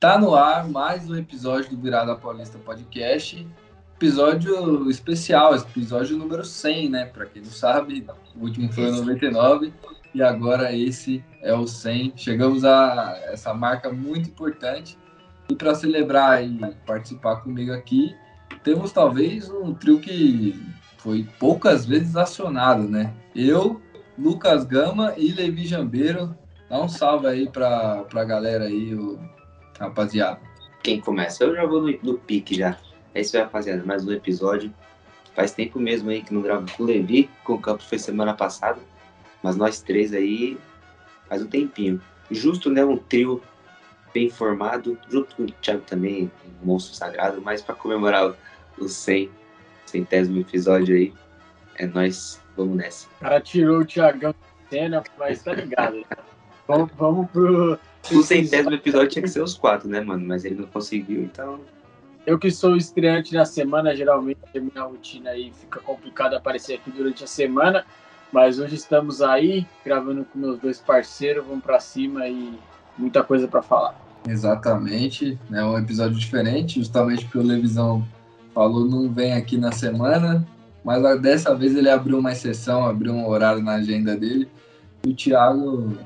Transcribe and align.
Tá 0.00 0.18
no 0.18 0.34
ar 0.34 0.66
mais 0.66 1.10
um 1.10 1.14
episódio 1.14 1.76
do 1.76 1.82
Virada 1.82 2.16
Paulista 2.16 2.56
Podcast. 2.56 3.46
Episódio 3.96 4.88
especial, 4.88 5.54
episódio 5.54 6.16
número 6.16 6.42
100, 6.42 6.88
né? 6.88 7.04
Para 7.04 7.26
quem 7.26 7.42
não 7.42 7.50
sabe, 7.50 8.06
o 8.34 8.44
último 8.44 8.72
foi 8.72 8.88
o 8.88 8.96
99 8.96 9.70
e 10.14 10.22
agora 10.22 10.74
esse 10.74 11.22
é 11.42 11.52
o 11.52 11.66
100. 11.66 12.14
Chegamos 12.16 12.64
a 12.64 13.14
essa 13.26 13.52
marca 13.52 13.92
muito 13.92 14.30
importante. 14.30 14.96
E 15.50 15.54
para 15.54 15.74
celebrar 15.74 16.42
e 16.42 16.58
participar 16.86 17.42
comigo 17.42 17.70
aqui, 17.70 18.16
temos 18.64 18.92
talvez 18.92 19.50
um 19.50 19.74
trio 19.74 20.00
que 20.00 20.58
foi 20.96 21.28
poucas 21.38 21.84
vezes 21.84 22.16
acionado, 22.16 22.88
né? 22.88 23.12
Eu, 23.36 23.82
Lucas 24.18 24.64
Gama 24.64 25.12
e 25.18 25.30
Levi 25.30 25.66
Jambeiro. 25.66 26.34
Dá 26.70 26.80
um 26.80 26.88
salve 26.88 27.26
aí 27.26 27.50
para 27.50 28.06
a 28.14 28.24
galera 28.24 28.64
aí, 28.64 28.94
o, 28.94 29.18
rapaziada. 29.80 30.40
Quem 30.82 31.00
começa? 31.00 31.44
Eu 31.44 31.54
já 31.54 31.64
vou 31.64 31.82
no, 31.82 31.98
no 32.02 32.18
pique 32.18 32.54
já. 32.54 32.76
É 33.14 33.22
isso 33.22 33.36
aí, 33.36 33.42
rapaziada. 33.42 33.82
Mais 33.84 34.06
um 34.06 34.12
episódio. 34.12 34.72
Faz 35.34 35.52
tempo 35.52 35.80
mesmo 35.80 36.10
aí 36.10 36.22
que 36.22 36.34
não 36.34 36.42
gravo 36.42 36.66
com 36.76 36.82
o 36.82 36.86
Levi, 36.86 37.30
com 37.44 37.54
o 37.54 37.60
Campos 37.60 37.86
foi 37.86 37.98
semana 37.98 38.34
passada. 38.34 38.80
Mas 39.42 39.56
nós 39.56 39.80
três 39.80 40.12
aí 40.12 40.58
faz 41.28 41.42
um 41.42 41.46
tempinho. 41.46 42.00
Justo, 42.30 42.70
né? 42.70 42.84
Um 42.84 42.96
trio 42.96 43.42
bem 44.12 44.28
formado, 44.28 44.98
junto 45.08 45.34
com 45.36 45.44
o 45.44 45.46
Thiago 45.46 45.82
também, 45.82 46.30
um 46.62 46.66
monstro 46.66 46.94
sagrado, 46.94 47.40
mas 47.40 47.62
para 47.62 47.76
comemorar 47.76 48.34
o 48.76 48.88
100, 48.88 49.30
centésimo 49.86 50.40
episódio 50.40 50.96
aí, 50.96 51.12
é 51.76 51.86
nós, 51.86 52.40
vamos 52.56 52.76
nessa. 52.76 53.06
O 53.06 53.20
cara 53.20 53.40
tirou 53.40 53.80
o 53.80 53.84
Thiagão 53.84 54.32
de 54.32 54.76
cena, 54.76 55.02
mas 55.16 55.42
tá 55.42 55.52
ligado. 55.52 56.04
vamos, 56.66 56.90
vamos 56.96 57.30
pro. 57.30 57.78
O 58.10 58.22
centésimo 58.22 58.74
episódio 58.74 59.08
tinha 59.08 59.22
que 59.22 59.28
ser 59.28 59.42
os 59.42 59.54
quatro, 59.54 59.88
né, 59.88 60.00
mano? 60.00 60.26
Mas 60.26 60.44
ele 60.44 60.56
não 60.56 60.66
conseguiu, 60.66 61.22
então. 61.22 61.60
Eu 62.26 62.38
que 62.38 62.50
sou 62.50 62.76
estreante 62.76 63.34
na 63.34 63.44
semana, 63.44 63.94
geralmente 63.94 64.38
a 64.54 64.60
minha 64.60 64.82
rotina 64.82 65.30
aí 65.30 65.52
fica 65.52 65.80
complicado 65.80 66.34
aparecer 66.34 66.74
aqui 66.74 66.90
durante 66.90 67.24
a 67.24 67.26
semana. 67.26 67.84
Mas 68.32 68.58
hoje 68.58 68.76
estamos 68.76 69.20
aí, 69.20 69.66
gravando 69.84 70.24
com 70.24 70.38
meus 70.38 70.58
dois 70.58 70.78
parceiros, 70.78 71.44
vamos 71.44 71.64
para 71.64 71.80
cima 71.80 72.28
e 72.28 72.58
muita 72.96 73.24
coisa 73.24 73.48
para 73.48 73.62
falar. 73.62 73.94
Exatamente, 74.28 75.38
é 75.50 75.52
né? 75.52 75.64
um 75.64 75.78
episódio 75.78 76.16
diferente, 76.16 76.78
justamente 76.78 77.24
porque 77.24 77.38
o 77.38 77.42
Levisão 77.42 78.06
falou 78.54 78.84
não 78.84 79.10
vem 79.10 79.32
aqui 79.32 79.56
na 79.56 79.72
semana, 79.72 80.46
mas 80.84 81.20
dessa 81.20 81.54
vez 81.54 81.74
ele 81.74 81.88
abriu 81.88 82.18
uma 82.18 82.32
exceção, 82.32 82.86
abriu 82.86 83.12
um 83.12 83.26
horário 83.26 83.62
na 83.62 83.74
agenda 83.74 84.16
dele. 84.16 84.48
E 85.04 85.10
o 85.10 85.14
Thiago, 85.14 85.96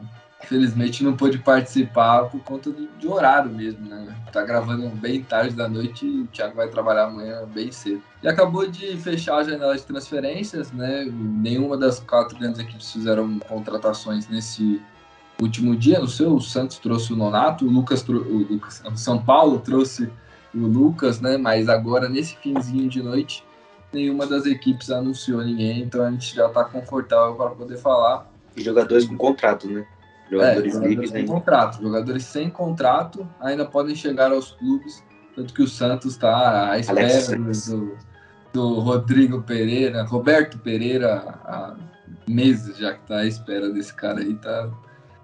infelizmente, 0.42 1.02
não 1.02 1.16
pôde 1.16 1.38
participar 1.38 2.24
por 2.24 2.40
conta 2.40 2.70
de, 2.70 2.86
de 2.98 3.06
horário 3.06 3.50
mesmo, 3.50 3.88
né? 3.88 4.14
Tá 4.32 4.42
gravando 4.42 4.88
bem 4.90 5.22
tarde 5.22 5.54
da 5.54 5.68
noite 5.68 6.06
e 6.06 6.22
o 6.22 6.26
Thiago 6.26 6.56
vai 6.56 6.68
trabalhar 6.68 7.04
amanhã 7.04 7.44
bem 7.46 7.70
cedo. 7.72 8.02
E 8.22 8.28
acabou 8.28 8.66
de 8.66 8.96
fechar 8.96 9.36
a 9.36 9.44
janela 9.44 9.76
de 9.76 9.82
transferências, 9.82 10.72
né? 10.72 11.04
Nenhuma 11.10 11.76
das 11.76 12.00
quatro 12.00 12.38
grandes 12.38 12.60
equipes 12.60 12.92
fizeram 12.92 13.38
contratações 13.40 14.28
nesse 14.28 14.80
último 15.40 15.74
dia. 15.74 15.98
No 15.98 16.08
seu, 16.08 16.34
o 16.34 16.40
Santos 16.40 16.78
trouxe 16.78 17.12
o 17.12 17.16
Nonato, 17.16 17.66
o 17.66 17.70
Lucas, 17.70 18.06
o 18.08 18.12
Lucas, 18.12 18.82
o 18.84 18.96
São 18.96 19.22
Paulo 19.22 19.60
trouxe 19.60 20.10
o 20.54 20.58
Lucas, 20.58 21.20
né? 21.20 21.36
Mas 21.36 21.68
agora 21.68 22.08
nesse 22.08 22.36
finzinho 22.36 22.88
de 22.88 23.02
noite 23.02 23.44
nenhuma 23.94 24.26
das 24.26 24.44
equipes 24.44 24.90
anunciou 24.90 25.42
ninguém, 25.42 25.82
então 25.82 26.02
a 26.02 26.10
gente 26.10 26.34
já 26.34 26.48
está 26.48 26.64
confortável 26.64 27.36
para 27.36 27.50
poder 27.50 27.78
falar. 27.78 28.28
Jogadores 28.56 29.06
com 29.06 29.16
contrato, 29.16 29.68
né? 29.68 29.86
Jogadores, 30.30 30.74
é, 30.74 30.76
jogadores 30.76 31.10
sem 31.10 31.26
contrato. 31.26 31.82
Jogadores 31.82 32.24
sem 32.24 32.50
contrato 32.50 33.28
ainda 33.40 33.64
podem 33.64 33.94
chegar 33.94 34.32
aos 34.32 34.52
clubes, 34.52 35.02
tanto 35.34 35.52
que 35.52 35.62
o 35.62 35.68
Santos 35.68 36.12
está 36.12 36.70
à 36.70 36.78
espera 36.78 37.36
do, 37.36 37.96
do, 38.52 38.80
Rodrigo 38.80 39.42
Pereira, 39.42 40.02
Roberto 40.04 40.58
Pereira, 40.58 41.38
há 41.44 41.74
meses 42.28 42.76
já 42.78 42.94
que 42.94 43.02
está 43.02 43.18
à 43.18 43.26
espera 43.26 43.68
desse 43.70 43.92
cara 43.92 44.20
aí, 44.20 44.34
tá, 44.36 44.70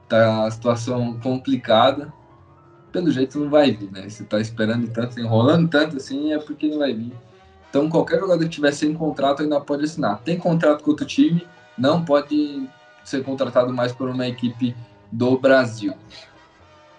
tá 0.09 0.47
a 0.47 0.51
situação 0.51 1.19
complicada. 1.21 2.13
Pelo 2.93 3.11
jeito 3.11 3.39
não 3.39 3.49
vai 3.49 3.71
vir, 3.71 3.91
né? 3.93 4.09
Você 4.09 4.25
está 4.25 4.41
esperando 4.41 4.89
tanto, 4.89 5.21
enrolando 5.21 5.69
tanto 5.69 5.97
assim, 5.97 6.33
é 6.33 6.39
porque 6.39 6.69
não 6.69 6.79
vai 6.79 6.93
vir. 6.93 7.13
Então, 7.71 7.89
qualquer 7.89 8.19
jogador 8.19 8.43
que 8.43 8.49
tiver 8.49 8.73
sem 8.73 8.93
contrato 8.93 9.43
ainda 9.43 9.61
pode 9.61 9.85
assinar. 9.85 10.21
Tem 10.25 10.37
contrato 10.37 10.83
com 10.83 10.91
outro 10.91 11.07
time, 11.07 11.47
não 11.79 12.05
pode 12.05 12.69
ser 13.05 13.23
contratado 13.23 13.73
mais 13.73 13.93
por 13.93 14.09
uma 14.09 14.27
equipe 14.27 14.75
do 15.11 15.39
Brasil. 15.39 15.95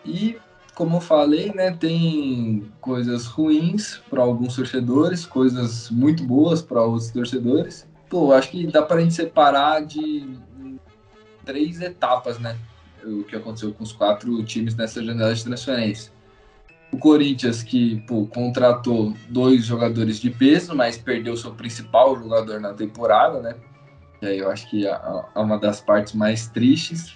E, 0.06 0.38
como 0.76 0.98
eu 0.98 1.02
falei, 1.02 1.54
né, 1.54 1.72
tem 1.72 2.72
coisas 2.80 3.26
ruins 3.26 4.02
para 4.10 4.22
alguns 4.22 4.56
torcedores, 4.56 5.26
coisas 5.26 5.90
muito 5.90 6.24
boas 6.24 6.62
para 6.62 6.82
outros 6.82 7.12
torcedores. 7.12 7.88
Pô, 8.10 8.34
acho 8.34 8.50
que 8.50 8.68
dá 8.68 8.82
para 8.82 8.98
a 8.98 9.02
gente 9.02 9.14
separar 9.14 9.86
de 9.86 10.38
três 11.46 11.82
etapas, 11.82 12.40
né? 12.40 12.58
O 13.04 13.24
que 13.24 13.36
aconteceu 13.36 13.74
com 13.74 13.84
os 13.84 13.92
quatro 13.92 14.44
times 14.44 14.76
nessa 14.76 15.04
janela 15.04 15.34
de 15.34 15.44
transferência 15.44 16.12
o 16.92 16.98
Corinthians 16.98 17.64
que 17.64 18.02
pô, 18.02 18.28
contratou 18.28 19.14
dois 19.30 19.66
jogadores 19.66 20.20
de 20.20 20.30
peso, 20.30 20.76
mas 20.76 20.98
perdeu 20.98 21.38
seu 21.38 21.54
principal 21.54 22.16
jogador 22.18 22.60
na 22.60 22.74
temporada, 22.74 23.40
né? 23.40 23.56
E 24.22 24.28
aí 24.28 24.40
eu 24.40 24.52
acho 24.52 24.70
que 24.70 24.86
é, 24.86 24.92
é 24.92 25.40
uma 25.40 25.58
das 25.58 25.80
partes 25.80 26.14
mais 26.14 26.48
tristes. 26.48 27.16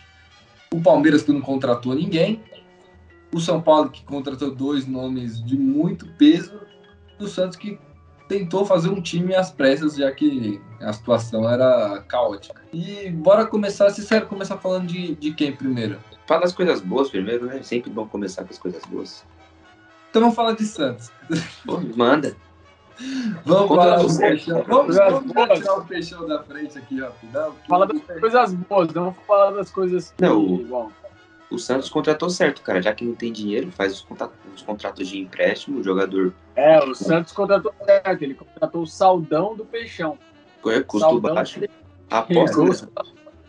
O 0.72 0.82
Palmeiras 0.82 1.24
que 1.24 1.32
não 1.32 1.42
contratou 1.42 1.94
ninguém. 1.94 2.44
O 3.34 3.40
São 3.40 3.62
Paulo 3.62 3.90
que 3.90 4.04
contratou 4.04 4.54
dois 4.54 4.88
nomes 4.88 5.44
de 5.44 5.58
muito 5.58 6.08
peso. 6.14 6.60
E 7.20 7.24
o 7.24 7.28
Santos 7.28 7.58
que 7.58 7.80
tentou 8.28 8.66
fazer 8.66 8.90
um 8.90 9.02
time 9.02 9.36
às 9.36 9.52
pressas, 9.52 9.96
já 9.96 10.12
que 10.12 10.62
a 10.82 10.92
situação 10.94 11.50
era 11.50 12.04
caótica. 12.08 12.62
E 12.74 13.10
bora 13.10 13.46
começar, 13.46 13.90
sincero, 13.92 14.28
começar 14.28 14.58
falando 14.58 14.88
de, 14.88 15.16
de 15.16 15.34
quem 15.34 15.56
primeiro? 15.56 16.00
Fala 16.26 16.44
as 16.44 16.54
coisas 16.54 16.82
boas 16.82 17.10
primeiro, 17.10 17.46
né? 17.46 17.62
Sempre 17.62 17.92
bom 17.92 18.08
começar 18.08 18.44
com 18.44 18.52
as 18.52 18.58
coisas 18.58 18.84
boas. 18.86 19.26
Então 20.10 20.22
vamos 20.22 20.36
falar 20.36 20.54
de 20.54 20.66
Santos. 20.66 21.12
manda. 21.96 22.36
Vamos 23.44 23.68
falar 23.68 23.98
do 23.98 24.18
peixão. 24.18 24.64
Vamos, 24.68 24.96
vamos 24.96 25.60
tirar 25.60 25.78
o 25.78 25.86
peixão 25.86 26.28
da 26.28 26.44
frente 26.44 26.78
aqui, 26.78 27.00
rapidão. 27.00 27.56
Fala 27.68 27.88
das 27.88 28.02
coisas 28.20 28.54
boas, 28.54 28.94
não 28.94 29.14
falar 29.28 29.52
das 29.52 29.70
coisas 29.70 30.12
que... 30.12 30.22
Não, 30.22 30.40
o, 30.40 30.92
o 31.50 31.60
Santos 31.60 31.90
contratou 31.90 32.30
certo, 32.30 32.62
cara. 32.62 32.82
Já 32.82 32.94
que 32.94 33.04
não 33.04 33.16
tem 33.16 33.32
dinheiro, 33.32 33.72
faz 33.72 33.94
os, 33.94 34.02
contratos, 34.02 34.38
os 34.56 34.62
contratos 34.62 35.08
de 35.08 35.20
empréstimo, 35.20 35.80
o 35.80 35.84
jogador... 35.84 36.34
É, 36.56 36.80
o 36.80 36.96
Santos 36.96 37.34
contratou 37.34 37.74
certo. 37.86 38.22
Ele 38.22 38.34
contratou 38.34 38.82
o 38.82 38.88
saldão 38.88 39.56
do 39.56 39.66
peixão. 39.66 40.18
É, 40.66 40.82
custo 40.82 41.08
saldão 41.08 41.34
baixo. 41.34 41.62
Aposta, 42.10 42.90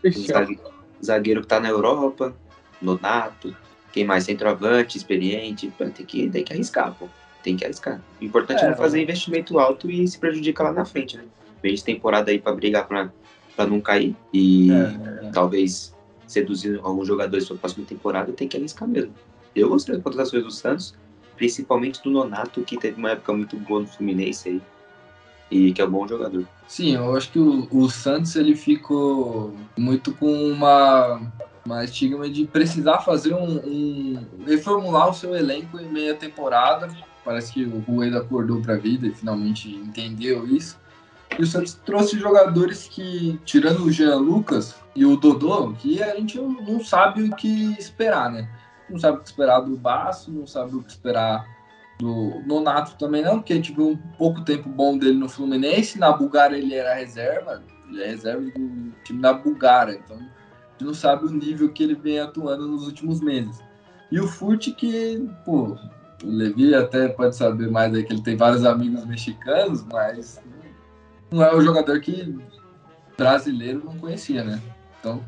é, 0.03 0.11
né? 0.11 0.57
Zagueiro 1.05 1.43
que 1.43 1.47
tá 1.47 1.61
na 1.61 1.69
Europa, 1.69 2.35
Nonato, 2.81 3.55
quem 3.93 4.05
mais 4.05 4.25
centroavante, 4.25 4.97
experiente, 4.97 5.73
tem 5.79 6.07
que, 6.07 6.31
tem 6.31 6.45
que 6.45 6.53
arriscar, 6.53 6.95
pô. 6.95 7.09
Tem 7.47 7.57
que 7.57 7.65
arriscar. 7.65 8.03
O 8.21 8.25
importante 8.25 8.61
é, 8.61 8.67
é 8.67 8.71
não 8.71 8.77
fazer 8.77 9.01
investimento 9.01 9.57
alto 9.61 9.89
e 9.89 10.07
se 10.09 10.19
prejudicar 10.19 10.65
lá 10.65 10.73
na 10.73 10.85
frente, 10.85 11.17
né? 11.17 11.23
De 11.63 11.85
temporada 11.85 12.33
aí 12.33 12.41
para 12.41 12.53
brigar 12.53 12.89
para 12.89 13.67
não 13.69 13.81
cair 13.81 14.17
e 14.33 14.73
é, 14.73 15.27
é. 15.27 15.31
talvez 15.31 15.95
seduzir 16.27 16.81
alguns 16.83 17.07
jogadores 17.07 17.47
para 17.47 17.55
a 17.55 17.59
próxima 17.61 17.87
temporada, 17.87 18.33
tem 18.33 18.49
que 18.49 18.57
arriscar 18.57 18.89
mesmo. 18.89 19.15
Eu 19.55 19.69
gostei 19.69 19.95
das 19.95 20.03
contratações 20.03 20.43
do 20.43 20.51
Santos, 20.51 20.93
principalmente 21.37 22.03
do 22.03 22.11
Nonato, 22.11 22.63
que 22.63 22.77
teve 22.77 22.99
uma 22.99 23.13
época 23.13 23.33
muito 23.33 23.57
boa 23.59 23.83
no 23.83 23.87
Fluminense 23.87 24.49
aí 24.49 24.63
e 25.49 25.73
que 25.73 25.81
é 25.81 25.85
um 25.85 25.91
bom 25.91 26.09
jogador. 26.09 26.45
Sim, 26.67 26.97
eu 26.97 27.17
acho 27.17 27.31
que 27.31 27.39
o, 27.39 27.69
o 27.71 27.89
Santos 27.89 28.35
ele 28.35 28.57
ficou 28.57 29.55
muito 29.77 30.13
com 30.13 30.51
uma 30.51 31.21
uma 31.65 31.85
estigma 31.85 32.29
de 32.29 32.45
precisar 32.47 33.01
fazer 33.01 33.35
um, 33.35 33.57
um, 33.59 34.27
reformular 34.47 35.11
o 35.11 35.15
seu 35.15 35.35
elenco 35.35 35.79
em 35.81 35.89
meia 35.89 36.15
temporada. 36.15 36.89
Parece 37.27 37.53
que 37.53 37.65
o 37.65 37.81
Rueda 37.81 38.19
acordou 38.19 38.63
para 38.63 38.75
a 38.75 38.79
vida 38.79 39.07
e 39.07 39.15
finalmente 39.15 39.69
entendeu 39.69 40.47
isso. 40.47 40.79
E 41.39 41.43
o 41.43 41.47
Santos 41.47 41.75
trouxe 41.85 42.19
jogadores 42.19 42.89
que, 42.89 43.39
tirando 43.45 43.85
o 43.85 43.93
Jean 43.93 44.17
Lucas 44.17 44.75
e 44.95 45.05
o 45.05 45.17
Dodô, 45.17 45.75
que 45.75 46.03
a 46.03 46.15
gente 46.17 46.41
não 46.41 46.83
sabe 46.83 47.25
o 47.25 47.37
que 47.37 47.77
esperar, 47.79 48.33
né? 48.33 48.49
Não 48.89 48.99
sabe 48.99 49.19
o 49.19 49.21
que 49.21 49.27
esperar 49.27 49.61
do 49.61 49.77
Baço, 49.77 50.31
não 50.31 50.47
sabe 50.47 50.77
o 50.77 50.83
que 50.83 50.91
esperar 50.91 51.45
do 51.99 52.41
Nonato 52.47 52.97
também 52.97 53.23
não, 53.23 53.41
porque 53.41 53.53
a 53.53 53.57
gente 53.57 53.75
viu 53.75 53.91
um 53.91 53.97
pouco 54.17 54.43
tempo 54.43 54.69
bom 54.69 54.97
dele 54.97 55.19
no 55.19 55.29
Fluminense, 55.29 55.99
na 55.99 56.13
Bulgária 56.13 56.57
ele 56.57 56.75
era 56.75 56.95
reserva, 56.95 57.63
ele 57.91 58.03
é 58.03 58.09
reserva 58.09 58.43
do 58.43 58.93
time 59.03 59.21
da 59.21 59.33
Bulgária, 59.35 60.01
então 60.05 60.19
gente 60.77 60.85
não 60.85 60.95
sabe 60.95 61.27
o 61.27 61.31
nível 61.31 61.73
que 61.73 61.83
ele 61.83 61.95
vem 61.95 62.21
atuando 62.21 62.69
nos 62.69 62.87
últimos 62.87 63.21
meses. 63.21 63.63
E 64.13 64.21
o 64.21 64.29
Furt 64.29 64.73
que, 64.75 65.27
pô, 65.45 65.77
o 66.23 66.29
Levi 66.29 66.75
até 66.75 67.09
pode 67.09 67.37
saber 67.37 67.71
mais 67.71 67.95
aí 67.95 68.05
que 68.05 68.13
ele 68.13 68.23
tem 68.23 68.37
vários 68.37 68.65
amigos 68.65 69.05
mexicanos, 69.05 69.85
mas 69.85 70.41
não 71.31 71.43
é 71.43 71.55
o 71.55 71.61
jogador 71.61 72.01
que 72.01 72.39
brasileiro 73.17 73.83
não 73.85 73.99
conhecia, 73.99 74.45
né? 74.45 74.61
Então, 75.01 75.23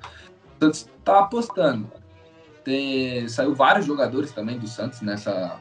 o 0.60 0.64
Santos 0.64 0.88
tá 1.04 1.20
apostando. 1.20 1.90
Tem, 2.64 3.28
saiu 3.28 3.54
vários 3.54 3.86
jogadores 3.86 4.32
também 4.32 4.58
do 4.58 4.66
Santos 4.66 5.00
nessa, 5.00 5.56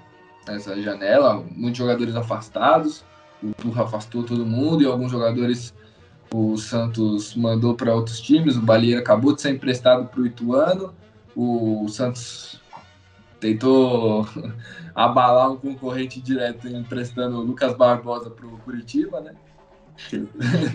nessa 0.48 0.80
janela, 0.82 1.44
muitos 1.52 1.78
jogadores 1.78 2.16
afastados. 2.16 3.04
O 3.42 3.52
Turra 3.54 3.84
afastou 3.84 4.24
todo 4.24 4.46
mundo 4.46 4.82
e 4.82 4.86
alguns 4.86 5.12
jogadores 5.12 5.74
o 6.34 6.58
Santos 6.58 7.36
mandou 7.36 7.76
para 7.76 7.96
outros 7.96 8.20
times. 8.20 8.58
O 8.58 8.62
Balieira 8.62 9.00
acabou 9.00 9.34
de 9.34 9.42
ser 9.42 9.52
emprestado 9.52 10.06
para 10.06 10.20
o 10.20 10.26
Ituano. 10.26 10.94
O 11.36 11.88
Santos 11.88 12.60
tentou 13.40 14.28
abalar 14.94 15.52
um 15.52 15.58
concorrente 15.58 16.22
direto 16.22 16.68
emprestando 16.68 17.38
o 17.38 17.44
Lucas 17.44 17.76
Barbosa 17.76 18.30
para 18.30 18.46
o 18.46 18.58
Curitiba, 18.60 19.22
né? 19.22 19.34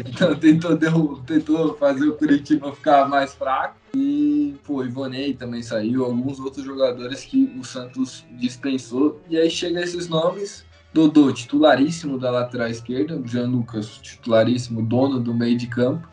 então 0.06 0.34
tentou, 0.34 0.76
deu, 0.76 1.22
tentou 1.26 1.76
fazer 1.76 2.08
o 2.08 2.16
Curitiba 2.16 2.72
ficar 2.72 3.08
mais 3.08 3.32
fraco. 3.34 3.76
E, 3.94 4.56
pô, 4.64 4.84
Ivonei 4.84 5.34
também 5.34 5.62
saiu, 5.62 6.04
alguns 6.04 6.40
outros 6.40 6.64
jogadores 6.64 7.24
que 7.24 7.54
o 7.58 7.64
Santos 7.64 8.24
dispensou. 8.32 9.20
E 9.28 9.36
aí 9.36 9.50
chega 9.50 9.80
esses 9.80 10.08
nomes. 10.08 10.64
Dodô, 10.92 11.32
titularíssimo 11.32 12.18
da 12.18 12.30
lateral 12.30 12.68
esquerda. 12.68 13.20
Jean 13.24 13.46
Lucas, 13.46 13.98
titularíssimo, 13.98 14.82
dono 14.82 15.20
do 15.20 15.32
meio 15.32 15.56
de 15.56 15.66
campo. 15.66 16.08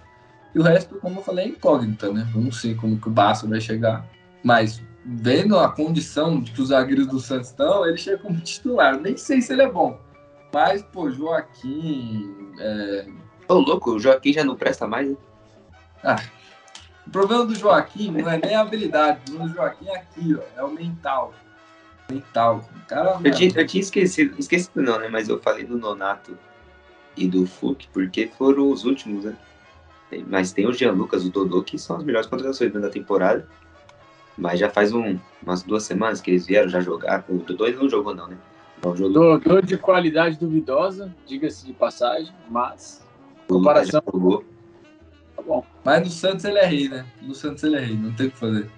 E 0.53 0.59
o 0.59 0.63
resto, 0.63 0.95
como 0.95 1.19
eu 1.19 1.23
falei, 1.23 1.45
é 1.45 1.49
incógnita, 1.49 2.11
né? 2.11 2.27
Não 2.33 2.51
sei 2.51 2.75
como 2.75 2.99
que 2.99 3.07
o 3.07 3.11
Basso 3.11 3.47
vai 3.47 3.61
chegar. 3.61 4.05
Mas 4.43 4.81
vendo 5.05 5.57
a 5.57 5.69
condição 5.69 6.41
que 6.41 6.61
os 6.61 6.69
zagueiros 6.69 7.07
do 7.07 7.19
Santos 7.19 7.49
estão, 7.49 7.85
ele 7.85 7.97
chega 7.97 8.17
como 8.17 8.39
titular. 8.39 8.99
Nem 8.99 9.17
sei 9.17 9.41
se 9.41 9.53
ele 9.53 9.63
é 9.63 9.71
bom. 9.71 9.99
Mas, 10.53 10.81
pô, 10.81 11.09
Joaquim. 11.09 12.53
É... 12.59 13.07
Ô, 13.47 13.55
louco, 13.55 13.91
o 13.91 13.99
Joaquim 13.99 14.33
já 14.33 14.43
não 14.43 14.55
presta 14.55 14.87
mais, 14.87 15.09
né? 15.09 15.17
Ah, 16.03 16.21
o 17.05 17.11
problema 17.11 17.45
do 17.45 17.55
Joaquim 17.55 18.11
não 18.11 18.29
é 18.29 18.37
nem 18.37 18.55
a 18.55 18.61
habilidade, 18.61 19.19
o 19.19 19.23
problema 19.25 19.49
do 19.49 19.55
Joaquim 19.55 19.87
é 19.87 19.95
aqui, 19.95 20.35
ó, 20.35 20.59
é 20.59 20.63
o 20.63 20.71
mental. 20.71 21.33
Mental. 22.09 22.63
Cara, 22.87 23.19
eu, 23.23 23.31
tinha, 23.31 23.51
eu 23.55 23.67
tinha 23.67 23.81
esquecido, 23.81 24.35
esquecido 24.39 24.81
não, 24.81 24.99
né? 24.99 25.09
Mas 25.09 25.27
eu 25.27 25.39
falei 25.39 25.63
do 25.63 25.77
Nonato 25.77 26.37
e 27.17 27.27
do 27.27 27.45
Fuk, 27.45 27.87
porque 27.91 28.31
foram 28.37 28.71
os 28.71 28.85
últimos, 28.85 29.25
né? 29.25 29.35
Mas 30.27 30.51
tem 30.51 30.67
o 30.67 30.73
Jean 30.73 30.91
Lucas, 30.91 31.25
o 31.25 31.29
Dodô, 31.29 31.61
que 31.61 31.77
são 31.77 31.97
as 31.97 32.03
melhores 32.03 32.27
contratações 32.27 32.71
da 32.71 32.89
temporada. 32.89 33.47
Mas 34.39 34.59
já 34.59 34.69
faz 34.69 34.93
um, 34.93 35.19
umas 35.43 35.61
duas 35.63 35.83
semanas 35.83 36.21
que 36.21 36.31
eles 36.31 36.47
vieram 36.47 36.69
já 36.69 36.79
jogar. 36.79 37.25
O 37.27 37.39
Dodô 37.39 37.69
não 37.69 37.89
jogou, 37.89 38.15
não, 38.15 38.27
né? 38.27 38.37
Jogador 38.95 39.61
de 39.61 39.77
qualidade 39.77 40.39
duvidosa, 40.39 41.13
diga-se 41.25 41.65
de 41.65 41.73
passagem, 41.73 42.33
mas. 42.49 43.05
Comparação. 43.47 44.01
Tá 44.01 45.41
bom. 45.41 45.65
Mas 45.83 46.01
no 46.01 46.09
Santos 46.09 46.45
ele 46.45 46.57
é 46.59 46.65
rei, 46.65 46.87
né? 46.87 47.05
No 47.21 47.35
Santos 47.35 47.63
ele 47.63 47.75
é 47.75 47.79
rei, 47.79 47.97
não 47.97 48.13
tem 48.13 48.27
o 48.27 48.31
que 48.31 48.37
fazer. 48.37 48.69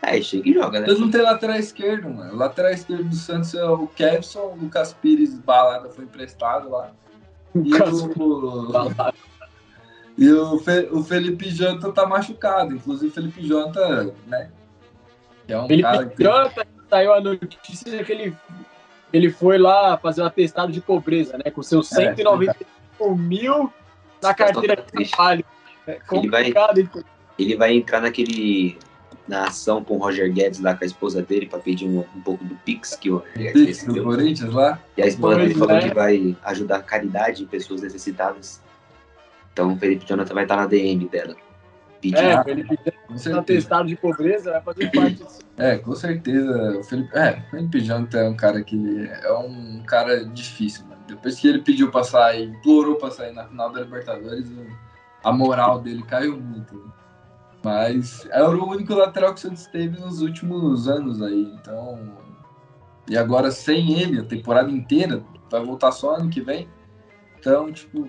É, 0.00 0.22
chega 0.22 0.48
e 0.48 0.54
joga, 0.54 0.80
né? 0.80 0.86
Eles 0.86 1.00
não 1.00 1.10
tem 1.10 1.20
lateral 1.20 1.56
esquerdo, 1.56 2.08
mano. 2.08 2.32
O 2.32 2.36
lateral 2.36 2.70
esquerdo 2.70 3.04
do 3.04 3.14
Santos 3.14 3.54
é 3.54 3.64
o 3.64 3.86
Kevson, 3.88 4.54
o 4.54 4.56
Lucas 4.56 4.94
Pires 4.94 5.34
Balada 5.34 5.90
foi 5.90 6.04
emprestado 6.04 6.70
lá. 6.70 6.92
E 7.54 7.74
o, 7.74 9.12
e 10.16 10.32
o, 10.32 10.58
Fe... 10.60 10.88
o 10.90 11.02
Felipe 11.02 11.50
Janta 11.50 11.92
tá 11.92 12.06
machucado. 12.06 12.74
Inclusive 12.74 13.08
o 13.08 13.12
Felipe 13.12 13.46
Janta, 13.46 14.14
né? 14.26 14.50
É 15.48 15.58
um 15.58 15.66
Felipe 15.66 15.88
cara 15.88 16.06
que... 16.06 16.68
Saiu 16.88 17.12
a 17.12 17.20
notícia 17.20 18.02
que 18.04 18.12
ele 18.12 18.34
ele 19.12 19.30
foi 19.30 19.58
lá 19.58 19.96
fazer 19.96 20.22
um 20.22 20.26
atestado 20.26 20.70
de 20.72 20.80
pobreza, 20.80 21.38
né? 21.38 21.50
Com 21.50 21.62
seus 21.62 21.88
195 21.88 22.64
é, 23.00 23.14
mil 23.14 23.72
na 24.22 24.34
carteira 24.34 24.76
de 24.76 25.08
trabalho. 25.08 25.44
É 25.86 25.98
ele, 26.12 26.28
vai, 26.28 26.52
ele 27.38 27.56
vai 27.56 27.74
entrar 27.74 28.00
naquele 28.00 28.78
na 29.26 29.46
ação 29.46 29.84
com 29.84 29.96
o 29.96 29.98
Roger 29.98 30.32
Guedes 30.32 30.60
lá 30.60 30.74
com 30.74 30.84
a 30.84 30.86
esposa 30.86 31.22
dele 31.22 31.46
para 31.46 31.58
pedir 31.58 31.86
um, 31.86 32.00
um, 32.16 32.20
pouco 32.22 32.42
do 32.44 32.54
Pix 32.56 32.96
que 32.96 33.10
o 33.10 33.18
Roger 33.18 33.52
Guedes 33.52 33.84
do 33.84 34.02
Corinthians 34.02 34.52
lá. 34.52 34.78
E 34.96 35.02
a 35.02 35.06
esposa 35.06 35.36
dele 35.36 35.54
falou 35.54 35.76
é. 35.76 35.88
que 35.88 35.94
vai 35.94 36.36
ajudar 36.44 36.76
a 36.76 36.82
caridade 36.82 37.42
em 37.42 37.46
pessoas 37.46 37.82
necessitadas. 37.82 38.62
Então 39.52 39.72
o 39.72 39.76
Felipe 39.76 40.06
Jonathan 40.06 40.34
vai 40.34 40.44
estar 40.44 40.56
na 40.56 40.66
DM 40.66 41.08
dela. 41.08 41.34
Pedir 42.00 42.16
é, 42.16 42.44
Felipe 42.44 42.78
Jonathan 43.08 43.40
atestado 43.40 43.88
de 43.88 43.96
pobreza 43.96 44.52
vai 44.52 44.62
fazer 44.62 44.90
parte 44.92 45.14
disso. 45.14 45.38
É, 45.56 45.78
com 45.78 45.94
certeza. 45.94 46.78
O 46.78 46.84
Felipe, 46.84 47.16
é, 47.16 47.40
Felipe 47.50 47.80
Jonathan 47.80 48.18
é 48.18 48.28
um 48.28 48.36
cara 48.36 48.62
que 48.62 49.10
é 49.22 49.32
um 49.32 49.82
cara 49.84 50.24
difícil, 50.26 50.86
mano. 50.86 51.02
Depois 51.08 51.40
que 51.40 51.48
ele 51.48 51.62
pediu 51.62 51.90
pra 51.90 52.04
sair, 52.04 52.44
implorou 52.44 52.96
pra 52.96 53.10
sair 53.10 53.32
na 53.32 53.44
final 53.44 53.72
da 53.72 53.80
Libertadores, 53.80 54.46
a 55.24 55.32
moral 55.32 55.80
dele 55.80 56.02
caiu 56.02 56.38
muito. 56.38 56.76
Né? 56.76 56.92
Mas 57.64 58.26
era 58.26 58.44
é 58.44 58.48
o 58.48 58.68
único 58.68 58.94
lateral 58.94 59.34
que 59.34 59.40
o 59.40 59.42
Santos 59.42 59.66
teve 59.66 59.98
nos 59.98 60.20
últimos 60.20 60.88
anos 60.88 61.20
aí. 61.20 61.52
Então. 61.60 62.16
E 63.08 63.16
agora 63.16 63.50
sem 63.50 63.98
ele, 63.98 64.20
a 64.20 64.24
temporada 64.24 64.70
inteira, 64.70 65.24
vai 65.50 65.64
voltar 65.64 65.90
só 65.90 66.16
ano 66.16 66.30
que 66.30 66.40
vem. 66.40 66.68
Então, 67.38 67.72
tipo, 67.72 68.06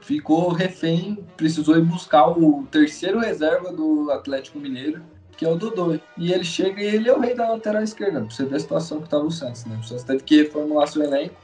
ficou 0.00 0.52
refém, 0.52 1.24
precisou 1.36 1.76
ir 1.76 1.84
buscar 1.84 2.28
o 2.28 2.66
terceiro 2.70 3.18
reserva 3.18 3.72
do 3.72 4.10
Atlético 4.10 4.58
Mineiro 4.58 5.02
que 5.40 5.46
é 5.46 5.48
o 5.48 5.56
Dodô. 5.56 5.98
E 6.18 6.32
ele 6.34 6.44
chega 6.44 6.82
e 6.82 6.84
ele 6.84 7.08
é 7.08 7.16
o 7.16 7.18
rei 7.18 7.34
da 7.34 7.48
lateral 7.48 7.82
esquerda, 7.82 8.20
pra 8.20 8.28
você 8.28 8.44
ver 8.44 8.56
a 8.56 8.60
situação 8.60 8.98
que 8.98 9.04
estava 9.04 9.24
o 9.24 9.30
Santos, 9.30 9.64
né? 9.64 9.74
O 9.80 9.82
Santos 9.82 10.04
teve 10.04 10.22
que 10.22 10.36
reformular 10.36 10.86
seu 10.86 11.02
elenco. 11.02 11.34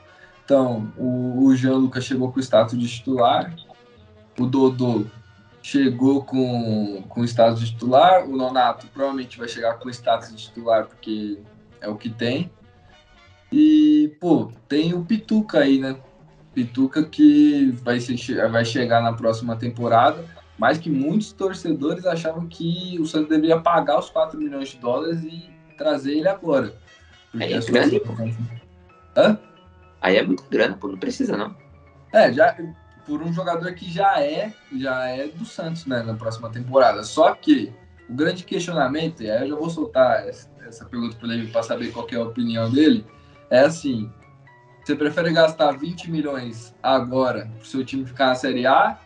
Então, 0.45 0.93
o, 0.99 1.47
o 1.47 1.57
Jean 1.57 1.77
Lucas 1.77 2.05
chegou 2.05 2.31
com 2.31 2.39
o 2.39 2.43
status 2.43 2.79
de 2.79 2.87
titular, 2.87 3.57
o 4.39 4.45
Dodô 4.45 5.07
chegou 5.63 6.23
com, 6.23 7.05
com 7.09 7.23
o 7.23 7.25
status 7.25 7.61
de 7.61 7.73
titular, 7.73 8.29
o 8.29 8.37
Nonato 8.37 8.87
provavelmente 8.89 9.39
vai 9.39 9.49
chegar 9.49 9.79
com 9.79 9.89
o 9.89 9.91
status 9.91 10.29
de 10.29 10.43
titular, 10.45 10.85
porque 10.85 11.39
é 11.81 11.89
o 11.89 11.97
que 11.97 12.11
tem. 12.11 12.51
E, 13.51 14.15
pô, 14.21 14.53
tem 14.69 14.93
o 14.93 15.07
Pituca 15.07 15.61
aí, 15.61 15.79
né? 15.79 15.97
Pituca 16.57 17.05
que 17.05 17.71
vai, 17.85 18.01
ser, 18.01 18.17
vai 18.51 18.65
chegar 18.65 19.03
na 19.03 19.13
próxima 19.13 19.55
temporada 19.57 20.25
mas 20.59 20.79
que 20.79 20.91
muitos 20.91 21.33
torcedores 21.33 22.07
achavam 22.07 22.47
que 22.47 22.97
o 22.99 23.07
Santos 23.07 23.29
deveria 23.29 23.61
pagar 23.61 23.99
os 23.99 24.09
4 24.09 24.39
milhões 24.39 24.71
de 24.71 24.79
dólares 24.79 25.23
e 25.23 25.51
trazer 25.77 26.17
ele 26.17 26.29
agora. 26.29 26.75
Aí 27.39 27.53
é 27.53 27.61
grande, 27.61 28.01
pô. 28.01 28.15
Hã? 29.17 29.39
Aí 30.01 30.17
é 30.17 30.23
muito 30.23 30.45
grana, 30.49 30.77
pô, 30.77 30.89
não 30.89 30.99
precisa 30.99 31.37
não. 31.37 31.55
É, 32.13 32.33
já 32.33 32.57
por 33.05 33.23
um 33.23 33.33
jogador 33.33 33.73
que 33.75 33.91
já 33.91 34.21
é, 34.21 34.53
já 34.77 35.07
é 35.09 35.29
do 35.29 35.45
Santos, 35.45 35.87
né, 35.87 36.03
na 36.03 36.15
próxima 36.15 36.51
temporada. 36.51 37.05
Só 37.05 37.35
que 37.35 37.73
o 38.09 38.15
grande 38.15 38.45
questionamento, 38.45 39.23
e 39.23 39.31
aí 39.31 39.43
eu 39.43 39.49
já 39.49 39.57
vou 39.57 39.71
soltar 39.71 40.27
essa, 40.27 40.49
essa 40.67 40.85
pergunta 40.87 41.17
para 41.17 41.35
ele 41.35 41.49
para 41.49 41.63
saber 41.63 41.93
qual 41.93 42.07
é 42.11 42.17
a 42.17 42.23
opinião 42.23 42.71
dele, 42.71 43.07
é 43.51 43.61
assim: 43.61 44.11
você 44.87 44.95
prefere 44.95 45.33
gastar 45.33 45.73
20 45.73 46.13
milhões 46.13 46.73
agora 46.81 47.51
para 47.57 47.61
o 47.61 47.67
seu 47.67 47.85
time 47.85 48.07
ficar 48.07 48.27
na 48.27 48.35
Série 48.37 48.69
A 48.69 48.97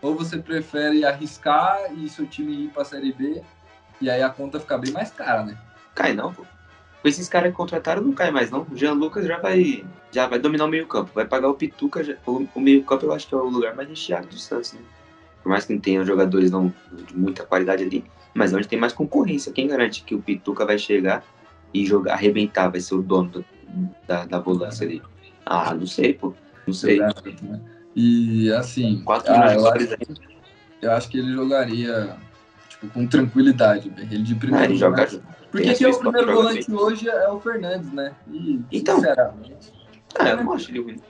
ou 0.00 0.14
você 0.14 0.38
prefere 0.38 1.04
arriscar 1.04 1.92
e 1.92 2.08
seu 2.08 2.24
time 2.24 2.66
ir 2.66 2.68
para 2.68 2.82
a 2.82 2.84
Série 2.84 3.12
B 3.12 3.42
e 4.00 4.08
aí 4.08 4.22
a 4.22 4.30
conta 4.30 4.60
fica 4.60 4.78
bem 4.78 4.92
mais 4.92 5.10
cara, 5.10 5.42
né? 5.44 5.58
Cai 5.92 6.12
não, 6.12 6.32
pô. 6.32 6.42
Com 7.02 7.08
esses 7.08 7.28
caras 7.28 7.50
que 7.50 7.56
contrataram 7.56 8.00
não 8.00 8.12
cai 8.12 8.30
mais 8.30 8.48
não. 8.48 8.64
O 8.70 8.76
Jean 8.76 8.92
Lucas 8.92 9.26
já 9.26 9.40
vai 9.40 9.84
já 10.12 10.28
vai 10.28 10.38
dominar 10.38 10.66
o 10.66 10.68
meio-campo, 10.68 11.10
vai 11.12 11.24
pagar 11.24 11.48
o 11.48 11.54
Pituca, 11.54 12.04
já, 12.04 12.14
o, 12.24 12.46
o 12.54 12.60
meio-campo 12.60 13.06
eu 13.06 13.12
acho 13.12 13.26
que 13.26 13.34
é 13.34 13.38
o 13.38 13.48
lugar 13.48 13.74
mais 13.74 13.88
recheado 13.88 14.28
do 14.28 14.38
Santos, 14.38 14.72
né? 14.74 14.80
Por 15.42 15.48
mais 15.48 15.64
que 15.64 15.72
não 15.72 15.80
tenha 15.80 16.04
jogadores 16.04 16.52
não 16.52 16.72
de 16.92 17.16
muita 17.16 17.44
qualidade 17.44 17.82
ali, 17.82 18.04
mas 18.32 18.54
onde 18.54 18.68
tem 18.68 18.78
mais 18.78 18.92
concorrência, 18.92 19.50
quem 19.50 19.66
garante 19.66 20.04
que 20.04 20.14
o 20.14 20.22
Pituca 20.22 20.64
vai 20.64 20.78
chegar 20.78 21.24
e 21.74 21.84
jogar, 21.84 22.12
arrebentar, 22.12 22.68
vai 22.68 22.80
ser 22.80 22.94
o 22.94 23.02
dono 23.02 23.30
do, 23.30 23.44
da, 24.06 24.24
da 24.24 24.38
volância 24.38 24.86
ali? 24.86 25.02
Ah, 25.44 25.74
não 25.74 25.86
sei, 25.86 26.14
pô. 26.14 26.34
Não 26.66 26.74
sei. 26.74 26.98
Né? 26.98 27.10
E 27.94 28.52
assim. 28.52 29.02
4 29.04 29.32
ah, 29.32 29.54
eu, 29.54 29.66
acho, 29.66 29.88
eu 30.82 30.92
acho 30.92 31.08
que 31.08 31.18
ele 31.18 31.32
jogaria 31.32 32.16
tipo, 32.68 32.88
com 32.92 33.06
tranquilidade, 33.06 33.92
ele 33.96 34.22
de 34.22 34.34
primeiro. 34.34 34.64
Ah, 34.64 34.68
ele 34.68 34.76
joga, 34.76 35.08
Porque 35.50 35.74
que 35.74 35.86
o 35.86 35.98
primeiro 35.98 36.34
volante 36.34 36.72
hoje 36.72 37.08
é 37.08 37.28
o 37.28 37.40
Fernandes, 37.40 37.92
né? 37.92 38.14
E, 38.30 38.60
então, 38.70 38.96
sinceramente. 38.96 39.72
Ah, 40.18 40.28
eu 40.30 40.44
não 40.44 40.52
acho 40.52 40.70
ele 40.70 40.80
ruim. 40.80 41.00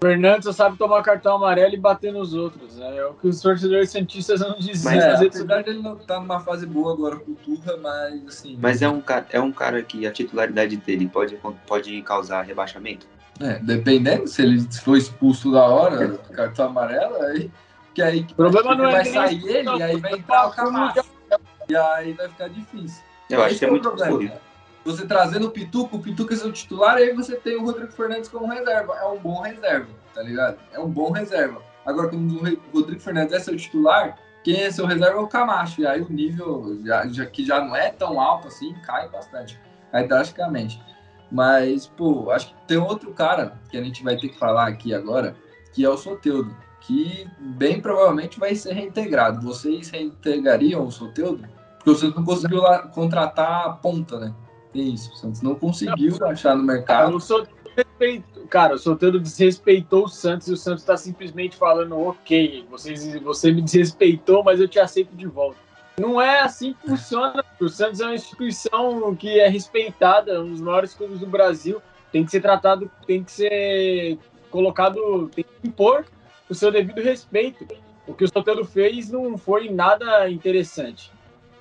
Fernandes 0.00 0.44
só 0.44 0.52
sabe 0.52 0.76
tomar 0.76 1.02
cartão 1.02 1.36
amarelo 1.36 1.74
e 1.74 1.78
bater 1.78 2.12
nos 2.12 2.34
outros. 2.34 2.76
Né? 2.76 2.96
É 2.96 3.06
o 3.06 3.14
que 3.14 3.26
os 3.26 3.40
torcedores 3.40 3.90
cientistas 3.90 4.40
não 4.40 4.58
diziam. 4.58 4.92
Mas, 4.94 5.02
é, 5.02 5.26
apesar 5.26 5.62
dele 5.62 5.82
não 5.82 5.94
estar 5.94 6.14
tá 6.14 6.20
numa 6.20 6.40
fase 6.40 6.66
boa 6.66 6.92
agora 6.92 7.16
com 7.16 7.32
o 7.32 7.34
Turra, 7.34 7.76
mas 7.78 8.26
assim. 8.26 8.58
Mas 8.60 8.82
é 8.82 8.88
um, 8.88 9.02
é 9.30 9.40
um 9.40 9.52
cara 9.52 9.82
que 9.82 10.06
a 10.06 10.12
titularidade 10.12 10.76
dele 10.76 11.08
pode, 11.08 11.38
pode 11.66 12.02
causar 12.02 12.42
rebaixamento. 12.42 13.06
É, 13.40 13.58
dependendo, 13.58 14.28
se 14.28 14.42
ele 14.42 14.60
for 14.82 14.96
expulso 14.96 15.50
da 15.50 15.62
hora, 15.64 16.08
cartão 16.32 16.66
amarelo, 16.66 17.16
aí. 17.22 17.50
Que 17.94 18.02
aí 18.02 18.26
o 18.30 18.34
problema 18.34 18.74
não 18.74 18.88
é 18.88 18.92
vai 18.92 19.04
sair 19.04 19.46
ele, 19.46 19.68
e 19.70 19.82
aí 19.82 19.96
vai 19.96 20.12
entrar 20.14 20.48
o 20.48 20.50
Camacho. 20.50 21.04
E 21.68 21.76
aí 21.76 22.12
vai 22.12 22.28
ficar 22.28 22.48
difícil. 22.48 23.02
Eu 23.30 23.42
acho 23.42 23.58
que 23.58 23.64
é, 23.64 23.68
é 23.68 23.70
muito 23.70 23.90
problema. 23.90 24.32
Você 24.84 25.06
trazendo 25.06 25.46
o 25.46 25.50
Pituca, 25.50 25.96
o 25.96 26.00
Pituca 26.00 26.34
é 26.34 26.36
seu 26.36 26.52
titular, 26.52 26.98
e 26.98 27.04
aí 27.04 27.14
você 27.14 27.36
tem 27.36 27.56
o 27.56 27.64
Rodrigo 27.64 27.92
Fernandes 27.92 28.28
como 28.28 28.46
reserva. 28.46 28.94
É 28.96 29.06
um 29.06 29.18
bom 29.18 29.40
reserva, 29.40 29.88
tá 30.14 30.22
ligado? 30.22 30.58
É 30.72 30.78
um 30.78 30.90
bom 30.90 31.10
reserva. 31.10 31.62
Agora, 31.86 32.08
quando 32.08 32.36
o 32.36 32.78
Rodrigo 32.78 33.00
Fernandes 33.00 33.32
é 33.32 33.40
seu 33.40 33.56
titular, 33.56 34.18
quem 34.42 34.60
é 34.60 34.70
seu 34.70 34.84
reserva 34.84 35.18
é 35.18 35.22
o 35.22 35.26
Camacho. 35.26 35.80
E 35.80 35.86
aí 35.86 36.02
o 36.02 36.12
nível, 36.12 36.78
já, 36.84 37.06
já, 37.08 37.24
que 37.24 37.44
já 37.44 37.64
não 37.64 37.74
é 37.74 37.90
tão 37.90 38.20
alto 38.20 38.48
assim, 38.48 38.74
cai 38.84 39.08
bastante, 39.08 39.58
cai 39.90 40.06
drasticamente. 40.06 40.80
Mas, 41.32 41.86
pô, 41.86 42.30
acho 42.30 42.48
que 42.48 42.54
tem 42.66 42.76
outro 42.76 43.12
cara 43.12 43.58
que 43.70 43.78
a 43.78 43.82
gente 43.82 44.04
vai 44.04 44.16
ter 44.16 44.28
que 44.28 44.38
falar 44.38 44.68
aqui 44.68 44.94
agora, 44.94 45.34
que 45.72 45.84
é 45.84 45.88
o 45.88 45.96
Soteudo, 45.96 46.54
que 46.80 47.26
bem 47.38 47.80
provavelmente 47.80 48.38
vai 48.38 48.54
ser 48.54 48.74
reintegrado. 48.74 49.40
Vocês 49.40 49.88
reintegrariam 49.88 50.86
o 50.86 50.92
Soteudo? 50.92 51.48
Porque 51.78 51.98
Santos 51.98 52.16
não 52.16 52.24
conseguiu 52.24 52.60
lá 52.60 52.86
contratar 52.88 53.66
a 53.66 53.70
ponta, 53.70 54.18
né? 54.18 54.34
Tem 54.74 54.92
isso. 54.92 55.12
O 55.12 55.16
Santos 55.16 55.40
não 55.40 55.54
conseguiu 55.54 56.18
não, 56.18 56.28
achar 56.28 56.56
no 56.56 56.64
mercado. 56.64 57.18
Cara, 58.50 58.74
o 58.74 58.78
Soteudo 58.78 59.20
desrespeitou 59.20 60.04
o 60.04 60.08
Santos 60.08 60.48
e 60.48 60.52
o 60.52 60.56
Santos 60.56 60.82
está 60.82 60.96
simplesmente 60.96 61.56
falando, 61.56 61.98
ok, 61.98 62.66
vocês, 62.68 63.14
você 63.22 63.50
me 63.52 63.62
desrespeitou, 63.62 64.44
mas 64.44 64.60
eu 64.60 64.68
te 64.68 64.78
aceito 64.78 65.16
de 65.16 65.26
volta. 65.26 65.56
Não 65.98 66.20
é 66.20 66.40
assim 66.40 66.74
que 66.74 66.88
funciona. 66.88 67.44
O 67.60 67.68
Santos 67.68 68.00
é 68.00 68.04
uma 68.04 68.14
instituição 68.14 69.14
que 69.14 69.38
é 69.40 69.48
respeitada, 69.48 70.42
um 70.42 70.50
dos 70.50 70.60
maiores 70.60 70.92
clubes 70.92 71.20
do 71.20 71.26
Brasil. 71.26 71.80
Tem 72.10 72.24
que 72.24 72.32
ser 72.32 72.40
tratado, 72.40 72.90
tem 73.06 73.22
que 73.22 73.30
ser 73.30 74.18
colocado, 74.50 75.30
tem 75.34 75.44
que 75.44 75.68
impor 75.68 76.04
o 76.50 76.54
seu 76.54 76.70
devido 76.70 77.00
respeito. 77.00 77.66
O 78.06 78.12
que 78.12 78.24
o 78.24 78.28
Soteldo 78.28 78.64
fez 78.64 79.10
não 79.10 79.38
foi 79.38 79.70
nada 79.70 80.28
interessante. 80.28 81.10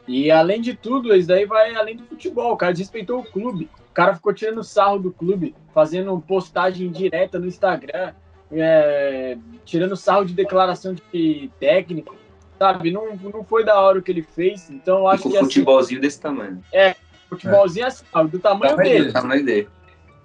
E 0.07 0.29
além 0.29 0.62
de 0.62 0.74
tudo, 0.74 1.15
isso 1.15 1.27
daí 1.27 1.45
vai 1.45 1.74
além 1.75 1.95
do 1.95 2.05
futebol. 2.05 2.53
O 2.53 2.57
cara 2.57 2.74
desrespeitou 2.74 3.19
o 3.19 3.24
clube. 3.24 3.69
O 3.89 3.93
cara 3.93 4.15
ficou 4.15 4.33
tirando 4.33 4.63
sarro 4.63 5.00
do 5.00 5.12
clube, 5.12 5.55
fazendo 5.74 6.19
postagem 6.19 6.91
direta 6.91 7.39
no 7.39 7.45
Instagram, 7.45 8.13
é, 8.51 9.38
tirando 9.63 9.95
sarro 9.95 10.25
de 10.25 10.33
declaração 10.33 10.93
de 10.93 11.51
técnico 11.60 12.15
sabe? 12.63 12.91
Não, 12.91 13.15
não 13.15 13.43
foi 13.43 13.65
da 13.65 13.79
hora 13.79 14.00
o 14.00 14.01
que 14.01 14.12
ele 14.12 14.24
fez, 14.24 14.69
então 14.69 15.00
eu 15.00 15.07
acho 15.07 15.24
com 15.24 15.31
que... 15.31 15.38
Um 15.38 15.41
futebolzinho 15.41 16.00
assim, 16.00 16.07
desse 16.07 16.22
tamanho. 16.22 16.63
É, 16.72 16.95
futebolzinho 17.29 17.83
é. 17.83 17.88
assim, 17.88 18.05
do 18.29 18.39
tamanho, 18.39 18.72
tamanho 18.72 18.77
dele. 18.77 19.12
Tamanho 19.12 19.45
dele. 19.45 19.69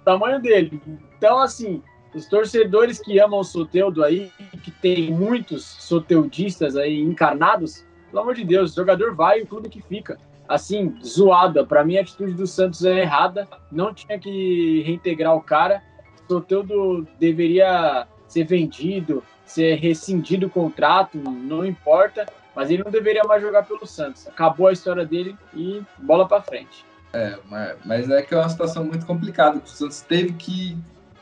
Tamanho 0.05 0.41
dele. 0.41 0.81
Então, 1.17 1.37
assim, 1.39 1.83
os 2.13 2.27
torcedores 2.27 2.99
que 2.99 3.19
amam 3.19 3.41
o 3.41 3.43
Soteudo 3.43 4.03
aí, 4.03 4.31
que 4.63 4.71
tem 4.71 5.11
muitos 5.11 5.65
soteudistas 5.65 6.75
aí 6.77 6.99
encarnados, 7.01 7.85
pelo 8.09 8.21
amor 8.21 8.35
de 8.35 8.43
Deus, 8.43 8.71
o 8.71 8.75
jogador 8.75 9.15
vai 9.15 9.39
e 9.39 9.43
o 9.43 9.47
clube 9.47 9.69
que 9.69 9.81
fica. 9.81 10.17
Assim, 10.47 10.95
zoada. 11.03 11.65
Para 11.65 11.83
mim, 11.83 11.97
a 11.97 12.01
atitude 12.01 12.33
do 12.33 12.47
Santos 12.47 12.83
é 12.83 13.01
errada. 13.01 13.47
Não 13.71 13.93
tinha 13.93 14.17
que 14.17 14.81
reintegrar 14.81 15.35
o 15.35 15.41
cara. 15.41 15.81
O 16.25 16.33
Soteudo 16.33 17.07
deveria 17.19 18.07
ser 18.27 18.45
vendido, 18.45 19.23
ser 19.45 19.75
rescindido 19.75 20.47
o 20.47 20.49
contrato, 20.49 21.17
não 21.17 21.65
importa, 21.65 22.27
mas 22.55 22.69
ele 22.69 22.83
não 22.83 22.91
deveria 22.91 23.23
mais 23.23 23.41
jogar 23.41 23.63
pelo 23.63 23.85
Santos. 23.85 24.27
Acabou 24.27 24.67
a 24.67 24.73
história 24.73 25.05
dele 25.05 25.35
e 25.53 25.81
bola 25.97 26.27
para 26.27 26.41
frente. 26.41 26.85
É, 27.11 27.39
mas 27.83 28.09
é 28.09 28.21
que 28.21 28.33
é 28.33 28.37
uma 28.37 28.49
situação 28.49 28.85
muito 28.85 29.05
complicada. 29.05 29.57
O 29.57 29.67
Santos 29.67 30.01
teve 30.01 30.33
que 30.33 30.77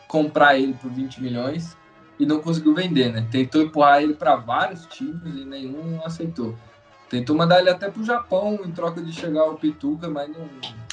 comprar 0.08 0.58
ele 0.58 0.74
por 0.74 0.92
20 0.92 1.22
milhões 1.22 1.78
e 2.20 2.26
não 2.26 2.42
conseguiu 2.42 2.74
vender, 2.74 3.12
né? 3.12 3.26
Tentou 3.32 3.62
empurrar 3.62 4.02
ele 4.02 4.14
para 4.14 4.36
vários 4.36 4.86
times 4.88 5.24
e 5.24 5.46
nenhum 5.46 6.02
aceitou. 6.04 6.56
Tentou 7.10 7.36
mandar 7.36 7.60
ele 7.60 7.70
até 7.70 7.90
pro 7.90 8.04
Japão 8.04 8.60
em 8.66 8.72
troca 8.72 9.02
de 9.02 9.12
chegar 9.14 9.42
ao 9.42 9.56
Pituca, 9.56 10.10
mas 10.10 10.30
não. 10.30 10.50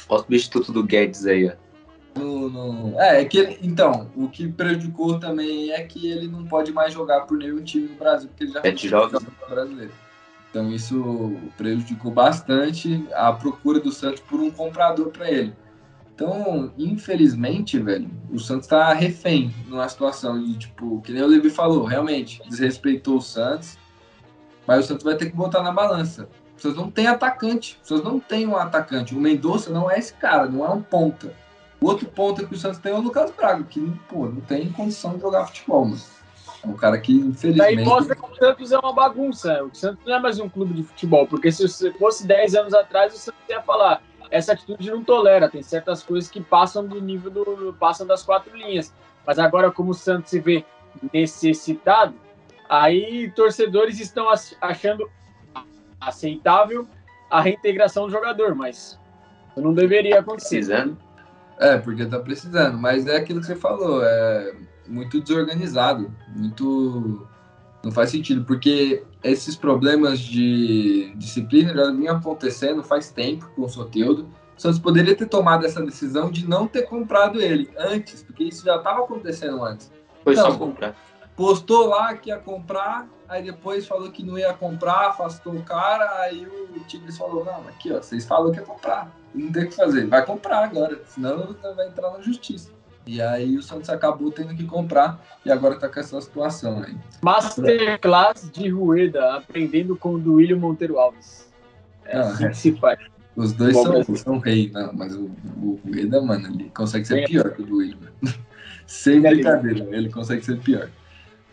Olha 0.07 0.19
o 0.19 0.23
substituto 0.23 0.71
do 0.71 0.83
Guedes 0.83 1.25
aí, 1.25 1.49
ó. 1.49 2.19
No, 2.19 2.49
no... 2.49 2.99
É, 2.99 3.21
é 3.21 3.25
que 3.25 3.37
ele... 3.37 3.59
então, 3.61 4.09
o 4.15 4.29
que 4.29 4.47
prejudicou 4.47 5.19
também 5.19 5.71
é 5.71 5.83
que 5.83 6.09
ele 6.09 6.27
não 6.27 6.45
pode 6.45 6.71
mais 6.71 6.93
jogar 6.93 7.21
por 7.21 7.37
nenhum 7.37 7.61
time 7.61 7.89
no 7.89 7.95
Brasil, 7.95 8.29
porque 8.29 8.45
ele 8.45 8.53
já 8.53 8.61
é 8.63 8.75
jogos 8.75 9.21
brasileiro. 9.49 9.91
Então 10.49 10.71
isso 10.71 11.35
prejudicou 11.57 12.11
bastante 12.11 13.05
a 13.13 13.33
procura 13.33 13.77
do 13.77 13.91
Santos 13.91 14.21
por 14.21 14.39
um 14.39 14.49
comprador 14.49 15.09
para 15.09 15.29
ele. 15.29 15.53
Então, 16.13 16.71
infelizmente, 16.77 17.77
velho, 17.77 18.09
o 18.31 18.39
Santos 18.39 18.65
tá 18.65 18.93
refém 18.93 19.53
numa 19.67 19.89
situação 19.89 20.41
de, 20.41 20.57
tipo, 20.57 21.01
que 21.01 21.11
nem 21.11 21.21
o 21.21 21.27
Levi 21.27 21.49
falou, 21.49 21.83
realmente, 21.83 22.41
desrespeitou 22.47 23.17
o 23.17 23.21
Santos, 23.21 23.77
mas 24.67 24.85
o 24.85 24.87
Santos 24.87 25.03
vai 25.03 25.15
ter 25.15 25.29
que 25.29 25.35
botar 25.35 25.61
na 25.61 25.71
balança. 25.71 26.27
O 26.57 26.61
Santos 26.61 26.77
não 26.77 26.89
tem 26.89 27.07
atacante, 27.07 27.79
o 27.83 27.87
Santos 27.87 28.05
não 28.05 28.19
tem 28.19 28.47
um 28.47 28.55
atacante. 28.55 29.15
O 29.15 29.19
Mendonça 29.19 29.69
não 29.69 29.89
é 29.89 29.99
esse 29.99 30.13
cara, 30.13 30.47
não 30.47 30.65
é 30.65 30.69
um 30.69 30.81
ponta. 30.81 31.33
O 31.81 31.87
outro 31.87 32.07
ponto 32.07 32.47
que 32.47 32.55
o 32.55 32.57
Santos 32.57 32.79
tem 32.79 32.91
é 32.91 32.95
o 32.95 33.01
Lucas 33.01 33.31
Braga, 33.31 33.63
que 33.63 33.79
pô, 34.09 34.27
não 34.27 34.41
tem 34.41 34.71
condição 34.71 35.15
de 35.15 35.21
jogar 35.21 35.45
futebol, 35.45 35.85
mas 35.85 36.09
é 36.63 36.67
um 36.67 36.73
cara 36.73 36.97
que, 36.97 37.13
infelizmente. 37.13 37.75
Daí 37.75 37.85
mostra 37.85 38.15
que 38.15 38.25
o 38.25 38.35
Santos 38.35 38.71
é 38.71 38.79
uma 38.79 38.93
bagunça. 38.93 39.63
O 39.63 39.75
Santos 39.75 40.03
não 40.05 40.15
é 40.15 40.19
mais 40.19 40.39
um 40.39 40.49
clube 40.49 40.73
de 40.73 40.83
futebol, 40.83 41.27
porque 41.27 41.51
se 41.51 41.91
fosse 41.93 42.25
10 42.25 42.55
anos 42.55 42.73
atrás, 42.73 43.13
o 43.13 43.17
Santos 43.17 43.41
ia 43.49 43.61
falar: 43.61 44.01
essa 44.31 44.53
atitude 44.53 44.89
não 44.89 45.03
tolera, 45.03 45.49
tem 45.49 45.61
certas 45.61 46.01
coisas 46.01 46.29
que 46.29 46.41
passam 46.41 46.85
do 46.87 47.01
nível 47.01 47.29
do. 47.29 47.75
passam 47.79 48.07
das 48.07 48.23
quatro 48.23 48.55
linhas. 48.55 48.93
Mas 49.25 49.37
agora, 49.39 49.71
como 49.71 49.91
o 49.91 49.93
Santos 49.93 50.29
se 50.29 50.39
vê 50.39 50.63
necessitado, 51.13 52.13
aí 52.69 53.31
torcedores 53.31 53.99
estão 53.99 54.27
achando 54.61 55.09
aceitável 55.99 56.87
a 57.29 57.41
reintegração 57.41 58.05
do 58.05 58.11
jogador, 58.11 58.55
mas 58.55 58.99
não 59.57 59.73
deveria 59.73 60.19
acontecer. 60.19 60.57
Precisando. 60.57 60.97
É, 61.59 61.77
porque 61.77 62.05
tá 62.05 62.19
precisando, 62.19 62.77
mas 62.77 63.07
é 63.07 63.15
aquilo 63.15 63.39
que 63.39 63.45
você 63.45 63.55
falou, 63.55 64.03
é 64.03 64.53
muito 64.87 65.21
desorganizado, 65.21 66.13
muito. 66.35 67.27
Não 67.83 67.91
faz 67.91 68.09
sentido, 68.09 68.43
porque 68.43 69.03
esses 69.23 69.55
problemas 69.55 70.19
de 70.19 71.13
disciplina 71.15 71.73
já 71.73 71.91
vinham 71.91 72.17
acontecendo 72.17 72.83
faz 72.83 73.11
tempo 73.11 73.49
com 73.55 73.61
o 73.61 73.69
Soteudo. 73.69 74.27
O 74.57 74.61
Santos 74.61 74.79
poderia 74.79 75.15
ter 75.15 75.27
tomado 75.27 75.65
essa 75.65 75.83
decisão 75.85 76.31
de 76.31 76.47
não 76.47 76.67
ter 76.67 76.83
comprado 76.83 77.39
ele 77.39 77.69
antes, 77.77 78.23
porque 78.23 78.45
isso 78.45 78.65
já 78.65 78.77
estava 78.77 79.03
acontecendo 79.03 79.63
antes. 79.63 79.91
Foi 80.23 80.33
então, 80.33 80.51
só 80.51 80.57
comprar. 80.57 80.95
Postou 81.35 81.87
lá 81.87 82.15
que 82.15 82.29
ia 82.29 82.37
comprar, 82.37 83.07
aí 83.27 83.43
depois 83.43 83.85
falou 83.85 84.09
que 84.11 84.23
não 84.23 84.37
ia 84.37 84.53
comprar, 84.53 85.09
afastou 85.09 85.53
o 85.53 85.63
cara, 85.63 86.21
aí 86.21 86.45
o 86.45 86.79
Tigres 86.87 87.17
falou, 87.17 87.43
não, 87.43 87.67
aqui 87.67 87.91
ó, 87.91 87.97
vocês 88.01 88.25
falaram 88.25 88.51
que 88.51 88.59
ia 88.59 88.65
comprar 88.65 89.11
não 89.35 89.51
tem 89.51 89.65
o 89.65 89.69
que 89.69 89.75
fazer. 89.75 90.07
Vai 90.07 90.25
comprar 90.25 90.63
agora, 90.63 90.99
senão 91.07 91.55
vai 91.75 91.87
entrar 91.87 92.11
na 92.11 92.21
justiça. 92.21 92.71
E 93.05 93.21
aí 93.21 93.55
o 93.55 93.61
Santos 93.61 93.89
acabou 93.89 94.31
tendo 94.31 94.55
que 94.55 94.63
comprar 94.63 95.21
e 95.45 95.51
agora 95.51 95.75
tá 95.75 95.87
com 95.87 95.99
essa 95.99 96.19
situação 96.19 96.81
aí. 96.81 96.95
Masterclass 97.21 98.49
de 98.51 98.69
Rueda, 98.69 99.35
aprendendo 99.35 99.95
com 99.95 100.15
o 100.15 100.19
do 100.19 100.35
William 100.35 100.57
Monteiro 100.57 100.97
Alves. 100.97 101.47
É 102.05 102.17
não, 102.17 102.29
assim 102.29 102.45
é. 102.45 102.49
que 102.49 102.57
se 102.57 102.71
faz. 102.77 102.99
Os 103.35 103.51
dois 103.53 103.75
são, 103.75 104.15
são 104.15 104.39
rei, 104.39 104.71
não, 104.73 104.91
mas 104.93 105.13
o, 105.13 105.29
o 105.61 105.79
Rueda, 105.85 106.21
mano, 106.21 106.47
ele 106.47 106.71
consegue 106.73 107.05
ser 107.05 107.27
pior 107.27 107.51
que 107.51 107.61
o 107.61 107.65
do 107.65 107.77
William. 107.77 108.11
Sem 108.87 109.21
brincadeira, 109.21 109.85
ele 109.95 110.09
consegue 110.09 110.43
ser 110.43 110.59
pior. 110.59 110.89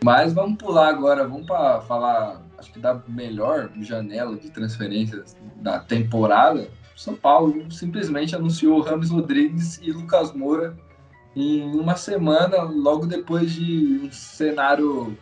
Mas 0.03 0.33
vamos 0.33 0.59
pular 0.59 0.89
agora, 0.89 1.27
vamos 1.27 1.47
para 1.47 1.81
falar, 1.83 2.43
acho 2.59 2.73
que 2.73 2.81
da 2.81 3.01
melhor 3.07 3.71
janela 3.81 4.37
de 4.37 4.51
transferências 4.51 5.37
da 5.57 5.79
temporada, 5.79 6.69
são 6.97 7.15
Paulo 7.15 7.71
simplesmente 7.71 8.35
anunciou 8.35 8.81
Ramos 8.81 9.11
Rodrigues 9.11 9.81
e 9.83 9.93
Lucas 9.93 10.33
Moura 10.33 10.77
em 11.35 11.75
uma 11.75 11.97
semana, 11.97 12.63
logo 12.63 13.07
depois 13.07 13.53
de 13.53 14.01
um 14.05 14.13
cenário 14.13 15.17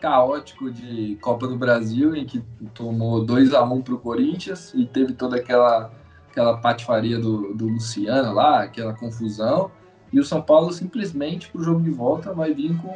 caótico 0.00 0.70
de 0.70 1.16
Copa 1.20 1.46
do 1.48 1.56
Brasil, 1.56 2.14
em 2.14 2.24
que 2.24 2.42
tomou 2.72 3.24
2 3.24 3.52
a 3.52 3.62
1 3.62 3.82
para 3.82 3.94
o 3.94 3.98
Corinthians 3.98 4.72
e 4.74 4.86
teve 4.86 5.12
toda 5.12 5.36
aquela, 5.36 5.90
aquela 6.30 6.56
patifaria 6.58 7.18
do, 7.18 7.52
do 7.54 7.68
Luciano 7.68 8.32
lá, 8.32 8.62
aquela 8.62 8.94
confusão. 8.94 9.70
E 10.12 10.18
o 10.18 10.24
São 10.24 10.40
Paulo 10.40 10.72
simplesmente, 10.72 11.50
para 11.50 11.60
o 11.60 11.64
jogo 11.64 11.80
de 11.82 11.90
volta, 11.90 12.32
vai 12.32 12.54
vir 12.54 12.76
com 12.78 12.94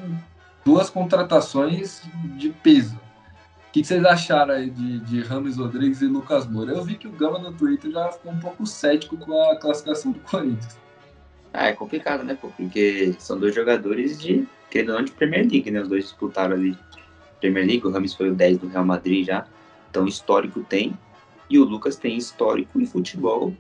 duas 0.65 0.91
contratações 0.91 2.03
de 2.37 2.51
peso 2.51 2.99
que, 3.75 3.83
que 3.83 3.89
vocês 3.89 4.05
acharam 4.05 4.55
aí 4.55 4.71
de, 4.71 5.01
de 5.01 5.21
Ramos 5.21 5.57
Rodrigues 5.57 6.01
e 6.01 6.07
Lucas 6.07 6.47
Moura? 6.47 6.71
Eu 6.71 6.85
vi 6.85 6.95
que 6.95 7.09
o 7.09 7.11
Gama 7.11 7.41
no 7.41 7.53
Twitter 7.53 7.91
já 7.91 8.13
ficou 8.13 8.31
um 8.31 8.39
pouco 8.39 8.65
cético 8.65 9.17
com 9.17 9.51
a 9.51 9.57
classificação 9.57 10.13
do 10.13 10.21
Corinthians. 10.21 10.79
Ah, 11.53 11.67
é 11.67 11.73
complicado, 11.73 12.23
né, 12.23 12.39
pô? 12.41 12.51
Porque 12.57 13.17
são 13.19 13.37
dois 13.37 13.53
jogadores 13.53 14.21
de, 14.21 14.47
querendo 14.71 14.91
ou 14.91 14.99
não, 14.99 15.05
de 15.05 15.11
Premier 15.11 15.41
League, 15.41 15.69
né? 15.73 15.81
Os 15.81 15.89
dois 15.89 16.05
disputaram 16.05 16.55
ali 16.55 16.79
Premier 17.41 17.67
League. 17.67 17.85
O 17.85 17.91
Ramos 17.91 18.15
foi 18.15 18.31
o 18.31 18.35
10 18.35 18.59
do 18.59 18.69
Real 18.69 18.85
Madrid 18.85 19.27
já. 19.27 19.45
Então, 19.91 20.07
histórico 20.07 20.63
tem. 20.63 20.97
E 21.51 21.59
o 21.59 21.65
Lucas 21.65 21.97
tem 21.97 22.17
histórico 22.17 22.81
em 22.81 22.87
futebol 22.87 23.53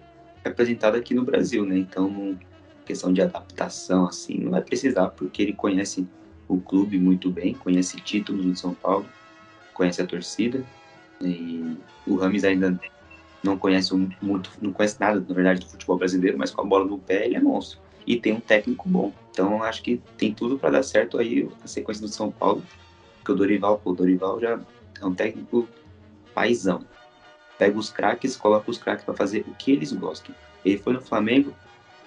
representado 0.44 0.96
aqui 0.96 1.12
no 1.12 1.24
Brasil, 1.24 1.66
né? 1.66 1.76
Então, 1.76 2.38
questão 2.84 3.12
de 3.12 3.20
adaptação, 3.20 4.06
assim, 4.06 4.38
não 4.38 4.52
vai 4.52 4.62
precisar, 4.62 5.08
porque 5.08 5.42
ele 5.42 5.54
conhece 5.54 6.06
o 6.48 6.60
clube 6.60 6.98
muito 6.98 7.30
bem, 7.30 7.54
conhece 7.54 8.00
títulos 8.00 8.44
do 8.44 8.56
São 8.56 8.74
Paulo 8.74 9.06
conhece 9.74 10.00
a 10.00 10.06
torcida. 10.06 10.64
E 11.20 11.76
o 12.06 12.16
Rames 12.16 12.44
ainda 12.44 12.78
não 13.42 13.58
conhece 13.58 13.94
muito, 14.22 14.50
não 14.62 14.72
conhece 14.72 14.98
nada, 14.98 15.22
na 15.28 15.34
verdade, 15.34 15.60
do 15.60 15.66
futebol 15.66 15.98
brasileiro, 15.98 16.38
mas 16.38 16.50
com 16.50 16.62
a 16.62 16.64
bola 16.64 16.86
no 16.86 16.98
pé 16.98 17.26
ele 17.26 17.36
é 17.36 17.40
monstro. 17.40 17.78
E 18.06 18.16
tem 18.16 18.32
um 18.32 18.40
técnico 18.40 18.88
bom. 18.88 19.12
Então 19.30 19.62
acho 19.62 19.82
que 19.82 20.00
tem 20.16 20.32
tudo 20.32 20.58
para 20.58 20.70
dar 20.70 20.82
certo 20.82 21.18
aí 21.18 21.48
a 21.62 21.66
sequência 21.66 22.06
do 22.06 22.12
São 22.12 22.30
Paulo. 22.30 22.62
Porque 23.16 23.32
o 23.32 23.34
Dorival, 23.34 23.80
o 23.84 23.92
Dorival 23.92 24.40
já 24.40 24.60
é 25.00 25.04
um 25.04 25.14
técnico 25.14 25.68
paizão. 26.34 26.84
Pega 27.58 27.78
os 27.78 27.90
craques, 27.90 28.36
coloca 28.36 28.70
os 28.70 28.78
craques 28.78 29.04
para 29.04 29.14
fazer 29.14 29.44
o 29.48 29.54
que 29.54 29.72
eles 29.72 29.92
gostam. 29.92 30.34
Ele 30.64 30.78
foi 30.78 30.92
no 30.92 31.00
Flamengo, 31.00 31.54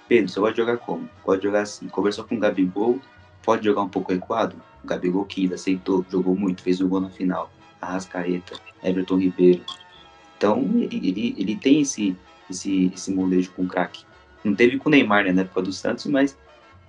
Pedro, 0.08 0.30
você 0.30 0.40
gosta 0.40 0.54
de 0.54 0.62
jogar 0.62 0.78
como? 0.78 1.10
Pode 1.24 1.44
jogar 1.44 1.62
assim. 1.62 1.88
Conversou 1.88 2.26
com 2.26 2.36
o 2.36 2.40
Gabigol, 2.40 3.00
pode 3.48 3.64
jogar 3.64 3.82
um 3.82 3.88
pouco 3.88 4.12
equado? 4.12 4.62
O 4.84 4.88
Gabigol 4.88 5.24
quis, 5.24 5.54
aceitou, 5.54 6.06
jogou 6.12 6.36
muito, 6.36 6.62
fez 6.62 6.82
o 6.82 6.88
gol 6.90 7.00
no 7.00 7.10
final. 7.10 7.50
Arrascaeta, 7.80 8.60
Everton 8.84 9.16
Ribeiro. 9.16 9.64
Então, 10.36 10.70
ele, 10.92 11.34
ele, 11.38 11.56
tem 11.56 11.80
esse, 11.80 12.14
esse, 12.50 12.92
esse 12.94 13.10
molejo 13.10 13.50
com 13.54 13.66
craque. 13.66 14.04
Não 14.44 14.54
teve 14.54 14.78
com 14.78 14.90
o 14.90 14.92
Neymar 14.92 15.24
né, 15.24 15.32
na 15.32 15.42
época 15.44 15.62
do 15.62 15.72
Santos, 15.72 16.08
mas 16.08 16.38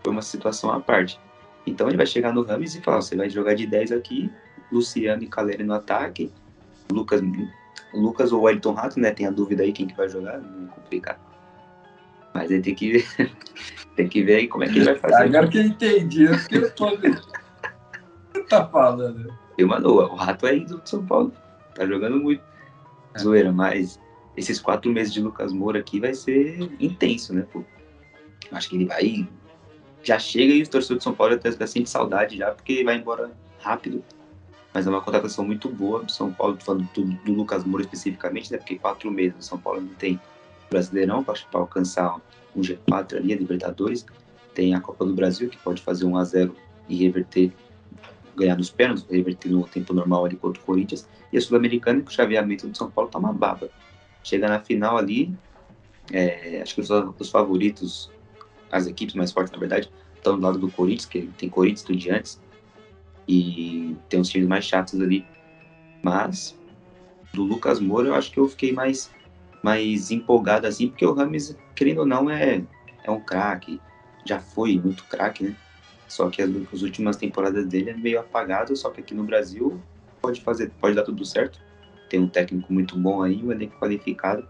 foi 0.03 0.13
uma 0.13 0.21
situação 0.21 0.73
à 0.73 0.81
parte. 0.81 1.21
Então 1.65 1.87
ele 1.87 1.97
vai 1.97 2.07
chegar 2.07 2.35
no 2.35 2.43
Rames 2.43 2.75
e 2.75 2.81
falar: 2.81 3.03
você 3.03 3.15
vai 3.15 3.31
jogar 3.31 3.55
de 3.55 3.65
10 3.65 3.93
aqui, 3.93 4.29
Luciano 4.73 5.23
e 5.23 5.29
Caleri 5.29 5.63
no 5.63 5.75
ataque, 5.75 6.33
Lucas, 6.91 7.23
Lucas 7.95 8.33
ou 8.33 8.43
Wellington 8.43 8.73
Rato, 8.73 8.99
né? 8.99 9.13
Tem 9.13 9.27
a 9.27 9.31
dúvida 9.31 9.63
aí 9.63 9.73
quem 9.73 9.87
que 9.87 9.97
vai 9.97 10.09
jogar, 10.09 10.41
não 10.41 10.67
complicado. 10.67 11.21
Mas 12.39 12.53
ele 12.53 12.63
tem 12.63 12.75
que 12.75 12.93
ver, 12.93 13.07
tem 13.97 14.09
que 14.09 14.23
ver 14.23 14.37
aí 14.37 14.49
como 14.49 14.63
é 14.63 14.69
que 14.69 14.79
ele 14.79 14.85
vai 14.85 14.97
fazer. 14.97 15.25
Agora 15.25 15.49
que 15.49 15.59
eu 15.59 15.65
entendi, 15.65 16.23
eu 16.23 16.39
fiquei 16.39 16.71
todo. 16.71 17.01
Você 17.01 18.43
tá 18.49 18.65
falando? 18.69 19.35
Eu, 19.59 19.67
mano, 19.67 19.89
o 19.89 20.15
Rato 20.15 20.47
é 20.47 20.57
ídolo 20.57 20.81
de 20.81 20.89
São 20.89 21.05
Paulo. 21.05 21.33
Tá 21.75 21.85
jogando 21.85 22.17
muito. 22.21 22.41
É. 23.15 23.19
Zoeira, 23.19 23.51
mas 23.51 23.99
esses 24.37 24.61
quatro 24.61 24.93
meses 24.93 25.13
de 25.13 25.21
Lucas 25.21 25.53
Moura 25.53 25.81
aqui 25.81 25.99
vai 25.99 26.15
ser 26.15 26.71
intenso, 26.79 27.35
né, 27.35 27.45
pô? 27.53 27.65
Acho 28.53 28.69
que 28.69 28.77
ele 28.77 28.85
vai. 28.85 29.29
Já 30.05 30.17
chega 30.17 30.53
e 30.53 30.63
o 30.63 30.69
torcedor 30.69 30.99
de 30.99 31.05
São 31.05 31.13
Paulo 31.13 31.35
até 31.35 31.51
já 31.51 31.67
sente 31.67 31.91
saudade 31.91 32.37
já, 32.37 32.53
porque 32.53 32.85
vai 32.85 32.97
embora 32.99 33.33
rápido. 33.59 34.05
Mas 34.73 34.87
é 34.87 34.91
uma 34.91 35.01
contratação 35.01 35.45
muito 35.45 35.69
boa 35.69 36.05
do 36.05 36.13
São 36.13 36.33
Paulo, 36.33 36.57
falando 36.61 36.89
do, 36.95 37.03
do 37.03 37.33
Lucas 37.33 37.65
Moura 37.65 37.83
especificamente, 37.83 38.53
né? 38.53 38.59
Porque 38.59 38.79
quatro 38.79 39.11
meses 39.11 39.39
o 39.41 39.43
São 39.43 39.59
Paulo 39.59 39.81
não 39.81 39.95
tem 39.95 40.21
Brasileirão 40.71 41.23
para 41.23 41.37
alcançar 41.53 42.21
um 42.55 42.61
G4 42.61 43.17
ali, 43.17 43.33
a 43.33 43.37
Libertadores. 43.37 44.05
Tem 44.55 44.75
a 44.75 44.81
Copa 44.81 45.05
do 45.05 45.15
Brasil, 45.15 45.49
que 45.49 45.59
pode 45.59 45.83
fazer 45.83 46.05
um 46.05 46.17
a 46.17 46.25
0 46.25 46.55
e 46.89 46.97
reverter, 46.97 47.53
ganhar 48.37 48.57
nos 48.57 48.71
pênaltis, 48.71 49.05
reverter 49.09 49.51
no 49.51 49.67
tempo 49.67 49.93
normal 49.93 50.25
ali 50.25 50.37
contra 50.37 50.61
o 50.61 50.65
Corinthians. 50.65 51.09
E 51.33 51.39
a 51.39 51.41
Sul-Americana, 51.41 52.01
que 52.01 52.11
o 52.11 52.15
chaveamento 52.15 52.67
do 52.67 52.77
São 52.77 52.91
Paulo 52.91 53.11
tá 53.11 53.19
uma 53.19 53.33
baba. 53.33 53.71
Chega 54.23 54.49
na 54.49 54.61
final 54.61 54.97
ali, 54.97 55.33
é, 56.13 56.61
acho 56.63 56.75
que 56.75 56.81
os, 56.81 56.91
os, 56.91 57.31
favoritos, 57.31 58.11
as 58.71 58.87
equipes 58.87 59.15
mais 59.15 59.33
fortes, 59.33 59.53
na 59.53 59.59
verdade, 59.59 59.91
estão 60.17 60.37
do 60.37 60.43
lado 60.43 60.59
do 60.59 60.71
Corinthians, 60.71 61.07
que 61.07 61.23
tem 61.39 61.49
Corinthians, 61.49 61.81
Estudiantes, 61.81 62.41
e 63.27 63.95
tem 64.09 64.21
uns 64.21 64.29
times 64.29 64.49
mais 64.49 64.65
chatos 64.65 65.01
ali. 65.01 65.27
Mas, 66.03 66.59
do 67.33 67.43
Lucas 67.43 67.79
Moura, 67.81 68.09
eu 68.09 68.15
acho 68.15 68.33
que 68.33 68.41
eu 68.41 68.49
fiquei 68.49 68.73
mais, 68.73 69.11
mais 69.63 70.11
empolgado 70.11 70.67
assim, 70.67 70.89
porque 70.89 71.05
o 71.05 71.13
Rames, 71.13 71.57
querendo 71.75 71.99
ou 71.99 72.07
não, 72.07 72.31
é, 72.31 72.63
é 73.05 73.11
um 73.11 73.21
craque, 73.21 73.81
já 74.25 74.39
foi 74.39 74.79
muito 74.79 75.05
craque, 75.05 75.45
né? 75.45 75.57
Só 76.07 76.31
que 76.31 76.41
as, 76.41 76.51
as 76.73 76.83
últimas 76.83 77.17
temporadas 77.17 77.67
dele 77.67 77.91
é 77.91 77.95
meio 77.95 78.21
apagado, 78.21 78.75
só 78.77 78.91
que 78.91 79.01
aqui 79.01 79.15
no 79.15 79.25
Brasil 79.25 79.81
pode 80.21 80.41
fazer, 80.41 80.71
pode 80.81 80.95
dar 80.95 81.03
tudo 81.03 81.25
certo. 81.25 81.61
Tem 82.09 82.21
um 82.21 82.29
técnico 82.29 82.73
muito 82.73 82.97
bom 82.97 83.23
aí, 83.23 83.43
um 83.43 83.53
elenco 83.53 83.79
qualificado 83.79 84.47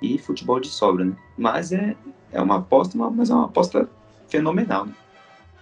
e 0.00 0.18
futebol 0.18 0.58
de 0.60 0.68
sobra, 0.68 1.04
né? 1.04 1.16
Mas 1.36 1.72
é, 1.72 1.96
é 2.32 2.40
uma 2.40 2.56
aposta, 2.56 2.96
mas 2.96 3.30
é 3.30 3.34
uma 3.34 3.46
aposta 3.46 3.88
fenomenal, 4.28 4.86
né? 4.86 4.94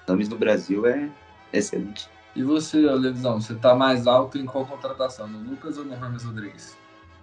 Nomes 0.07 0.29
no 0.29 0.39
Brasil 0.39 0.87
é 0.87 1.09
excelente. 1.53 2.09
E 2.35 2.43
você, 2.43 2.79
Levisão, 2.79 3.41
você 3.41 3.55
tá 3.55 3.75
mais 3.75 4.07
alto 4.07 4.39
em 4.39 4.45
qual 4.45 4.65
contratação? 4.67 5.27
No 5.27 5.51
Lucas 5.51 5.79
ou 5.79 5.85
no 5.85 5.97
Rames 5.97 6.23
Rodrigues? 6.23 6.77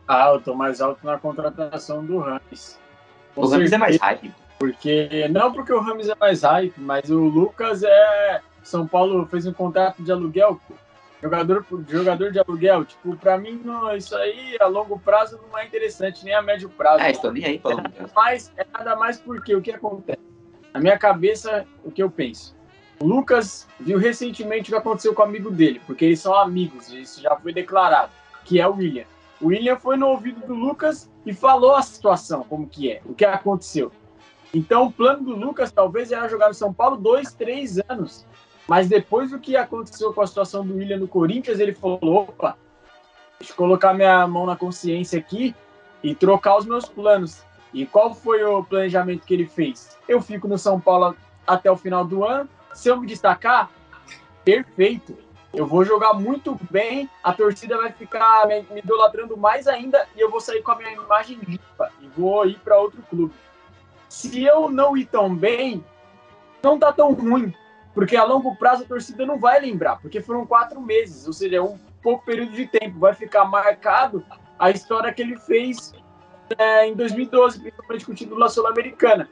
Ah, 0.07 0.31
eu 0.33 0.41
tô 0.41 0.53
mais 0.53 0.81
alto 0.81 1.05
na 1.05 1.17
contratação 1.17 2.05
do 2.05 2.19
Rames. 2.19 2.79
o 3.35 3.47
Rames 3.47 3.71
é 3.71 3.77
mais 3.77 3.97
hype. 3.97 4.33
Porque, 4.59 5.27
não 5.29 5.51
porque 5.51 5.73
o 5.73 5.79
Rames 5.79 6.09
é 6.09 6.15
mais 6.15 6.43
hype, 6.43 6.79
mas 6.79 7.09
o 7.09 7.19
Lucas 7.19 7.83
é. 7.83 8.41
São 8.63 8.87
Paulo 8.87 9.25
fez 9.25 9.45
um 9.45 9.51
contrato 9.51 10.01
de 10.01 10.11
aluguel 10.11 10.59
Jogador, 11.23 11.65
jogador 11.87 12.31
de 12.33 12.39
aluguel, 12.39 12.83
tipo, 12.83 13.15
pra 13.15 13.37
mim, 13.37 13.61
não, 13.63 13.95
isso 13.95 14.13
aí 14.13 14.57
a 14.59 14.65
longo 14.65 14.99
prazo 14.99 15.39
não 15.49 15.57
é 15.57 15.65
interessante, 15.65 16.25
nem 16.25 16.33
a 16.33 16.41
médio 16.41 16.67
prazo. 16.67 17.01
É, 17.01 17.11
estou 17.11 17.31
nem 17.31 17.45
aí 17.45 17.59
prazo. 17.59 17.81
Mas, 18.13 18.51
é 18.57 18.65
nada 18.73 18.97
mais 18.97 19.21
porque 19.21 19.55
o 19.55 19.61
que 19.61 19.71
acontece? 19.71 20.19
Na 20.73 20.81
minha 20.81 20.97
cabeça, 20.97 21.65
o 21.81 21.89
que 21.89 22.03
eu 22.03 22.11
penso? 22.11 22.53
O 22.99 23.05
Lucas 23.07 23.65
viu 23.79 23.97
recentemente 23.97 24.69
o 24.69 24.73
que 24.73 24.77
aconteceu 24.77 25.13
com 25.13 25.21
o 25.21 25.25
amigo 25.25 25.49
dele, 25.49 25.81
porque 25.87 26.03
eles 26.03 26.19
são 26.19 26.35
amigos, 26.35 26.91
isso 26.91 27.21
já 27.21 27.33
foi 27.37 27.53
declarado, 27.53 28.11
que 28.43 28.59
é 28.59 28.67
o 28.67 28.75
William. 28.75 29.05
O 29.43 29.47
William 29.47 29.77
foi 29.77 29.97
no 29.97 30.07
ouvido 30.07 30.45
do 30.47 30.55
Lucas 30.55 31.11
e 31.25 31.33
falou 31.33 31.75
a 31.75 31.81
situação, 31.81 32.43
como 32.43 32.67
que 32.67 32.91
é, 32.91 33.01
o 33.05 33.13
que 33.13 33.25
aconteceu. 33.25 33.91
Então, 34.53 34.85
o 34.85 34.91
plano 34.91 35.23
do 35.23 35.35
Lucas 35.35 35.71
talvez 35.71 36.11
era 36.11 36.27
jogar 36.27 36.47
no 36.47 36.53
São 36.53 36.73
Paulo 36.73 36.97
dois, 36.97 37.33
três 37.33 37.79
anos 37.89 38.25
mas 38.67 38.87
depois 38.87 39.31
do 39.31 39.39
que 39.39 39.55
aconteceu 39.55 40.13
com 40.13 40.21
a 40.21 40.27
situação 40.27 40.65
do 40.65 40.75
William 40.75 40.97
no 40.97 41.07
Corinthians, 41.07 41.59
ele 41.59 41.73
falou: 41.73 41.99
opa, 42.01 42.57
deixa 43.39 43.53
eu 43.53 43.57
colocar 43.57 43.93
minha 43.93 44.25
mão 44.27 44.45
na 44.45 44.55
consciência 44.55 45.19
aqui 45.19 45.55
e 46.01 46.15
trocar 46.15 46.57
os 46.57 46.65
meus 46.65 46.85
planos. 46.85 47.43
E 47.73 47.85
qual 47.85 48.13
foi 48.13 48.43
o 48.43 48.63
planejamento 48.63 49.25
que 49.25 49.33
ele 49.33 49.47
fez? 49.47 49.97
Eu 50.07 50.21
fico 50.21 50.47
no 50.47 50.57
São 50.57 50.79
Paulo 50.79 51.15
até 51.45 51.69
o 51.71 51.75
final 51.75 52.05
do 52.05 52.23
ano. 52.23 52.49
Se 52.73 52.89
eu 52.89 52.99
me 52.99 53.07
destacar, 53.07 53.69
perfeito. 54.45 55.17
Eu 55.53 55.67
vou 55.67 55.85
jogar 55.85 56.13
muito 56.13 56.59
bem, 56.71 57.07
a 57.23 57.31
torcida 57.31 57.77
vai 57.77 57.91
ficar 57.91 58.47
me, 58.47 58.61
me 58.71 58.79
idolatrando 58.79 59.37
mais 59.37 59.67
ainda 59.67 60.07
e 60.15 60.19
eu 60.19 60.31
vou 60.31 60.41
sair 60.41 60.63
com 60.63 60.71
a 60.71 60.75
minha 60.75 60.91
imagem 60.91 61.37
limpa 61.47 61.91
e 62.01 62.07
vou 62.07 62.45
ir 62.47 62.57
para 62.59 62.79
outro 62.79 63.03
clube. 63.03 63.33
Se 64.09 64.43
eu 64.43 64.69
não 64.69 64.97
ir 64.97 65.05
tão 65.05 65.35
bem, 65.35 65.83
não 66.63 66.79
tá 66.79 66.91
tão 66.91 67.13
ruim, 67.13 67.53
porque 67.93 68.15
a 68.15 68.23
longo 68.23 68.55
prazo 68.55 68.83
a 68.83 68.87
torcida 68.87 69.25
não 69.25 69.37
vai 69.37 69.59
lembrar, 69.59 69.97
porque 69.97 70.21
foram 70.21 70.45
quatro 70.45 70.81
meses, 70.81 71.27
ou 71.27 71.33
seja, 71.33 71.57
é 71.57 71.61
um 71.61 71.77
pouco 72.01 72.25
período 72.25 72.51
de 72.53 72.65
tempo. 72.65 72.99
Vai 72.99 73.13
ficar 73.13 73.45
marcado 73.45 74.25
a 74.57 74.71
história 74.71 75.13
que 75.13 75.21
ele 75.21 75.37
fez 75.37 75.93
é, 76.57 76.87
em 76.87 76.95
2012, 76.95 77.59
principalmente 77.59 78.05
com 78.05 78.11
o 78.11 78.15
título 78.15 78.39
da 78.39 78.49
Sul-Americana. 78.49 79.29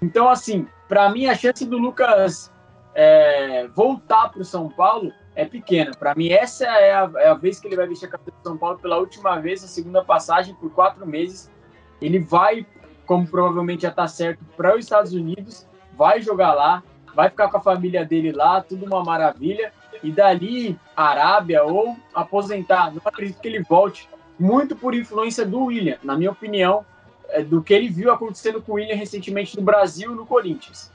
Então, 0.00 0.28
assim, 0.28 0.66
para 0.88 1.10
mim, 1.10 1.26
a 1.26 1.34
chance 1.34 1.64
do 1.66 1.76
Lucas 1.76 2.52
é, 2.94 3.68
voltar 3.68 4.30
para 4.30 4.42
o 4.42 4.44
São 4.44 4.68
Paulo 4.68 5.12
é 5.38 5.44
pequena. 5.44 5.92
Para 5.96 6.16
mim, 6.16 6.30
essa 6.30 6.64
é 6.64 6.92
a, 6.92 7.10
é 7.18 7.28
a, 7.28 7.34
vez 7.34 7.60
que 7.60 7.68
ele 7.68 7.76
vai 7.76 7.86
vestir 7.86 8.06
a 8.06 8.08
camisa 8.08 8.32
do 8.32 8.42
São 8.42 8.58
Paulo 8.58 8.76
pela 8.80 8.98
última 8.98 9.38
vez, 9.38 9.62
a 9.62 9.68
segunda 9.68 10.02
passagem 10.02 10.52
por 10.56 10.68
quatro 10.72 11.06
meses. 11.06 11.48
Ele 12.02 12.18
vai, 12.18 12.66
como 13.06 13.24
provavelmente 13.24 13.82
já 13.82 13.90
está 13.90 14.08
certo, 14.08 14.44
para 14.56 14.74
os 14.74 14.84
Estados 14.84 15.12
Unidos, 15.12 15.64
vai 15.96 16.20
jogar 16.20 16.54
lá, 16.54 16.82
vai 17.14 17.30
ficar 17.30 17.48
com 17.50 17.56
a 17.56 17.60
família 17.60 18.04
dele 18.04 18.32
lá, 18.32 18.60
tudo 18.60 18.84
uma 18.84 19.04
maravilha. 19.04 19.72
E 20.02 20.10
dali, 20.10 20.76
Arábia 20.96 21.62
ou 21.62 21.96
aposentar. 22.12 22.92
Não 22.92 23.00
acredito 23.04 23.40
que 23.40 23.46
ele 23.46 23.62
volte, 23.62 24.08
muito 24.40 24.74
por 24.74 24.92
influência 24.92 25.46
do 25.46 25.66
William, 25.66 25.98
na 26.02 26.16
minha 26.16 26.32
opinião, 26.32 26.84
é, 27.28 27.44
do 27.44 27.62
que 27.62 27.72
ele 27.72 27.88
viu 27.88 28.10
acontecendo 28.10 28.60
com 28.60 28.72
o 28.72 28.74
William 28.74 28.96
recentemente 28.96 29.56
no 29.56 29.62
Brasil 29.62 30.10
e 30.10 30.16
no 30.16 30.26
Corinthians. 30.26 30.92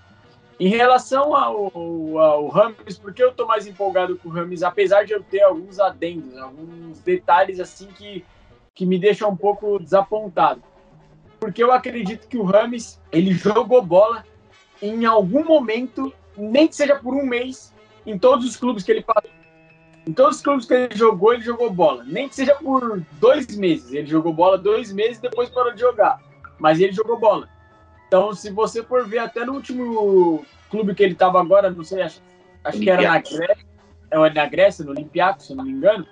Em 0.63 0.69
relação 0.69 1.35
ao, 1.35 2.17
ao, 2.17 2.47
Rames, 2.47 2.97
porque 2.97 3.21
eu 3.21 3.31
estou 3.31 3.45
mais 3.45 3.67
empolgado 3.67 4.17
com 4.17 4.29
o 4.29 4.31
Rames, 4.31 4.63
apesar 4.63 5.03
de 5.03 5.11
eu 5.11 5.21
ter 5.21 5.41
alguns 5.41 5.77
adendos, 5.77 6.37
alguns 6.37 7.01
detalhes 7.01 7.59
assim 7.59 7.87
que, 7.87 8.23
que 8.73 8.85
me 8.85 8.97
deixam 8.97 9.29
um 9.29 9.35
pouco 9.35 9.77
desapontado. 9.77 10.63
Porque 11.37 11.61
eu 11.61 11.69
acredito 11.69 12.29
que 12.29 12.37
o 12.37 12.43
Rames, 12.43 12.97
ele 13.11 13.33
jogou 13.33 13.81
bola 13.81 14.23
em 14.81 15.03
algum 15.03 15.43
momento, 15.43 16.13
nem 16.37 16.65
que 16.65 16.77
seja 16.77 16.95
por 16.95 17.13
um 17.13 17.25
mês, 17.25 17.73
em 18.05 18.17
todos 18.17 18.45
os 18.45 18.55
clubes 18.55 18.85
que 18.85 18.91
ele 18.93 19.03
passou. 19.03 19.29
Em 20.07 20.13
todos 20.13 20.37
os 20.37 20.41
clubes 20.41 20.65
que 20.65 20.73
ele 20.75 20.95
jogou, 20.95 21.33
ele 21.33 21.43
jogou 21.43 21.69
bola. 21.69 22.05
Nem 22.05 22.29
que 22.29 22.35
seja 22.35 22.55
por 22.55 23.03
dois 23.19 23.53
meses. 23.57 23.91
Ele 23.91 24.07
jogou 24.07 24.31
bola 24.31 24.57
dois 24.57 24.93
meses 24.93 25.17
e 25.17 25.23
depois 25.23 25.49
parou 25.49 25.73
de 25.73 25.81
jogar. 25.81 26.21
Mas 26.57 26.79
ele 26.79 26.93
jogou 26.93 27.19
bola. 27.19 27.49
Então, 28.13 28.31
se 28.31 28.51
você 28.51 28.83
for 28.83 29.07
ver 29.07 29.17
até 29.17 29.43
no 29.43 29.53
último 29.53 30.45
clube 30.69 30.93
que 30.93 31.01
ele 31.01 31.13
estava 31.13 31.41
agora, 31.41 31.71
não 31.71 31.83
sei, 31.83 32.03
acho, 32.03 32.21
acho 32.63 32.79
que 32.79 32.87
era 32.87 33.01
na 33.01 33.17
Grécia, 33.17 33.65
é, 34.11 34.29
na 34.29 34.45
Grécia, 34.45 34.85
no 34.85 34.91
Olympiacos, 34.91 35.47
se 35.47 35.55
não 35.55 35.63
me 35.63 35.71
engano, 35.71 36.05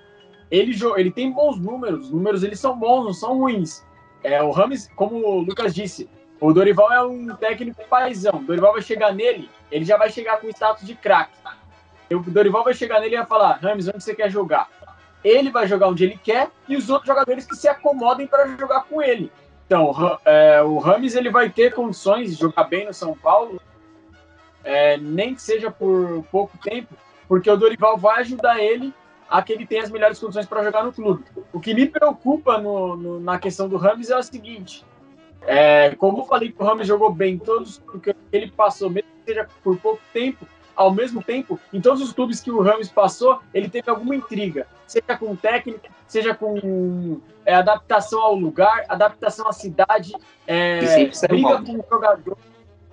ele, 0.50 0.76
ele 0.96 1.12
tem 1.12 1.30
bons 1.30 1.60
números. 1.60 2.06
Os 2.06 2.10
números 2.10 2.42
eles 2.42 2.58
são 2.58 2.76
bons, 2.76 3.04
não 3.04 3.12
são 3.14 3.38
ruins. 3.38 3.84
É, 4.24 4.42
o 4.42 4.50
Rames, 4.50 4.90
como 4.96 5.14
o 5.14 5.42
Lucas 5.42 5.72
disse, 5.72 6.10
o 6.40 6.52
Dorival 6.52 6.92
é 6.92 7.00
um 7.04 7.36
técnico 7.36 7.84
paizão. 7.88 8.34
O 8.34 8.44
Dorival 8.46 8.72
vai 8.72 8.82
chegar 8.82 9.14
nele, 9.14 9.48
ele 9.70 9.84
já 9.84 9.96
vai 9.96 10.10
chegar 10.10 10.40
com 10.40 10.48
status 10.48 10.84
de 10.84 10.96
craque. 10.96 11.38
O 12.10 12.18
Dorival 12.18 12.64
vai 12.64 12.74
chegar 12.74 12.98
nele 12.98 13.14
e 13.14 13.18
vai 13.18 13.26
falar: 13.28 13.60
Rames, 13.62 13.86
onde 13.86 14.02
você 14.02 14.12
quer 14.12 14.28
jogar? 14.28 14.68
Ele 15.22 15.50
vai 15.50 15.68
jogar 15.68 15.86
onde 15.86 16.02
ele 16.02 16.18
quer 16.20 16.50
e 16.68 16.76
os 16.76 16.90
outros 16.90 17.06
jogadores 17.06 17.46
que 17.46 17.54
se 17.54 17.68
acomodem 17.68 18.26
para 18.26 18.48
jogar 18.56 18.86
com 18.86 19.00
ele. 19.00 19.30
Então, 19.72 20.18
é, 20.26 20.62
o 20.62 20.76
Rames 20.76 21.14
ele 21.14 21.30
vai 21.30 21.48
ter 21.48 21.72
condições 21.72 22.36
de 22.36 22.42
jogar 22.42 22.64
bem 22.64 22.84
no 22.84 22.92
São 22.92 23.16
Paulo, 23.16 23.58
é, 24.62 24.98
nem 24.98 25.34
que 25.34 25.40
seja 25.40 25.70
por 25.70 26.22
pouco 26.30 26.58
tempo, 26.58 26.94
porque 27.26 27.50
o 27.50 27.56
Dorival 27.56 27.96
vai 27.96 28.20
ajudar 28.20 28.62
ele 28.62 28.92
a 29.30 29.40
que 29.40 29.50
ele 29.50 29.64
tem 29.64 29.80
as 29.80 29.90
melhores 29.90 30.18
condições 30.18 30.44
para 30.44 30.62
jogar 30.62 30.84
no 30.84 30.92
clube. 30.92 31.24
O 31.54 31.58
que 31.58 31.72
me 31.72 31.86
preocupa 31.86 32.58
no, 32.58 32.98
no, 32.98 33.18
na 33.18 33.38
questão 33.38 33.66
do 33.66 33.78
Rames 33.78 34.10
é 34.10 34.18
o 34.18 34.22
seguinte: 34.22 34.84
é, 35.40 35.94
como 35.94 36.18
eu 36.18 36.26
falei 36.26 36.52
que 36.52 36.62
o 36.62 36.66
Rames 36.66 36.86
jogou 36.86 37.10
bem 37.10 37.38
todos 37.38 37.78
porque 37.78 38.14
ele 38.30 38.50
passou, 38.50 38.90
mesmo 38.90 39.08
que 39.24 39.32
seja 39.32 39.48
por 39.64 39.78
pouco 39.78 40.02
tempo, 40.12 40.46
ao 40.76 40.92
mesmo 40.92 41.22
tempo, 41.22 41.58
em 41.72 41.80
todos 41.80 42.02
os 42.02 42.12
clubes 42.12 42.40
que 42.40 42.50
o 42.50 42.62
Rames 42.62 42.88
passou, 42.88 43.40
ele 43.52 43.68
teve 43.68 43.90
alguma 43.90 44.14
intriga, 44.14 44.66
seja 44.86 45.16
com 45.18 45.34
técnica, 45.36 45.90
seja 46.06 46.34
com 46.34 47.20
é, 47.44 47.54
adaptação 47.54 48.20
ao 48.20 48.34
lugar, 48.34 48.84
adaptação 48.88 49.48
à 49.48 49.52
cidade, 49.52 50.12
é, 50.46 50.80
briga 51.28 51.62
com 51.62 51.78
o 51.78 51.84
jogador. 51.90 52.36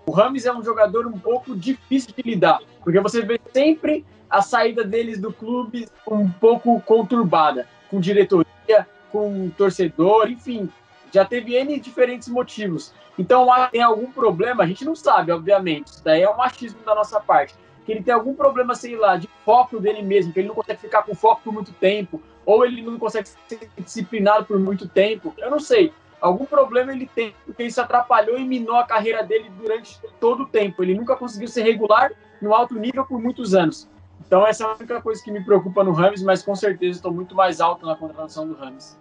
O 0.05 0.11
Rames 0.11 0.45
é 0.45 0.53
um 0.53 0.63
jogador 0.63 1.05
um 1.05 1.19
pouco 1.19 1.55
difícil 1.55 2.13
de 2.15 2.23
lidar, 2.23 2.59
porque 2.83 2.99
você 2.99 3.21
vê 3.21 3.39
sempre 3.53 4.05
a 4.29 4.41
saída 4.41 4.83
deles 4.83 5.19
do 5.19 5.33
clube 5.33 5.87
um 6.07 6.29
pouco 6.29 6.79
conturbada, 6.81 7.67
com 7.89 7.99
diretoria, 7.99 8.87
com 9.11 9.49
torcedor, 9.57 10.29
enfim, 10.29 10.69
já 11.11 11.25
teve 11.25 11.55
N 11.55 11.79
diferentes 11.79 12.27
motivos. 12.27 12.93
Então, 13.17 13.47
tem 13.71 13.81
algum 13.81 14.11
problema, 14.11 14.63
a 14.63 14.67
gente 14.67 14.85
não 14.85 14.95
sabe, 14.95 15.31
obviamente, 15.31 15.87
isso 15.87 16.03
daí 16.03 16.21
é 16.21 16.29
um 16.29 16.37
machismo 16.37 16.79
da 16.85 16.95
nossa 16.95 17.19
parte, 17.19 17.53
que 17.89 17.93
ele 17.93 18.03
tem 18.03 18.13
algum 18.13 18.35
problema, 18.35 18.75
sei 18.75 18.95
lá, 18.95 19.17
de 19.17 19.27
foco 19.43 19.79
dele 19.79 20.03
mesmo, 20.03 20.31
que 20.31 20.39
ele 20.39 20.47
não 20.47 20.53
consegue 20.53 20.79
ficar 20.79 21.01
com 21.01 21.15
foco 21.15 21.41
por 21.45 21.51
muito 21.51 21.73
tempo, 21.73 22.21
ou 22.45 22.63
ele 22.63 22.83
não 22.83 22.99
consegue 22.99 23.27
ser 23.47 23.67
disciplinado 23.79 24.45
por 24.45 24.59
muito 24.59 24.87
tempo, 24.87 25.33
eu 25.39 25.49
não 25.49 25.59
sei. 25.59 25.91
Algum 26.21 26.45
problema 26.45 26.91
ele 26.91 27.07
tem, 27.07 27.33
porque 27.47 27.63
isso 27.63 27.81
atrapalhou 27.81 28.37
e 28.37 28.45
minou 28.45 28.75
a 28.75 28.83
carreira 28.83 29.23
dele 29.23 29.49
durante 29.59 29.99
todo 30.19 30.43
o 30.43 30.45
tempo. 30.45 30.83
Ele 30.83 30.93
nunca 30.93 31.15
conseguiu 31.15 31.47
ser 31.47 31.63
regular 31.63 32.11
no 32.39 32.53
alto 32.53 32.75
nível 32.75 33.03
por 33.03 33.19
muitos 33.19 33.55
anos. 33.55 33.89
Então 34.23 34.45
essa 34.45 34.65
é 34.65 34.67
a 34.67 34.75
única 34.75 35.01
coisa 35.01 35.23
que 35.23 35.31
me 35.31 35.43
preocupa 35.43 35.83
no 35.83 35.91
Rams, 35.91 36.21
mas 36.21 36.43
com 36.43 36.55
certeza 36.55 36.99
estou 36.99 37.11
muito 37.11 37.33
mais 37.33 37.59
alto 37.59 37.87
na 37.87 37.95
contratação 37.95 38.47
do 38.47 38.53
Rams. 38.53 38.99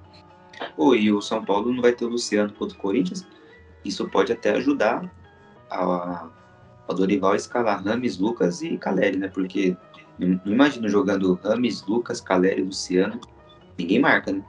Oh, 0.79 0.95
e 0.95 1.13
o 1.13 1.21
São 1.21 1.45
Paulo 1.45 1.71
não 1.71 1.83
vai 1.83 1.93
ter 1.93 2.07
o 2.07 2.09
Luciano 2.09 2.55
contra 2.55 2.75
o 2.75 2.81
Corinthians? 2.81 3.27
Isso 3.85 4.09
pode 4.09 4.33
até 4.33 4.53
ajudar 4.53 5.13
a, 5.71 6.31
a 6.89 6.93
Dorival 6.93 7.35
escalar 7.35 7.83
Rames, 7.85 8.19
Lucas 8.19 8.63
e 8.63 8.77
Caleri, 8.79 9.19
né? 9.19 9.29
Porque 9.29 9.77
não, 10.19 10.41
não 10.45 10.53
imagino 10.53 10.89
jogando 10.89 11.39
Rames, 11.43 11.85
Lucas, 11.87 12.21
Caleri, 12.21 12.63
Luciano. 12.63 13.21
Ninguém 13.79 14.01
marca, 14.01 14.33
né? 14.33 14.43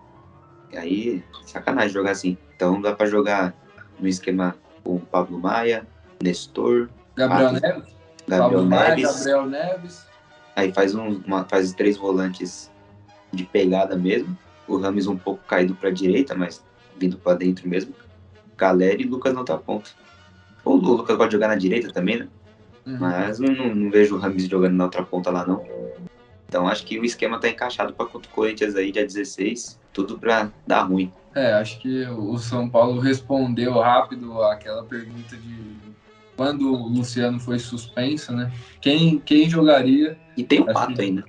E 0.71 0.77
aí, 0.77 1.23
sacanagem 1.45 1.89
jogar 1.89 2.11
assim. 2.11 2.37
Então 2.55 2.81
dá 2.81 2.95
para 2.95 3.07
jogar 3.07 3.53
no 3.99 4.07
esquema 4.07 4.55
com 4.83 4.99
Pablo 4.99 5.39
Maia, 5.39 5.85
Nestor, 6.23 6.89
Gabriel 7.15 7.53
Neves, 7.53 7.95
Gabriel 8.27 8.49
Pablo 8.49 8.65
Neves. 8.65 8.69
Maia, 8.69 9.13
Gabriel 9.13 9.45
Neves. 9.45 10.07
Aí 10.55 10.73
faz, 10.73 10.95
um, 10.95 11.21
uma, 11.25 11.45
faz 11.45 11.73
três 11.73 11.97
volantes 11.97 12.71
de 13.31 13.45
pegada 13.45 13.95
mesmo. 13.95 14.37
O 14.67 14.77
Rames 14.77 15.07
um 15.07 15.17
pouco 15.17 15.43
caído 15.45 15.75
para 15.75 15.89
direita, 15.89 16.35
mas 16.35 16.63
vindo 16.97 17.17
para 17.17 17.37
dentro 17.37 17.67
mesmo. 17.67 17.93
Caleri 18.57 19.03
e 19.03 19.07
Lucas 19.07 19.33
na 19.33 19.39
outra 19.39 19.57
ponta. 19.57 19.89
Ou 20.65 20.75
o 20.77 20.81
Lucas 20.95 21.17
pode 21.17 21.31
jogar 21.33 21.47
na 21.47 21.55
direita 21.55 21.91
também, 21.91 22.19
né? 22.19 22.27
Uhum. 22.85 22.97
Mas 22.99 23.39
não, 23.39 23.53
não, 23.53 23.89
vejo 23.91 24.15
o 24.15 24.19
Rames 24.19 24.45
jogando 24.47 24.73
na 24.75 24.85
outra 24.85 25.03
ponta 25.03 25.29
lá, 25.29 25.45
não. 25.45 25.63
Então 26.47 26.67
acho 26.67 26.85
que 26.85 26.99
o 26.99 27.05
esquema 27.05 27.39
tá 27.39 27.47
encaixado 27.47 27.93
para 27.93 28.05
contra 28.07 28.29
o 28.29 28.33
Corinthians 28.33 28.75
aí, 28.75 28.91
dia 28.91 29.05
16. 29.05 29.79
Tudo 29.93 30.17
para 30.17 30.51
dar 30.65 30.83
ruim. 30.83 31.11
É, 31.35 31.53
acho 31.53 31.79
que 31.79 32.05
o 32.05 32.37
São 32.39 32.67
Paulo 32.69 32.99
respondeu 32.99 33.73
rápido 33.79 34.41
aquela 34.43 34.83
pergunta 34.83 35.35
de 35.37 35.77
quando 36.35 36.71
o 36.73 36.87
Luciano 36.87 37.39
foi 37.39 37.59
suspenso, 37.59 38.31
né? 38.33 38.51
Quem, 38.81 39.19
quem 39.19 39.49
jogaria? 39.49 40.17
E 40.35 40.43
tem 40.43 40.61
o 40.61 40.63
Acho 40.63 40.73
Pato 40.73 40.93
que- 40.93 41.01
ainda. 41.01 41.23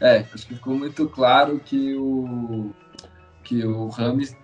É, 0.00 0.24
acho 0.34 0.46
que 0.46 0.54
ficou 0.54 0.74
muito 0.76 1.08
claro 1.08 1.60
que 1.64 1.94
o 1.94 2.70
que 3.44 3.64
o 3.64 3.88
Rames 3.88 4.34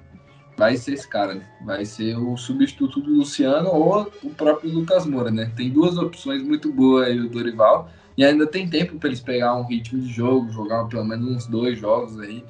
vai 0.60 0.76
ser 0.76 0.92
esse 0.92 1.08
cara, 1.08 1.36
né? 1.36 1.42
Vai 1.62 1.86
ser 1.86 2.18
o 2.18 2.36
substituto 2.36 3.00
do 3.00 3.14
Luciano 3.14 3.70
ou 3.70 4.12
o 4.22 4.28
próprio 4.28 4.70
Lucas 4.70 5.06
Moura, 5.06 5.30
né? 5.30 5.50
Tem 5.56 5.70
duas 5.70 5.96
opções 5.96 6.42
muito 6.42 6.70
boas 6.70 7.06
aí 7.06 7.18
o 7.18 7.30
Dorival 7.30 7.88
e 8.14 8.22
ainda 8.22 8.46
tem 8.46 8.68
tempo 8.68 8.98
para 8.98 9.08
eles 9.08 9.20
pegar 9.20 9.54
um 9.56 9.66
ritmo 9.66 9.98
de 9.98 10.12
jogo, 10.12 10.52
jogar 10.52 10.84
pelo 10.84 11.02
menos 11.02 11.26
uns 11.34 11.46
dois 11.46 11.78
jogos 11.78 12.20
aí 12.20 12.44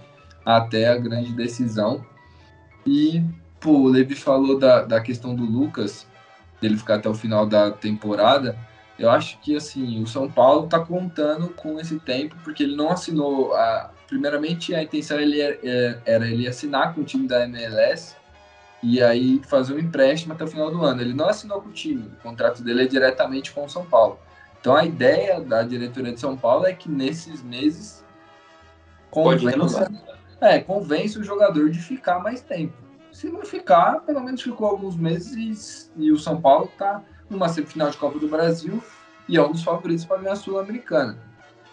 até 0.44 0.88
a 0.88 0.98
grande 0.98 1.32
decisão. 1.32 2.04
E 2.84 3.22
pô, 3.60 3.74
o 3.74 3.88
Levi 3.88 4.16
falou 4.16 4.58
da, 4.58 4.82
da 4.82 5.00
questão 5.00 5.32
do 5.32 5.44
Lucas, 5.44 6.04
dele 6.60 6.76
ficar 6.76 6.96
até 6.96 7.08
o 7.08 7.14
final 7.14 7.46
da 7.46 7.70
temporada. 7.70 8.58
Eu 8.98 9.08
acho 9.08 9.38
que 9.40 9.54
assim, 9.54 10.02
o 10.02 10.06
São 10.08 10.28
Paulo 10.28 10.64
está 10.64 10.80
contando 10.80 11.50
com 11.50 11.78
esse 11.78 12.00
tempo, 12.00 12.34
porque 12.42 12.64
ele 12.64 12.74
não 12.74 12.90
assinou. 12.90 13.54
A... 13.54 13.92
Primeiramente, 14.10 14.74
a 14.74 14.82
intenção 14.82 15.20
ele 15.20 15.40
era, 15.40 16.02
era 16.04 16.26
ele 16.26 16.48
assinar 16.48 16.92
com 16.92 17.00
o 17.00 17.04
time 17.04 17.28
da 17.28 17.44
MLS 17.44 18.16
e 18.82 19.00
aí 19.00 19.40
fazer 19.48 19.72
um 19.72 19.78
empréstimo 19.78 20.32
até 20.32 20.42
o 20.42 20.48
final 20.48 20.68
do 20.68 20.84
ano. 20.84 21.00
Ele 21.00 21.14
não 21.14 21.28
assinou 21.28 21.62
com 21.62 21.68
o 21.68 21.72
time, 21.72 22.10
o 22.18 22.22
contrato 22.22 22.60
dele 22.60 22.82
é 22.82 22.86
diretamente 22.86 23.52
com 23.52 23.64
o 23.64 23.68
São 23.68 23.86
Paulo. 23.86 24.18
Então 24.60 24.74
a 24.74 24.84
ideia 24.84 25.40
da 25.40 25.62
diretoria 25.62 26.12
de 26.12 26.18
São 26.18 26.36
Paulo 26.36 26.66
é 26.66 26.72
que 26.72 26.90
nesses 26.90 27.40
meses 27.40 28.04
convença, 29.12 29.88
é, 30.40 30.58
convence 30.58 31.16
o 31.16 31.22
jogador 31.22 31.70
de 31.70 31.78
ficar 31.78 32.18
mais 32.18 32.40
tempo. 32.40 32.74
Se 33.12 33.28
não 33.28 33.42
ficar, 33.42 34.00
pelo 34.00 34.20
menos 34.20 34.42
ficou 34.42 34.66
alguns 34.66 34.96
meses 34.96 35.88
e, 35.96 36.02
e 36.06 36.10
o 36.10 36.18
São 36.18 36.40
Paulo 36.40 36.64
está 36.64 37.00
numa 37.28 37.48
semifinal 37.48 37.90
de 37.90 37.96
Copa 37.96 38.18
do 38.18 38.26
Brasil 38.26 38.82
e 39.28 39.36
é 39.36 39.42
um 39.42 39.52
dos 39.52 39.62
favoritos 39.62 40.04
para 40.04 40.32
a 40.32 40.34
Sul-Americana. 40.34 41.29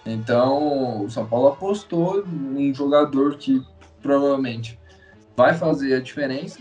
Então, 0.10 1.04
o 1.04 1.10
São 1.10 1.26
Paulo 1.26 1.48
apostou 1.50 2.26
num 2.26 2.74
jogador 2.74 3.36
que 3.38 3.62
provavelmente 4.02 4.80
vai 5.36 5.54
fazer 5.54 5.96
a 5.96 6.00
diferença 6.00 6.60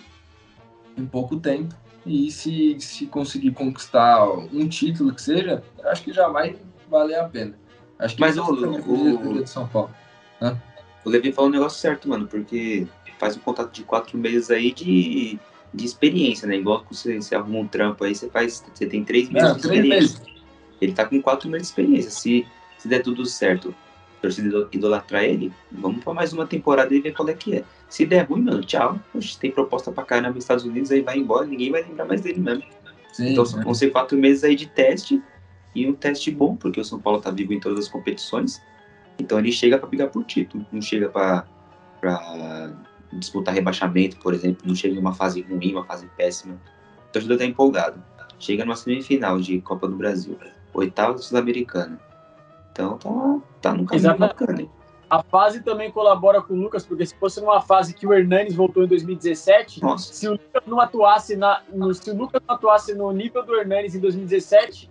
em 0.96 1.06
pouco 1.06 1.36
tempo. 1.38 1.74
E 2.04 2.30
se, 2.30 2.76
se 2.80 3.06
conseguir 3.06 3.52
conquistar 3.52 4.28
um 4.28 4.68
título 4.68 5.12
que 5.14 5.22
seja, 5.22 5.62
acho 5.84 6.02
que 6.02 6.12
já 6.12 6.28
vai 6.28 6.56
valer 6.88 7.18
a 7.18 7.28
pena. 7.28 7.54
Acho 7.98 8.14
que 8.14 8.20
Mas 8.20 8.36
essa 8.36 8.50
o- 8.50 8.54
o- 8.54 9.42
de 9.42 9.48
São 9.48 9.66
Paulo. 9.68 9.90
O 11.04 11.08
Levi 11.08 11.32
falou 11.32 11.48
um 11.50 11.52
negócio 11.52 11.78
certo, 11.78 12.08
mano, 12.08 12.26
porque 12.26 12.86
faz 13.18 13.36
um 13.36 13.40
contrato 13.40 13.72
de 13.72 13.84
quatro 13.84 14.18
meses 14.18 14.50
aí 14.50 14.72
de, 14.72 15.38
de 15.72 15.84
experiência, 15.84 16.48
né? 16.48 16.56
Igual 16.56 16.84
que 16.84 16.94
você, 16.94 17.20
você 17.20 17.34
arruma 17.34 17.58
um 17.60 17.66
trampo 17.66 18.02
aí, 18.04 18.14
você 18.14 18.28
faz. 18.28 18.64
Você 18.74 18.86
tem 18.86 19.04
três 19.04 19.28
meses 19.30 19.48
Não, 19.50 19.54
de 19.56 19.60
experiência. 19.62 20.18
meses. 20.18 20.22
Ele 20.80 20.92
tá 20.92 21.04
com 21.06 21.22
quatro 21.22 21.48
meses 21.48 21.68
de 21.68 21.70
experiência. 21.72 22.10
Se, 22.10 22.46
se 22.86 22.90
der 22.90 23.02
tudo 23.02 23.26
certo, 23.26 23.74
a 24.18 24.22
torcida 24.22 24.46
ido- 24.48 24.68
idolatrar 24.70 25.24
ele, 25.24 25.52
vamos 25.72 26.04
pra 26.04 26.14
mais 26.14 26.32
uma 26.32 26.46
temporada 26.46 26.94
e 26.94 27.00
ver 27.00 27.12
qual 27.12 27.28
é 27.28 27.34
que 27.34 27.56
é. 27.56 27.64
Se 27.88 28.06
der 28.06 28.22
ruim, 28.28 28.42
mano, 28.42 28.62
tchau. 28.64 28.98
Oxe, 29.12 29.36
tem 29.38 29.50
proposta 29.50 29.90
pra 29.90 30.04
caramba 30.04 30.34
nos 30.34 30.44
Estados 30.44 30.64
Unidos, 30.64 30.90
aí 30.92 31.00
vai 31.00 31.18
embora, 31.18 31.44
ninguém 31.46 31.72
vai 31.72 31.82
lembrar 31.82 32.04
mais 32.04 32.20
dele 32.20 32.38
mesmo. 32.40 32.62
Sim, 33.12 33.32
Então 33.32 33.44
né? 33.56 33.64
vão 33.64 33.74
ser 33.74 33.90
quatro 33.90 34.16
meses 34.16 34.44
aí 34.44 34.54
de 34.54 34.66
teste 34.66 35.20
e 35.74 35.86
um 35.86 35.92
teste 35.94 36.30
bom, 36.30 36.54
porque 36.54 36.80
o 36.80 36.84
São 36.84 37.00
Paulo 37.00 37.20
tá 37.20 37.30
vivo 37.30 37.52
em 37.52 37.58
todas 37.60 37.80
as 37.80 37.88
competições. 37.88 38.62
Então 39.18 39.38
ele 39.38 39.50
chega 39.50 39.78
para 39.78 39.88
brigar 39.88 40.08
por 40.08 40.24
título, 40.24 40.64
não 40.70 40.80
chega 40.80 41.08
para 41.08 41.44
disputar 43.14 43.52
rebaixamento, 43.54 44.16
por 44.18 44.32
exemplo, 44.32 44.62
não 44.64 44.74
chega 44.74 44.94
em 44.94 44.98
uma 44.98 45.12
fase 45.12 45.40
ruim, 45.42 45.72
uma 45.72 45.84
fase 45.84 46.06
péssima. 46.16 46.54
O 47.08 47.12
torcedor 47.12 47.38
tá 47.38 47.44
empolgado. 47.44 48.00
Chega 48.38 48.64
numa 48.64 48.76
semifinal 48.76 49.40
de 49.40 49.60
Copa 49.60 49.88
do 49.88 49.96
Brasil, 49.96 50.38
oitava 50.74 51.16
sul-americana. 51.18 51.98
Então 52.76 52.98
tá, 52.98 53.70
tá 53.70 53.74
num 53.74 53.84
caminho 53.86 54.00
Exatamente. 54.06 54.30
bacana. 54.38 54.60
hein? 54.60 54.70
A 55.08 55.22
fase 55.22 55.62
também 55.62 55.90
colabora 55.90 56.42
com 56.42 56.52
o 56.52 56.56
Lucas, 56.56 56.84
porque 56.84 57.06
se 57.06 57.14
fosse 57.14 57.40
numa 57.40 57.60
fase 57.62 57.94
que 57.94 58.06
o 58.06 58.12
Hernanes 58.12 58.54
voltou 58.54 58.82
em 58.84 58.88
2017, 58.88 59.80
Nossa, 59.80 60.12
se 60.12 60.26
o 60.28 60.32
Lucas 60.32 60.62
não 60.66 60.80
atuasse 60.80 61.36
na, 61.36 61.62
no, 61.72 61.94
se 61.94 62.10
o 62.10 62.16
Lucas 62.16 62.42
não 62.46 62.54
atuasse 62.56 62.92
no 62.92 63.10
nível 63.12 63.44
do 63.44 63.54
Hernanes 63.56 63.94
em 63.94 64.00
2017, 64.00 64.90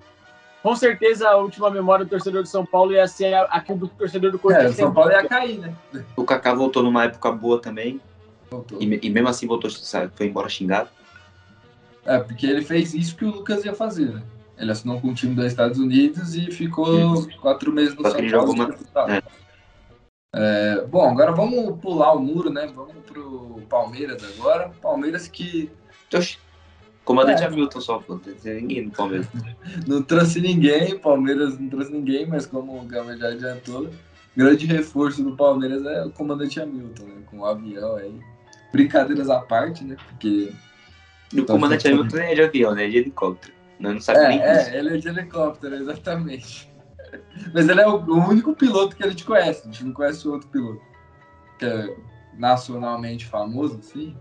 com 0.63 0.73
certeza 0.75 1.29
a 1.29 1.35
última 1.35 1.69
memória 1.69 2.05
do 2.05 2.09
torcedor 2.09 2.43
de 2.43 2.49
São 2.49 2.65
Paulo 2.65 2.93
ia 2.93 3.05
ser 3.07 3.33
a, 3.33 3.41
a 3.43 3.59
que 3.59 3.73
o 3.73 3.75
do 3.75 3.87
torcedor 3.89 4.31
do 4.31 4.37
É, 4.37 4.39
Corinthians 4.39 4.75
São 4.77 4.85
tem. 4.85 4.93
Paulo 4.95 5.11
ia 5.11 5.27
cair, 5.27 5.59
né? 5.59 5.75
o 6.15 6.23
Kaká 6.23 6.53
voltou 6.53 6.81
numa 6.81 7.03
época 7.03 7.31
boa 7.33 7.61
também, 7.61 7.99
Voltou. 8.49 8.81
e, 8.81 8.99
e 9.05 9.09
mesmo 9.09 9.27
assim 9.27 9.45
voltou, 9.45 9.69
sabe, 9.69 10.11
foi 10.15 10.27
embora 10.27 10.47
xingado. 10.47 10.89
É, 12.05 12.19
porque 12.19 12.47
ele 12.47 12.61
fez 12.63 12.93
isso 12.93 13.15
que 13.17 13.25
o 13.25 13.31
Lucas 13.31 13.65
ia 13.65 13.73
fazer, 13.73 14.13
né? 14.13 14.23
Ele 14.57 14.71
assinou 14.71 14.99
com 15.01 15.09
o 15.09 15.13
time 15.13 15.35
dos 15.35 15.45
Estados 15.45 15.77
Unidos 15.79 16.35
e 16.35 16.49
ficou 16.51 17.27
quatro 17.41 17.71
meses 17.73 17.93
no 17.95 18.01
Só 18.03 18.11
São 18.11 18.29
Paulo. 18.29 18.51
uma- 18.53 19.15
é. 19.15 19.23
É, 20.37 20.85
bom, 20.85 21.09
agora 21.09 21.31
vamos 21.31 21.79
pular 21.79 22.13
o 22.13 22.19
muro, 22.19 22.49
né? 22.49 22.69
Vamos 22.75 22.95
pro 23.05 23.61
Palmeiras 23.69 24.21
agora. 24.37 24.69
Palmeiras 24.81 25.27
que 25.29 25.71
Oxi, 26.13 26.37
comandante 27.05 27.41
É. 27.43 27.45
Hamilton 27.47 27.81
só, 27.81 27.99
pô, 27.99 28.13
não 28.13 28.19
tem 28.19 28.55
ninguém 28.61 28.85
no 28.85 28.91
Palmeiras. 28.91 29.27
não 29.87 30.01
trouxe 30.03 30.41
ninguém, 30.41 30.97
Palmeiras 30.97 31.57
não 31.57 31.69
trouxe 31.69 31.91
ninguém, 31.91 32.25
mas 32.25 32.45
como 32.45 32.77
o 32.77 32.83
Gama 32.83 33.15
já 33.17 33.29
adiantou, 33.29 33.89
grande 34.35 34.65
reforço 34.65 35.23
do 35.23 35.35
Palmeiras 35.37 35.85
é 35.85 36.03
o 36.03 36.11
comandante 36.11 36.59
Hamilton, 36.61 37.03
né? 37.05 37.21
Com 37.27 37.39
o 37.39 37.45
avião 37.45 37.95
aí. 37.95 38.19
Brincadeiras 38.73 39.29
à 39.29 39.39
parte, 39.39 39.83
né? 39.85 39.95
Porque 40.09 40.51
E 41.33 41.39
o 41.39 41.43
Então, 41.43 41.55
comandante 41.55 41.87
Hamilton 41.87 42.17
é 42.17 42.35
de 42.35 42.41
avião, 42.41 42.75
né? 42.75 42.85
É 42.85 42.89
de 42.89 42.97
helicóptero. 42.97 43.53
Não, 43.79 43.93
não 43.93 44.01
sabe 44.01 44.27
nem 44.27 44.41
É, 44.41 44.61
isso. 44.61 44.69
é, 44.69 44.77
ele 44.77 44.95
é 44.95 44.97
de 44.97 45.07
helicóptero, 45.07 45.75
exatamente. 45.75 46.71
Mas 47.53 47.67
ele 47.67 47.81
é 47.81 47.87
o, 47.87 47.97
único 47.97 48.55
piloto 48.55 48.95
que 48.95 49.03
a 49.03 49.09
gente 49.09 49.23
conhece. 49.23 49.61
A 49.63 49.65
gente 49.65 49.85
não 49.85 49.93
conhece 49.93 50.27
outro 50.27 50.47
piloto. 50.47 50.81
Que 51.59 51.65
é 51.65 51.95
nacionalmente 52.37 53.25
famoso, 53.25 53.79
assim. 53.79 54.15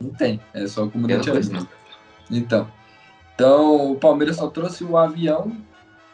Não 0.00 0.10
tem. 0.10 0.40
É 0.52 0.66
só 0.66 0.84
o 0.84 0.90
comandante 0.90 1.30
Então. 2.30 2.70
Então, 3.34 3.92
o 3.92 3.96
Palmeiras 3.96 4.36
só 4.36 4.48
trouxe 4.48 4.84
o 4.84 4.96
avião. 4.96 5.56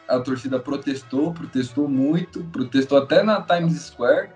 A 0.08 0.18
torcida 0.18 0.58
protestou, 0.58 1.32
protestou 1.32 1.88
muito, 1.88 2.42
protestou 2.44 2.98
até 2.98 3.22
na 3.22 3.42
Times 3.42 3.80
Square. 3.80 4.30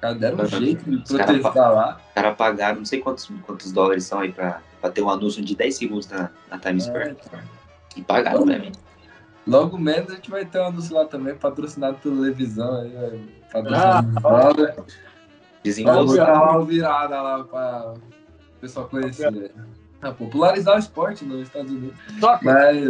Cara, 0.00 0.14
deram 0.14 0.44
um 0.44 0.46
jeito 0.46 0.88
de 0.88 0.98
protestar 0.98 1.52
cara, 1.52 1.68
lá. 1.70 2.00
Os 2.08 2.14
caras 2.14 2.36
pagaram 2.36 2.78
não 2.78 2.84
sei 2.84 3.00
quantos, 3.00 3.30
quantos 3.44 3.72
dólares 3.72 4.04
são 4.04 4.20
aí 4.20 4.32
pra, 4.32 4.62
pra 4.80 4.90
ter 4.90 5.02
um 5.02 5.10
anúncio 5.10 5.44
de 5.44 5.56
10 5.56 5.74
segundos 5.74 6.08
na, 6.08 6.30
na 6.48 6.58
Times 6.58 6.86
é, 6.86 6.88
Square. 6.88 7.16
Então. 7.26 7.59
E 7.96 8.02
pagaram 8.02 8.44
mesmo. 8.44 8.72
Logo 9.46 9.78
menos 9.78 10.10
a 10.10 10.14
gente 10.14 10.30
vai 10.30 10.44
ter 10.44 10.60
um 10.60 10.66
anúncio 10.66 10.94
lá 10.94 11.04
também, 11.04 11.34
patrocinado 11.34 11.98
pela 11.98 12.16
televisão. 12.16 12.80
Aí, 12.80 13.28
patrocinado 13.52 14.66
ah, 14.66 14.84
Desenvolver. 15.62 16.22
uma 16.22 16.64
virada 16.64 17.20
lá 17.20 17.44
para 17.44 17.94
o 17.94 18.60
pessoal 18.60 18.88
conhecer. 18.88 19.52
Ah, 20.02 20.12
popularizar 20.12 20.76
o 20.76 20.78
esporte 20.78 21.26
nos 21.26 21.42
Estados 21.42 21.70
Unidos. 21.70 21.94
Mas, 22.42 22.88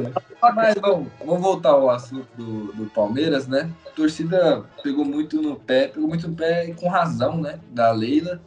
mas 0.55 0.75
vamos, 0.81 1.09
vamos 1.19 1.41
voltar 1.41 1.71
ao 1.71 1.91
assunto 1.91 2.29
do, 2.37 2.73
do 2.73 2.87
Palmeiras, 2.91 3.49
né? 3.49 3.69
A 3.85 3.91
torcida 3.91 4.65
pegou 4.83 5.05
muito 5.05 5.43
no 5.43 5.57
pé, 5.57 5.89
pegou 5.89 6.09
muito 6.09 6.29
no 6.29 6.37
pé 6.37 6.69
e 6.69 6.75
com 6.75 6.89
razão, 6.89 7.41
né? 7.41 7.59
Da 7.71 7.91
Leila. 7.91 8.41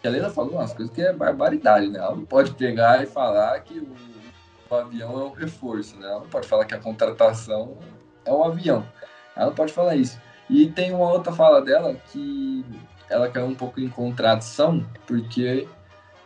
Que 0.00 0.06
a 0.06 0.10
Leila 0.12 0.30
falou 0.30 0.52
umas 0.52 0.72
coisas 0.72 0.94
que 0.94 1.02
é 1.02 1.12
barbaridade, 1.12 1.88
né? 1.88 1.98
Ela 1.98 2.14
não 2.14 2.24
pode 2.24 2.52
pegar 2.52 3.02
e 3.02 3.06
falar 3.06 3.58
que 3.60 3.80
o, 3.80 3.88
o 4.74 4.78
avião 4.78 5.20
é 5.20 5.24
um 5.24 5.32
reforço, 5.32 5.96
né? 5.96 6.06
Ela 6.06 6.20
não 6.20 6.28
pode 6.28 6.46
falar 6.46 6.64
que 6.64 6.74
a 6.74 6.80
contratação 6.80 7.78
é 8.24 8.32
um 8.32 8.44
avião. 8.44 8.86
Ela 9.36 9.46
não 9.46 9.54
pode 9.54 9.72
falar 9.72 9.96
isso. 9.96 10.18
E 10.48 10.68
tem 10.70 10.92
uma 10.92 11.10
outra 11.10 11.32
fala 11.32 11.62
dela 11.62 11.94
que 12.10 12.64
ela 13.08 13.28
caiu 13.28 13.46
um 13.46 13.54
pouco 13.54 13.80
em 13.80 13.88
contradição, 13.88 14.84
porque 15.06 15.68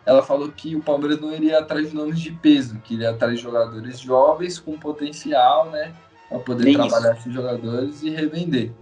ela 0.05 0.23
falou 0.23 0.51
que 0.51 0.75
o 0.75 0.83
Palmeiras 0.83 1.21
não 1.21 1.33
iria 1.33 1.59
atrás 1.59 1.91
de 1.91 1.95
nomes 1.95 2.21
de 2.21 2.33
peso, 2.33 2.79
que 2.81 2.95
iria 2.95 3.11
atrás 3.11 3.37
de 3.37 3.43
jogadores 3.43 3.99
jovens 4.01 4.59
com 4.59 4.79
potencial, 4.79 5.71
né? 5.71 5.95
Para 6.29 6.39
poder 6.41 6.73
trabalhar 6.73 7.13
isso. 7.13 7.21
esses 7.21 7.33
jogadores 7.33 8.03
e 8.03 8.11
revender. 8.11 8.73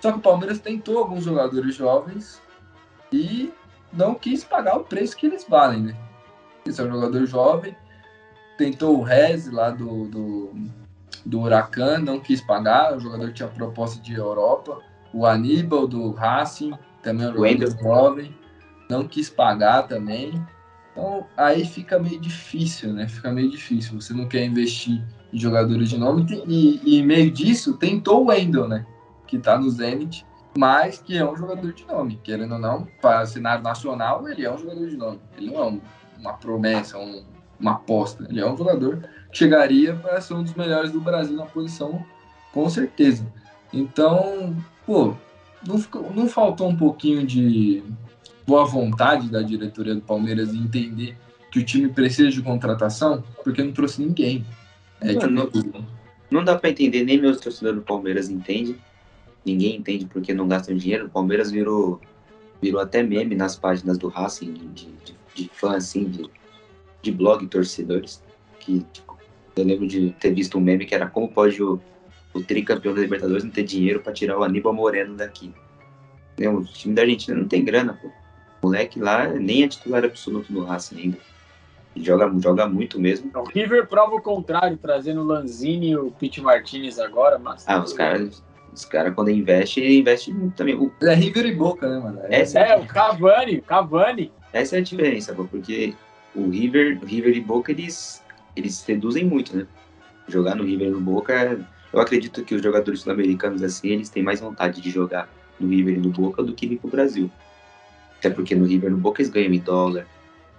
Só 0.00 0.12
que 0.12 0.18
o 0.18 0.22
Palmeiras 0.22 0.58
tentou 0.58 0.98
alguns 0.98 1.24
jogadores 1.24 1.74
jovens 1.74 2.40
e 3.12 3.52
não 3.92 4.14
quis 4.14 4.44
pagar 4.44 4.76
o 4.76 4.84
preço 4.84 5.16
que 5.16 5.26
eles 5.26 5.44
valem, 5.48 5.82
né? 5.82 5.96
Esse 6.66 6.80
é 6.80 6.84
um 6.84 6.90
jogador 6.90 7.26
jovem, 7.26 7.76
tentou 8.58 8.98
o 8.98 9.02
Rez 9.02 9.50
lá 9.50 9.70
do, 9.70 10.06
do, 10.08 10.52
do 11.24 11.40
Huracan, 11.40 11.98
não 11.98 12.18
quis 12.18 12.40
pagar, 12.40 12.96
o 12.96 13.00
jogador 13.00 13.32
tinha 13.32 13.48
proposta 13.48 14.02
de 14.02 14.12
Europa, 14.12 14.78
o 15.14 15.24
Aníbal 15.24 15.86
do 15.86 16.10
Racing, 16.10 16.74
também 17.02 17.26
é 17.26 17.30
um 17.30 17.34
jogador 17.34 17.78
jovem, 17.80 18.34
não 18.90 19.06
quis 19.06 19.30
pagar 19.30 19.84
também. 19.84 20.44
Então 20.92 21.24
aí 21.36 21.64
fica 21.64 21.98
meio 21.98 22.20
difícil, 22.20 22.92
né? 22.92 23.06
Fica 23.06 23.30
meio 23.30 23.48
difícil. 23.48 24.00
Você 24.00 24.12
não 24.12 24.26
quer 24.26 24.44
investir 24.44 25.02
em 25.32 25.38
jogadores 25.38 25.88
de 25.88 25.96
nome. 25.96 26.26
E, 26.46 26.80
e 26.84 26.98
em 26.98 27.06
meio 27.06 27.30
disso, 27.30 27.76
tentou 27.76 28.24
o 28.24 28.26
Wendel, 28.28 28.66
né? 28.66 28.84
Que 29.26 29.38
tá 29.38 29.58
no 29.58 29.70
Zenit, 29.70 30.26
mas 30.58 30.98
que 30.98 31.16
é 31.16 31.24
um 31.24 31.36
jogador 31.36 31.72
de 31.72 31.86
nome. 31.86 32.18
Querendo 32.24 32.54
ou 32.54 32.58
não, 32.58 32.88
para 33.00 33.24
cenário 33.26 33.62
nacional, 33.62 34.28
ele 34.28 34.44
é 34.44 34.52
um 34.52 34.58
jogador 34.58 34.88
de 34.88 34.96
nome. 34.96 35.20
Ele 35.36 35.50
não 35.52 35.60
é 35.60 35.66
um, 35.66 35.80
uma 36.18 36.32
promessa, 36.32 36.98
um, 36.98 37.22
uma 37.60 37.72
aposta. 37.72 38.26
Ele 38.28 38.40
é 38.40 38.50
um 38.50 38.56
jogador 38.56 38.98
que 39.30 39.38
chegaria 39.38 39.94
para 39.94 40.20
ser 40.20 40.34
um 40.34 40.42
dos 40.42 40.54
melhores 40.54 40.92
do 40.92 41.00
Brasil 41.00 41.36
na 41.36 41.46
posição, 41.46 42.04
com 42.52 42.68
certeza. 42.68 43.26
Então, 43.72 44.56
pô, 44.86 45.14
não, 45.66 45.78
ficou, 45.78 46.12
não 46.14 46.28
faltou 46.28 46.68
um 46.68 46.76
pouquinho 46.76 47.26
de 47.26 47.82
boa 48.46 48.64
vontade 48.64 49.28
da 49.28 49.42
diretoria 49.42 49.94
do 49.94 50.00
Palmeiras 50.00 50.54
em 50.54 50.62
entender 50.62 51.16
que 51.50 51.58
o 51.58 51.64
time 51.64 51.88
precisa 51.88 52.30
de 52.30 52.42
contratação? 52.42 53.22
Porque 53.42 53.62
não 53.62 53.72
trouxe 53.72 54.02
ninguém. 54.02 54.44
É, 55.00 55.12
não, 55.14 55.46
tipo... 55.46 55.78
não, 55.78 55.86
não 56.30 56.44
dá 56.44 56.56
para 56.56 56.70
entender, 56.70 57.04
nem 57.04 57.20
meus 57.20 57.40
torcedores 57.40 57.78
do 57.78 57.84
Palmeiras 57.84 58.28
entendem. 58.28 58.76
Ninguém 59.44 59.76
entende 59.76 60.06
porque 60.06 60.34
não 60.34 60.46
gastam 60.46 60.76
dinheiro. 60.76 61.06
O 61.06 61.10
Palmeiras 61.10 61.50
virou, 61.50 62.00
virou 62.60 62.80
até 62.80 63.02
meme 63.02 63.34
nas 63.34 63.56
páginas 63.56 63.96
do 63.96 64.08
Racing, 64.08 64.52
de, 64.52 64.86
de, 64.86 65.14
de 65.34 65.50
fã, 65.54 65.76
assim, 65.76 66.04
de, 66.04 66.30
de 67.02 67.12
blog 67.12 67.46
torcedores. 67.46 68.22
Que 68.60 68.84
tipo, 68.92 69.18
eu 69.56 69.64
lembro 69.64 69.86
de 69.86 70.10
ter 70.20 70.32
visto 70.32 70.58
um 70.58 70.60
meme 70.60 70.86
que 70.86 70.94
era 70.94 71.08
como 71.08 71.28
pode 71.28 71.62
o, 71.62 71.80
o 72.34 72.42
tricampeão 72.42 72.94
da 72.94 73.00
Libertadores 73.00 73.44
não 73.44 73.50
ter 73.50 73.64
dinheiro 73.64 74.00
para 74.00 74.12
tirar 74.12 74.38
o 74.38 74.44
Aníbal 74.44 74.72
Moreno 74.72 75.16
daqui. 75.16 75.52
O 76.40 76.64
time 76.64 76.94
da 76.94 77.02
Argentina 77.02 77.36
não 77.36 77.48
tem 77.48 77.64
grana, 77.64 77.98
pô. 78.00 78.08
O 78.08 78.66
moleque 78.66 79.00
lá 79.00 79.26
nem 79.28 79.64
é 79.64 79.68
titular 79.68 80.04
absoluto 80.04 80.52
do 80.52 80.64
Racing 80.64 80.98
ainda. 80.98 81.18
Ele 81.94 82.04
joga, 82.04 82.40
joga 82.40 82.66
muito 82.68 83.00
mesmo. 83.00 83.30
O 83.34 83.44
River 83.44 83.86
prova 83.86 84.14
o 84.14 84.22
contrário, 84.22 84.76
trazendo 84.76 85.20
o 85.20 85.24
Lanzini 85.24 85.90
e 85.90 85.96
o 85.96 86.10
Pete 86.12 86.40
Martinez 86.40 86.98
agora, 86.98 87.38
mas. 87.38 87.64
Ah, 87.66 87.82
os 87.82 87.92
caras. 87.92 88.42
Os 88.72 88.84
caras, 88.84 89.14
quando 89.14 89.30
investem, 89.30 89.98
investem 89.98 90.34
muito 90.34 90.54
também. 90.54 90.74
O... 90.74 90.92
É 91.02 91.14
River 91.14 91.46
e 91.46 91.54
Boca, 91.54 91.88
né, 91.88 91.98
mano? 91.98 92.20
É, 92.24 92.42
é, 92.42 92.72
é 92.72 92.76
o 92.76 92.86
Cavani, 92.86 93.60
Cavani. 93.62 94.30
Essa 94.52 94.76
é 94.76 94.78
a 94.78 94.82
diferença, 94.82 95.34
pô, 95.34 95.44
porque 95.44 95.94
o 96.34 96.48
River, 96.48 97.00
River 97.04 97.36
e 97.36 97.40
Boca, 97.40 97.72
eles, 97.72 98.24
eles 98.54 98.84
reduzem 98.84 99.24
muito, 99.24 99.56
né? 99.56 99.66
Jogar 100.28 100.54
no 100.54 100.64
River 100.64 100.88
e 100.88 100.90
no 100.90 101.00
Boca 101.00 101.58
eu 101.92 102.00
acredito 102.00 102.44
que 102.44 102.54
os 102.54 102.62
jogadores 102.62 103.00
sul-americanos, 103.00 103.62
assim, 103.62 103.88
eles 103.88 104.10
têm 104.10 104.22
mais 104.22 104.40
vontade 104.40 104.80
de 104.80 104.90
jogar 104.90 105.28
no 105.58 105.68
River 105.68 105.94
e 105.94 105.98
no 105.98 106.10
Boca 106.10 106.42
do 106.42 106.52
que 106.52 106.66
vir 106.66 106.78
pro 106.78 106.90
Brasil. 106.90 107.30
Até 108.18 108.30
porque 108.30 108.54
no 108.54 108.66
River 108.66 108.90
e 108.90 108.92
no 108.92 108.98
Boca 108.98 109.22
eles 109.22 109.32
ganham 109.32 109.52
em 109.52 109.60
dólar, 109.60 110.06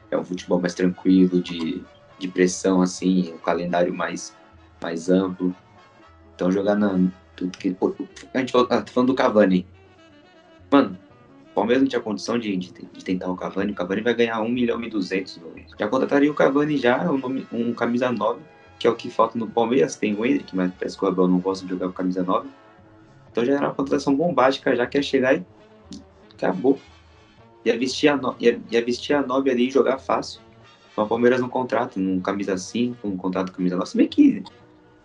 é 0.09 0.17
um 0.17 0.23
futebol 0.23 0.59
mais 0.59 0.73
tranquilo, 0.73 1.41
de, 1.41 1.83
de 2.17 2.27
pressão, 2.27 2.81
assim, 2.81 3.31
um 3.33 3.37
calendário 3.37 3.93
mais, 3.93 4.35
mais 4.81 5.09
amplo. 5.09 5.55
Então 6.35 6.51
jogar 6.51 6.75
na. 6.75 6.95
A 8.33 8.39
gente 8.39 8.51
tô 8.51 8.67
falando 8.87 9.09
do 9.09 9.15
Cavani. 9.15 9.65
Mano, 10.71 10.97
Palmeiras 11.59 11.83
não 11.83 11.89
tinha 11.89 12.01
condição 12.01 12.39
de, 12.39 12.55
de, 12.55 12.71
de, 12.71 13.03
tentar 13.03 13.29
o 13.29 13.35
Cavani. 13.35 13.71
O 13.71 13.75
Cavani 13.75 14.01
vai 14.01 14.13
ganhar 14.13 14.41
1 14.41 14.49
milhão 14.49 14.83
e 14.83 14.89
200. 14.89 15.39
Já 15.77 15.87
contrataria 15.87 16.31
o 16.31 16.33
Cavani 16.33 16.77
já, 16.77 17.09
um, 17.11 17.45
um 17.51 17.73
camisa 17.73 18.11
9 18.11 18.39
que 18.79 18.87
é 18.87 18.89
o 18.89 18.95
que 18.95 19.11
falta 19.11 19.37
no 19.37 19.45
Palmeiras. 19.45 19.97
Tem 19.97 20.15
o 20.15 20.25
Hendrick, 20.25 20.55
mas 20.55 20.71
parece 20.79 20.97
que 20.97 21.03
o 21.03 21.07
Abel 21.07 21.27
não 21.27 21.39
gosta 21.39 21.65
de 21.65 21.71
jogar 21.71 21.87
com 21.87 21.93
camisa 21.93 22.23
9. 22.23 22.47
Então 23.29 23.45
já 23.45 23.53
era 23.55 23.67
uma 23.67 23.75
contratação 23.75 24.15
bombástica, 24.15 24.75
já 24.75 24.87
quer 24.87 25.03
chegar 25.03 25.35
e 25.35 25.45
acabou. 26.33 26.79
Ia 27.65 27.77
vestir 27.77 28.07
a, 28.07 28.15
no... 28.15 28.35
ia, 28.39 28.59
ia 28.71 28.83
vestir 28.83 29.13
a 29.13 29.21
9 29.21 29.51
ali 29.51 29.67
e 29.67 29.71
jogar 29.71 29.99
fácil. 29.99 30.41
Então 30.93 31.03
o 31.03 31.07
Palmeiras 31.07 31.41
não 31.41 31.49
contrata, 31.49 31.99
um 31.99 32.21
camisa 32.21 32.57
5, 32.57 33.05
um 33.05 33.17
contrato 33.17 33.51
camisa 33.51 33.75
9. 33.75 33.89
Se 33.89 33.97
bem 33.97 34.07
que 34.07 34.43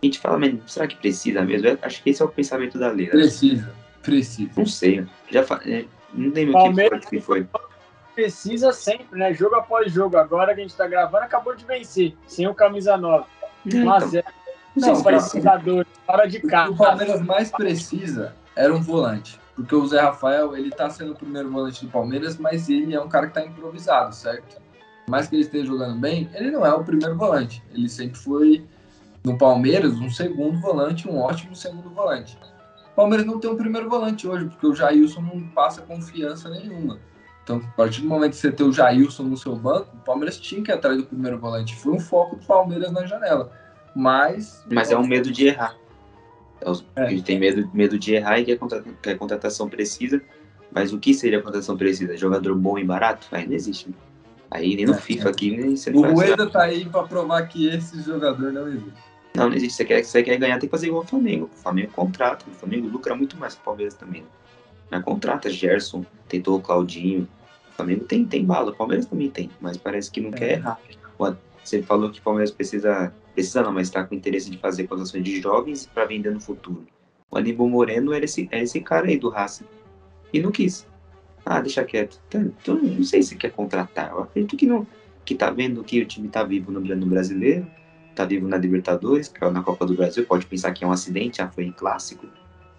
a 0.01 0.05
gente 0.05 0.19
fala, 0.19 0.39
mas 0.39 0.55
será 0.67 0.87
que 0.87 0.95
precisa 0.95 1.41
mesmo? 1.41 1.67
Eu 1.67 1.77
acho 1.81 2.01
que 2.01 2.09
esse 2.09 2.21
é 2.21 2.25
o 2.25 2.29
pensamento 2.29 2.79
da 2.79 2.89
lei. 2.89 3.07
Né? 3.07 3.11
Precisa, 3.11 3.75
precisa. 4.01 4.51
Não 4.55 4.65
sei, 4.65 5.05
já 5.29 5.43
fa... 5.43 5.61
É, 6.15 6.19
não 6.19 6.31
tem 6.31 6.45
muito 6.45 7.07
que 7.07 7.19
foi. 7.19 7.47
Precisa 8.13 8.71
sempre, 8.71 9.19
né? 9.19 9.33
Jogo 9.33 9.55
após 9.55 9.91
jogo. 9.91 10.17
Agora 10.17 10.53
que 10.53 10.61
a 10.61 10.63
gente 10.63 10.75
tá 10.75 10.87
gravando, 10.87 11.25
acabou 11.25 11.55
de 11.55 11.65
vencer, 11.65 12.15
sem 12.27 12.47
o 12.47 12.55
camisa 12.55 12.97
9. 12.97 13.25
Mas 13.83 14.13
é. 14.13 14.23
Não, 14.75 15.01
precisador, 15.01 15.85
fora 16.05 16.25
de 16.25 16.39
carro. 16.41 16.73
O 16.73 16.77
Palmeiras 16.77 17.21
mais 17.21 17.51
precisa 17.51 18.35
era 18.55 18.73
um 18.73 18.81
volante. 18.81 19.39
Porque 19.55 19.73
o 19.73 19.87
Zé 19.87 20.01
Rafael, 20.01 20.55
ele 20.55 20.69
tá 20.69 20.89
sendo 20.89 21.13
o 21.13 21.15
primeiro 21.15 21.49
volante 21.49 21.85
do 21.85 21.91
Palmeiras, 21.91 22.37
mas 22.37 22.67
ele 22.67 22.93
é 22.93 22.99
um 22.99 23.07
cara 23.07 23.27
que 23.27 23.33
tá 23.33 23.45
improvisado, 23.45 24.13
certo? 24.13 24.61
Mais 25.09 25.27
que 25.27 25.35
ele 25.35 25.43
esteja 25.43 25.65
jogando 25.65 25.97
bem, 25.97 26.29
ele 26.33 26.51
não 26.51 26.65
é 26.65 26.73
o 26.73 26.83
primeiro 26.83 27.15
volante. 27.15 27.63
Ele 27.73 27.87
sempre 27.87 28.17
foi, 28.17 28.65
no 29.23 29.37
Palmeiras, 29.37 29.93
um 29.93 30.09
segundo 30.09 30.59
volante, 30.59 31.07
um 31.07 31.19
ótimo 31.19 31.55
segundo 31.55 31.89
volante. 31.89 32.37
O 32.95 33.01
Palmeiras 33.03 33.27
não 33.27 33.41
tem 33.41 33.51
um 33.51 33.57
primeiro 33.57 33.89
volante 33.89 34.25
hoje, 34.25 34.45
porque 34.45 34.65
o 34.65 34.73
Jailson 34.73 35.19
não 35.19 35.41
passa 35.49 35.81
confiança 35.81 36.49
nenhuma. 36.49 36.97
Então, 37.43 37.57
a 37.57 37.71
partir 37.75 38.01
do 38.01 38.07
momento 38.07 38.31
que 38.31 38.37
você 38.37 38.49
ter 38.49 38.63
o 38.63 38.71
Jailson 38.71 39.23
no 39.23 39.35
seu 39.35 39.53
banco, 39.53 39.93
o 39.93 39.99
Palmeiras 39.99 40.39
tinha 40.39 40.63
que 40.63 40.71
ir 40.71 40.73
atrás 40.73 40.97
do 40.97 41.03
primeiro 41.03 41.37
volante. 41.37 41.75
Foi 41.75 41.91
um 41.91 41.99
foco 41.99 42.37
do 42.37 42.45
Palmeiras 42.45 42.93
na 42.93 43.05
janela. 43.05 43.51
Mas. 43.93 44.63
Mas 44.71 44.91
é 44.91 44.97
um 44.97 45.05
medo 45.05 45.29
de 45.29 45.47
errar. 45.47 45.75
É. 46.95 47.11
Ele 47.11 47.21
tem 47.21 47.37
medo, 47.37 47.69
medo 47.73 47.99
de 47.99 48.15
errar 48.15 48.39
e 48.39 48.45
que 48.45 48.53
a, 48.53 48.57
que 49.01 49.09
a 49.09 49.17
contratação 49.17 49.67
precisa. 49.67 50.21
Mas 50.71 50.93
o 50.93 50.97
que 50.97 51.13
seria 51.13 51.39
a 51.39 51.41
contratação 51.41 51.75
precisa? 51.75 52.15
Jogador 52.15 52.55
bom 52.55 52.79
e 52.79 52.83
barato? 52.85 53.27
Aí 53.29 53.45
não 53.45 53.53
existe. 53.53 53.89
Né? 53.89 53.95
Aí 54.49 54.73
nem 54.73 54.85
no 54.85 54.93
é, 54.93 54.97
FIFA 54.97 55.27
é. 55.27 55.31
aqui 55.31 55.51
nem 55.51 55.75
você 55.75 55.91
O 55.91 56.01
Rueda 56.01 56.49
tá 56.49 56.63
aí 56.63 56.85
para 56.85 57.03
provar 57.03 57.45
que 57.47 57.67
esse 57.67 58.01
jogador 58.01 58.53
não 58.53 58.69
existe. 58.69 59.14
Não, 59.35 59.49
não 59.49 59.55
existe. 59.55 59.77
Você 59.77 59.85
quer, 59.85 60.03
você 60.03 60.23
quer 60.23 60.37
ganhar, 60.37 60.59
tem 60.59 60.67
que 60.67 60.71
fazer 60.71 60.87
igual 60.87 61.03
o 61.03 61.07
Flamengo. 61.07 61.49
O 61.53 61.57
Flamengo 61.57 61.91
contrata. 61.91 62.45
O 62.49 62.53
Flamengo 62.53 62.87
lucra 62.87 63.15
muito 63.15 63.37
mais 63.37 63.55
que 63.55 63.61
o 63.61 63.63
Palmeiras 63.63 63.93
também. 63.93 64.21
Né? 64.21 64.27
Na 64.89 65.01
contrata, 65.01 65.49
Gerson, 65.49 66.05
tentou 66.27 66.57
o 66.57 66.61
Claudinho. 66.61 67.27
O 67.69 67.75
Flamengo 67.75 68.05
tem, 68.05 68.25
tem 68.25 68.45
bala, 68.45 68.71
o 68.71 68.75
Palmeiras 68.75 69.05
também 69.05 69.29
tem, 69.29 69.49
mas 69.59 69.75
parece 69.75 70.09
que 70.09 70.21
não 70.21 70.29
é. 70.29 70.33
quer 70.33 70.51
errar. 70.53 70.79
Você 71.65 71.81
falou 71.81 72.11
que 72.11 72.19
o 72.19 72.21
Palmeiras 72.21 72.51
precisa, 72.51 73.11
precisa 73.33 73.63
não, 73.63 73.73
mas 73.73 73.87
está 73.87 74.03
com 74.03 74.13
interesse 74.13 74.51
de 74.51 74.57
fazer 74.59 74.83
contratações 74.83 75.23
de 75.23 75.41
jovens 75.41 75.89
para 75.91 76.05
vender 76.05 76.31
no 76.31 76.39
futuro. 76.39 76.85
O 77.29 77.37
Aníbal 77.37 77.67
Moreno 77.67 78.13
era 78.13 78.23
esse, 78.23 78.47
era 78.51 78.61
esse 78.61 78.79
cara 78.79 79.07
aí 79.07 79.17
do 79.17 79.29
Racing. 79.29 79.65
E 80.31 80.39
não 80.39 80.51
quis. 80.51 80.85
Ah, 81.43 81.59
deixa 81.59 81.83
quieto. 81.83 82.21
Então, 82.27 82.41
então, 82.41 82.75
não 82.75 83.03
sei 83.03 83.23
se 83.23 83.35
quer 83.35 83.51
contratar. 83.51 84.11
Eu 84.11 84.19
acredito 84.21 84.55
que 84.55 84.67
não. 84.67 84.85
Que 85.25 85.33
tá 85.33 85.49
vendo 85.49 85.83
que 85.83 85.99
o 86.01 86.05
time 86.05 86.27
tá 86.27 86.43
vivo 86.43 86.71
no, 86.71 86.79
no 86.79 87.05
brasileiro, 87.07 87.65
tá 88.15 88.25
vivo 88.25 88.47
na 88.47 88.57
Libertadores, 88.57 89.27
que 89.27 89.43
é 89.43 89.49
na 89.49 89.61
Copa 89.61 89.85
do 89.85 89.93
Brasil, 89.93 90.25
pode 90.25 90.45
pensar 90.45 90.71
que 90.73 90.83
é 90.83 90.87
um 90.87 90.91
acidente, 90.91 91.37
já 91.37 91.49
foi 91.49 91.65
em 91.65 91.71
clássico. 91.71 92.27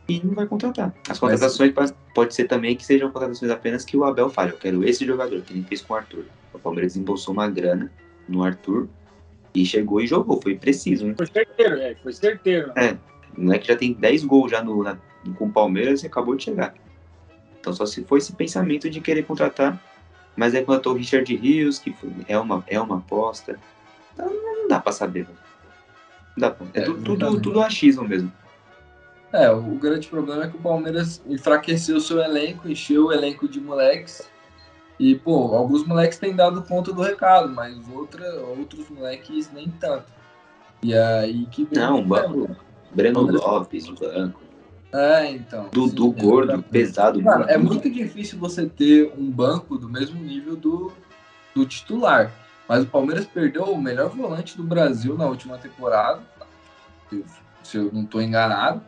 E 0.09 0.25
não 0.25 0.35
vai 0.35 0.47
contratar. 0.47 0.95
As 1.09 1.19
contratações 1.19 1.73
Mas... 1.75 1.95
pode 2.15 2.35
ser 2.35 2.45
também 2.45 2.77
que 2.77 2.85
sejam 2.85 3.11
contratações 3.11 3.51
apenas 3.51 3.85
que 3.85 3.97
o 3.97 4.05
Abel 4.05 4.31
fale. 4.31 4.53
Eu 4.53 4.57
quero 4.57 4.85
esse 4.85 5.05
jogador, 5.05 5.41
que 5.43 5.53
ele 5.53 5.65
fez 5.65 5.83
com 5.83 5.95
o 5.95 5.97
Arthur. 5.97 6.25
O 6.55 6.59
Palmeiras 6.59 6.97
embolsou 6.97 7.35
uma 7.35 7.49
grana 7.49 7.91
no 8.29 8.45
Arthur 8.45 8.89
e 9.53 9.67
chegou 9.67 10.01
e 10.01 10.07
jogou. 10.07 10.41
Foi 10.41 10.57
preciso, 10.57 11.07
né? 11.07 11.15
Foi 11.17 11.27
certeiro, 11.27 11.77
é. 11.77 11.95
Foi 11.97 12.13
certeiro. 12.13 12.73
É. 12.77 12.97
Não 13.37 13.53
é 13.53 13.59
que 13.59 13.67
já 13.67 13.77
tem 13.77 13.93
10 13.93 14.25
gols 14.25 14.51
já 14.51 14.63
no, 14.63 14.83
na, 14.83 14.97
com 15.37 15.47
o 15.47 15.53
Palmeiras 15.53 16.03
e 16.03 16.07
acabou 16.07 16.37
de 16.37 16.45
chegar. 16.45 16.73
Então 17.61 17.73
só 17.73 17.85
se 17.85 18.05
foi 18.05 18.19
esse 18.19 18.33
pensamento 18.33 18.89
de 18.89 19.01
querer 19.01 19.25
contratar. 19.25 19.83
Mas 20.37 20.55
aí 20.55 20.65
contratou 20.65 20.93
o 20.93 20.97
Richard 20.97 21.35
Rios, 21.35 21.79
que 21.79 21.93
foi, 21.93 22.11
é, 22.29 22.39
uma, 22.39 22.63
é 22.69 22.81
uma 22.81 22.99
aposta. 22.99 23.59
Então 24.17 24.33
não 24.33 24.67
dá 24.67 24.81
pra 24.81 24.93
saber. 24.93 25.29
Não 25.29 25.37
dá 26.39 26.51
pra, 26.51 26.67
é, 26.73 26.81
é 26.81 26.85
tudo, 26.85 27.03
tudo, 27.03 27.41
tudo 27.41 27.61
achismo 27.61 28.09
mesmo. 28.09 28.33
É, 29.33 29.51
o 29.51 29.75
grande 29.75 30.09
problema 30.09 30.45
é 30.45 30.49
que 30.49 30.57
o 30.57 30.61
Palmeiras 30.61 31.21
enfraqueceu 31.27 31.97
o 31.97 32.01
seu 32.01 32.19
elenco, 32.21 32.69
encheu 32.69 33.07
o 33.07 33.13
elenco 33.13 33.47
de 33.47 33.61
moleques. 33.61 34.27
E, 34.99 35.15
pô, 35.15 35.55
alguns 35.55 35.87
moleques 35.87 36.19
têm 36.19 36.35
dado 36.35 36.63
conta 36.63 36.91
do 36.91 37.03
recado, 37.03 37.53
mas 37.53 37.77
outra, 37.91 38.25
outros 38.41 38.89
moleques 38.89 39.51
nem 39.53 39.69
tanto. 39.69 40.11
E 40.83 40.95
aí 40.95 41.47
que. 41.47 41.69
Não, 41.73 42.03
banco. 42.03 42.57
Breno 42.95 43.21
Lopes, 43.21 43.89
banco. 43.91 44.41
É, 44.95 45.31
então. 45.33 45.69
Dudu 45.71 46.15
sim, 46.17 46.25
gordo, 46.25 46.53
é 46.53 46.59
pesado. 46.59 47.21
Mano, 47.21 47.45
é 47.47 47.59
muito 47.59 47.91
difícil 47.91 48.39
você 48.39 48.67
ter 48.67 49.13
um 49.19 49.31
banco 49.31 49.77
do 49.77 49.89
mesmo 49.89 50.19
nível 50.19 50.57
do, 50.57 50.91
do 51.55 51.67
titular. 51.67 52.33
Mas 52.69 52.83
o 52.83 52.87
Palmeiras 52.87 53.27
perdeu 53.27 53.65
o 53.65 53.81
melhor 53.81 54.09
volante 54.11 54.57
do 54.57 54.63
Brasil 54.63 55.17
na 55.17 55.27
última 55.27 55.57
temporada. 55.59 56.21
Se 57.63 57.77
eu 57.77 57.91
não 57.93 58.03
estou 58.03 58.21
enganado. 58.21 58.83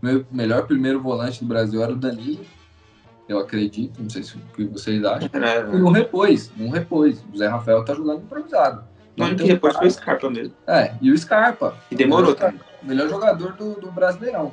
Meu 0.00 0.26
melhor 0.30 0.66
primeiro 0.66 1.00
volante 1.00 1.40
do 1.40 1.46
Brasil 1.46 1.82
era 1.82 1.92
o 1.92 1.96
Danilo. 1.96 2.44
Eu 3.28 3.38
acredito, 3.38 4.02
não 4.02 4.10
sei 4.10 4.24
se 4.24 4.36
o 4.36 4.40
que 4.54 4.64
vocês 4.64 5.04
acham. 5.04 5.30
É, 5.32 5.56
é. 5.56 5.60
E 5.60 5.78
não 5.78 5.92
repôs, 5.92 6.50
não 6.56 6.70
repôs. 6.70 7.24
O 7.32 7.36
Zé 7.36 7.46
Rafael 7.46 7.84
tá 7.84 7.94
jogando 7.94 8.22
improvisado. 8.22 8.84
Não, 9.16 9.28
não 9.28 9.36
que 9.36 9.44
repôs 9.44 9.76
foi 9.76 9.86
o 9.86 9.90
Scarpa 9.90 10.28
mesmo. 10.28 10.54
É, 10.66 10.94
e 11.00 11.12
o 11.12 11.16
Scarpa. 11.16 11.76
E 11.90 11.94
demorou 11.94 12.34
também. 12.34 12.60
Melhor 12.82 13.08
jogador 13.08 13.52
do, 13.52 13.74
do 13.74 13.92
Brasileirão. 13.92 14.52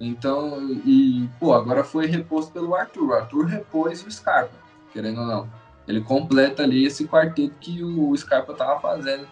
Então, 0.00 0.60
e, 0.84 1.28
pô, 1.38 1.52
agora 1.54 1.84
foi 1.84 2.06
reposto 2.06 2.52
pelo 2.52 2.74
Arthur. 2.74 3.08
O 3.08 3.12
Arthur 3.12 3.44
repôs 3.46 4.04
o 4.04 4.10
Scarpa, 4.10 4.54
querendo 4.92 5.20
ou 5.20 5.26
não. 5.26 5.50
Ele 5.88 6.00
completa 6.02 6.62
ali 6.62 6.84
esse 6.84 7.08
quarteto 7.08 7.54
que 7.58 7.82
o 7.82 8.14
Scarpa 8.16 8.54
tava 8.54 8.78
fazendo. 8.80 9.26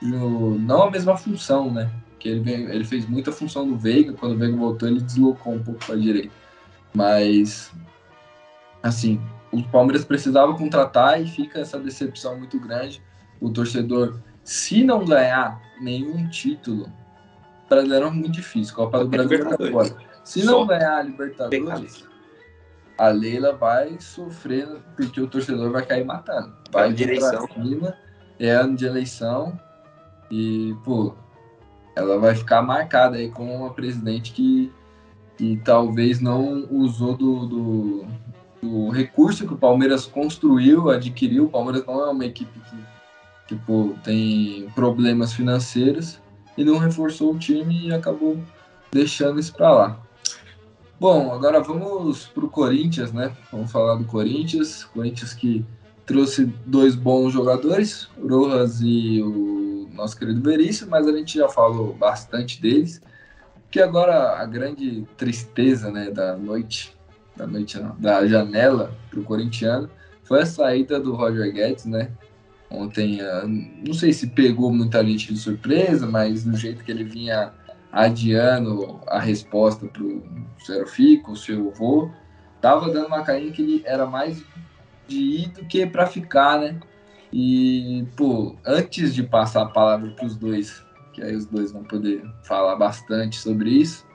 No, 0.00 0.58
não 0.58 0.84
a 0.84 0.90
mesma 0.90 1.16
função, 1.16 1.70
né? 1.70 1.90
Que 2.18 2.30
ele, 2.30 2.50
ele 2.50 2.84
fez 2.84 3.06
muita 3.06 3.30
função 3.30 3.68
do 3.68 3.76
Veiga. 3.76 4.14
Quando 4.14 4.32
o 4.32 4.38
Veiga 4.38 4.56
voltou, 4.56 4.88
ele 4.88 5.00
deslocou 5.00 5.52
um 5.52 5.62
pouco 5.62 5.84
para 5.84 5.96
direita. 5.96 6.32
Mas, 6.94 7.70
assim, 8.82 9.20
o 9.52 9.62
Palmeiras 9.64 10.04
precisava 10.04 10.54
contratar 10.54 11.22
e 11.22 11.28
fica 11.28 11.60
essa 11.60 11.78
decepção 11.78 12.38
muito 12.38 12.58
grande. 12.58 13.02
O 13.40 13.50
torcedor, 13.50 14.18
se 14.42 14.82
não 14.82 15.04
ganhar 15.04 15.60
nenhum 15.80 16.26
título 16.28 16.90
Brasileiro 17.72 18.06
é 18.06 18.10
muito 18.10 18.30
difícil. 18.30 18.74
Copa 18.74 18.98
do 18.98 19.08
Brasil 19.08 19.48
tá 19.48 19.56
fora. 19.70 19.96
Se 20.24 20.44
não 20.44 20.66
ganhar 20.66 20.98
a 20.98 21.02
Libertadores, 21.02 22.04
a 22.98 23.08
Leila 23.08 23.52
vai 23.54 23.98
sofrer 24.00 24.68
porque 24.96 25.20
o 25.20 25.26
torcedor 25.26 25.70
vai 25.70 25.84
cair 25.84 26.04
matando. 26.04 26.52
Vai 26.70 26.92
de 26.92 27.04
eleição. 27.04 27.46
Cima, 27.48 27.94
é 28.38 28.50
ano 28.50 28.76
de 28.76 28.84
eleição 28.84 29.58
e, 30.30 30.74
pô, 30.84 31.14
ela 31.94 32.18
vai 32.18 32.34
ficar 32.34 32.62
marcada 32.62 33.16
aí 33.16 33.30
como 33.30 33.54
uma 33.54 33.72
presidente 33.72 34.32
que, 34.32 34.72
que 35.36 35.60
talvez 35.64 36.20
não 36.20 36.66
usou 36.70 37.16
do, 37.16 37.46
do, 37.46 38.06
do 38.62 38.88
recurso 38.90 39.46
que 39.46 39.54
o 39.54 39.58
Palmeiras 39.58 40.06
construiu, 40.06 40.90
adquiriu. 40.90 41.44
O 41.44 41.50
Palmeiras 41.50 41.84
não 41.86 42.00
é 42.06 42.10
uma 42.10 42.24
equipe 42.24 42.58
que, 42.60 42.76
que 43.48 43.56
pô, 43.56 43.94
tem 44.02 44.68
problemas 44.74 45.32
financeiros 45.32 46.20
e 46.56 46.64
não 46.64 46.78
reforçou 46.78 47.34
o 47.34 47.38
time 47.38 47.88
e 47.88 47.92
acabou 47.92 48.38
deixando 48.90 49.38
isso 49.38 49.52
para 49.54 49.70
lá. 49.70 50.01
Bom, 51.02 51.32
agora 51.32 51.60
vamos 51.60 52.28
para 52.28 52.44
o 52.44 52.48
Corinthians, 52.48 53.12
né? 53.12 53.36
Vamos 53.50 53.72
falar 53.72 53.96
do 53.96 54.04
Corinthians. 54.04 54.84
Corinthians 54.84 55.34
que 55.34 55.66
trouxe 56.06 56.44
dois 56.64 56.94
bons 56.94 57.32
jogadores, 57.32 58.08
o 58.16 58.28
Rojas 58.28 58.80
e 58.80 59.20
o 59.20 59.88
nosso 59.92 60.16
querido 60.16 60.40
Veríssimo, 60.40 60.92
mas 60.92 61.08
a 61.08 61.12
gente 61.12 61.38
já 61.38 61.48
falou 61.48 61.92
bastante 61.92 62.62
deles. 62.62 63.02
Que 63.68 63.80
agora 63.80 64.40
a 64.40 64.46
grande 64.46 65.04
tristeza 65.16 65.90
né, 65.90 66.08
da 66.08 66.36
noite, 66.36 66.96
da 67.36 67.48
noite 67.48 67.80
não, 67.80 67.96
da 67.98 68.24
janela 68.24 68.96
para 69.10 69.18
o 69.18 69.24
corintiano, 69.24 69.90
foi 70.22 70.42
a 70.42 70.46
saída 70.46 71.00
do 71.00 71.16
Roger 71.16 71.52
Guedes, 71.52 71.84
né? 71.84 72.12
Ontem, 72.70 73.20
ah, 73.20 73.42
não 73.44 73.92
sei 73.92 74.12
se 74.12 74.28
pegou 74.28 74.72
muita 74.72 75.04
gente 75.04 75.34
de 75.34 75.40
surpresa, 75.40 76.06
mas 76.06 76.44
do 76.44 76.56
jeito 76.56 76.84
que 76.84 76.92
ele 76.92 77.02
vinha 77.02 77.52
adiando 77.92 79.00
a 79.06 79.18
resposta 79.18 79.86
para 79.86 80.02
o 80.02 80.22
Zero 80.66 80.86
Fico, 80.86 81.32
o 81.32 81.36
seu 81.36 81.68
avô, 81.68 82.10
tava 82.60 82.90
dando 82.90 83.08
uma 83.08 83.22
carinha 83.22 83.52
que 83.52 83.60
ele 83.60 83.82
era 83.84 84.06
mais 84.06 84.42
de 85.06 85.18
ir 85.18 85.48
do 85.48 85.66
que 85.66 85.86
para 85.86 86.06
ficar, 86.06 86.58
né? 86.58 86.80
E, 87.30 88.06
pô, 88.16 88.56
antes 88.64 89.14
de 89.14 89.22
passar 89.22 89.62
a 89.62 89.66
palavra 89.66 90.10
para 90.10 90.24
os 90.24 90.36
dois, 90.36 90.82
que 91.12 91.22
aí 91.22 91.36
os 91.36 91.44
dois 91.44 91.72
vão 91.72 91.84
poder 91.84 92.24
falar 92.42 92.76
bastante 92.76 93.36
sobre 93.36 93.70
isso, 93.70 94.06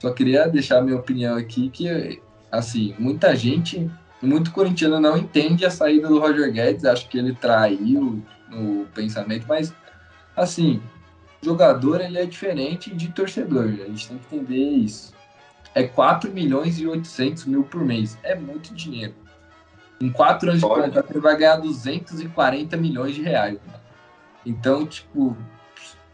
só 0.00 0.12
queria 0.12 0.46
deixar 0.46 0.82
minha 0.82 0.96
opinião 0.96 1.36
aqui 1.36 1.70
que, 1.70 2.20
assim, 2.52 2.94
muita 2.98 3.34
gente 3.34 3.90
muito 4.20 4.50
corintiano 4.50 5.00
não 5.00 5.16
entende 5.16 5.64
a 5.64 5.70
saída 5.70 6.08
do 6.08 6.18
Roger 6.18 6.52
Guedes, 6.52 6.84
acho 6.84 7.08
que 7.08 7.18
ele 7.18 7.34
traiu 7.34 8.22
no 8.50 8.86
pensamento, 8.94 9.46
mas 9.46 9.72
assim, 10.34 10.82
jogador 11.42 12.00
ele 12.00 12.18
é 12.18 12.26
diferente 12.26 12.94
de 12.94 13.08
torcedor, 13.08 13.64
a 13.64 13.88
gente 13.88 14.08
tem 14.08 14.18
que 14.18 14.36
entender 14.36 14.56
isso. 14.56 15.14
É 15.74 15.82
4 15.82 16.32
milhões 16.32 16.78
e 16.78 16.86
800 16.86 17.44
mil 17.46 17.62
por 17.64 17.84
mês, 17.84 18.18
é 18.22 18.34
muito 18.34 18.74
dinheiro. 18.74 19.14
Em 20.00 20.10
4 20.10 20.50
anos 20.50 20.60
de 20.60 20.66
contrato 20.66 21.10
ele 21.10 21.20
vai 21.20 21.36
ganhar 21.36 21.56
240 21.56 22.76
milhões 22.76 23.14
de 23.14 23.22
reais. 23.22 23.58
Então, 24.44 24.86
tipo, 24.86 25.36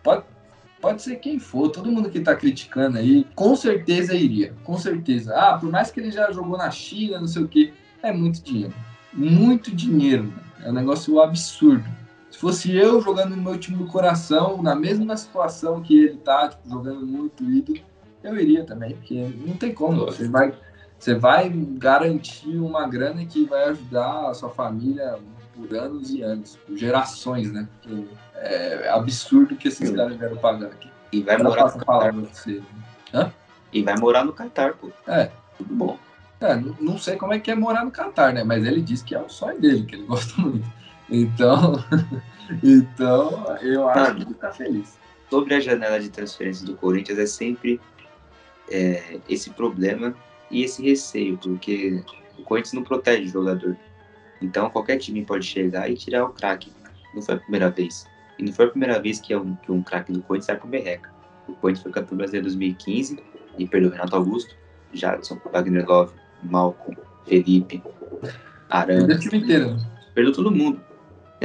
pode, 0.02 0.24
pode 0.80 1.02
ser 1.02 1.16
quem 1.16 1.38
for, 1.38 1.68
todo 1.68 1.92
mundo 1.92 2.10
que 2.10 2.20
tá 2.20 2.34
criticando 2.34 2.98
aí, 2.98 3.26
com 3.34 3.54
certeza 3.54 4.14
iria, 4.14 4.54
com 4.64 4.76
certeza. 4.76 5.34
Ah, 5.36 5.58
por 5.58 5.70
mais 5.70 5.90
que 5.90 6.00
ele 6.00 6.10
já 6.10 6.30
jogou 6.32 6.56
na 6.56 6.70
China, 6.70 7.20
não 7.20 7.28
sei 7.28 7.42
o 7.42 7.48
que, 7.48 7.72
é 8.02 8.12
muito 8.12 8.42
dinheiro. 8.42 8.74
Muito 9.12 9.74
dinheiro. 9.74 10.32
É 10.64 10.70
um 10.70 10.72
negócio 10.72 11.20
absurdo. 11.20 11.84
Se 12.32 12.38
fosse 12.38 12.74
eu 12.74 12.98
jogando 13.02 13.36
no 13.36 13.42
meu 13.42 13.58
time 13.58 13.76
do 13.76 13.86
coração, 13.86 14.62
na 14.62 14.74
mesma 14.74 15.14
situação 15.18 15.82
que 15.82 16.04
ele 16.04 16.16
tá, 16.16 16.48
tipo, 16.48 16.66
jogando 16.66 17.06
muito 17.06 17.44
ídolo, 17.44 17.78
eu 18.24 18.40
iria 18.40 18.64
também, 18.64 18.94
porque 18.94 19.30
não 19.46 19.54
tem 19.54 19.74
como. 19.74 20.06
Você 20.06 20.26
vai, 20.26 20.54
você 20.98 21.14
vai 21.14 21.50
garantir 21.50 22.56
uma 22.56 22.88
grana 22.88 23.22
que 23.26 23.44
vai 23.44 23.64
ajudar 23.64 24.30
a 24.30 24.34
sua 24.34 24.48
família 24.48 25.18
por 25.54 25.76
anos 25.76 26.10
e 26.10 26.22
anos, 26.22 26.56
por 26.66 26.74
gerações, 26.74 27.52
né? 27.52 27.68
Porque 27.82 28.06
é 28.36 28.88
absurdo 28.88 29.54
que 29.54 29.68
esses 29.68 29.90
caras 29.90 30.16
vieram 30.16 30.36
pagar 30.38 30.68
aqui. 30.68 30.88
E 31.12 31.20
vai 31.20 31.36
morar 31.36 31.66
no 31.66 31.84
Qatar. 31.84 32.14
Você. 32.14 32.62
Hã? 33.12 33.30
E 33.70 33.82
vai 33.82 33.96
morar 33.98 34.24
no 34.24 34.32
Qatar, 34.32 34.74
pô. 34.74 34.90
É. 35.06 35.30
Tudo 35.58 35.74
bom. 35.74 35.98
É, 36.40 36.56
não 36.80 36.96
sei 36.96 37.16
como 37.16 37.34
é 37.34 37.38
que 37.38 37.50
é 37.50 37.54
morar 37.54 37.84
no 37.84 37.90
Catar, 37.90 38.32
né? 38.32 38.42
Mas 38.42 38.64
ele 38.64 38.80
disse 38.80 39.04
que 39.04 39.14
é 39.14 39.20
o 39.20 39.28
sonho 39.28 39.60
dele, 39.60 39.84
que 39.84 39.96
ele 39.96 40.04
gosta 40.08 40.40
muito. 40.40 40.66
Então, 41.12 41.84
então 42.64 43.58
eu 43.60 43.86
acho 43.88 44.14
que 44.16 44.22
ele 44.22 44.34
tá 44.34 44.50
feliz. 44.50 44.98
Sobre 45.28 45.54
a 45.54 45.60
janela 45.60 46.00
de 46.00 46.08
transferência 46.08 46.66
do 46.66 46.74
Corinthians 46.76 47.18
é 47.18 47.26
sempre 47.26 47.80
é, 48.70 49.20
esse 49.28 49.50
problema 49.50 50.14
e 50.50 50.62
esse 50.62 50.82
receio, 50.82 51.38
porque 51.38 52.02
o 52.38 52.42
Corinthians 52.42 52.72
não 52.72 52.82
protege 52.82 53.28
o 53.28 53.32
jogador. 53.32 53.76
Então 54.40 54.70
qualquer 54.70 54.96
time 54.96 55.24
pode 55.24 55.46
chegar 55.46 55.90
e 55.90 55.94
tirar 55.94 56.24
o 56.24 56.30
craque. 56.30 56.72
Não 57.14 57.22
foi 57.22 57.34
a 57.34 57.38
primeira 57.38 57.70
vez. 57.70 58.06
E 58.38 58.44
não 58.44 58.52
foi 58.52 58.66
a 58.66 58.70
primeira 58.70 59.00
vez 59.00 59.20
que, 59.20 59.32
é 59.32 59.38
um, 59.38 59.54
que 59.56 59.70
um 59.70 59.82
craque 59.82 60.12
do 60.12 60.22
Corinthians 60.22 60.46
sai 60.46 60.56
pro 60.56 60.68
Merreca. 60.68 61.10
O 61.46 61.52
Corinthians 61.54 61.82
foi 61.82 61.92
campeão 61.92 62.16
brasileiro 62.16 62.46
em 62.46 62.50
2015 62.50 63.22
e 63.58 63.66
perdeu 63.66 63.90
o 63.90 63.92
Renato 63.92 64.16
Augusto, 64.16 64.56
Jadson, 64.94 65.38
Wagner 65.52 65.86
Love, 65.86 66.14
Malcom, 66.42 66.94
Felipe, 67.26 67.82
Arana. 68.70 69.06
Perdeu 69.06 69.16
o 69.16 69.20
time 69.20 69.38
inteiro. 69.38 69.76
Perdeu 70.14 70.32
todo 70.32 70.50
mundo. 70.50 70.80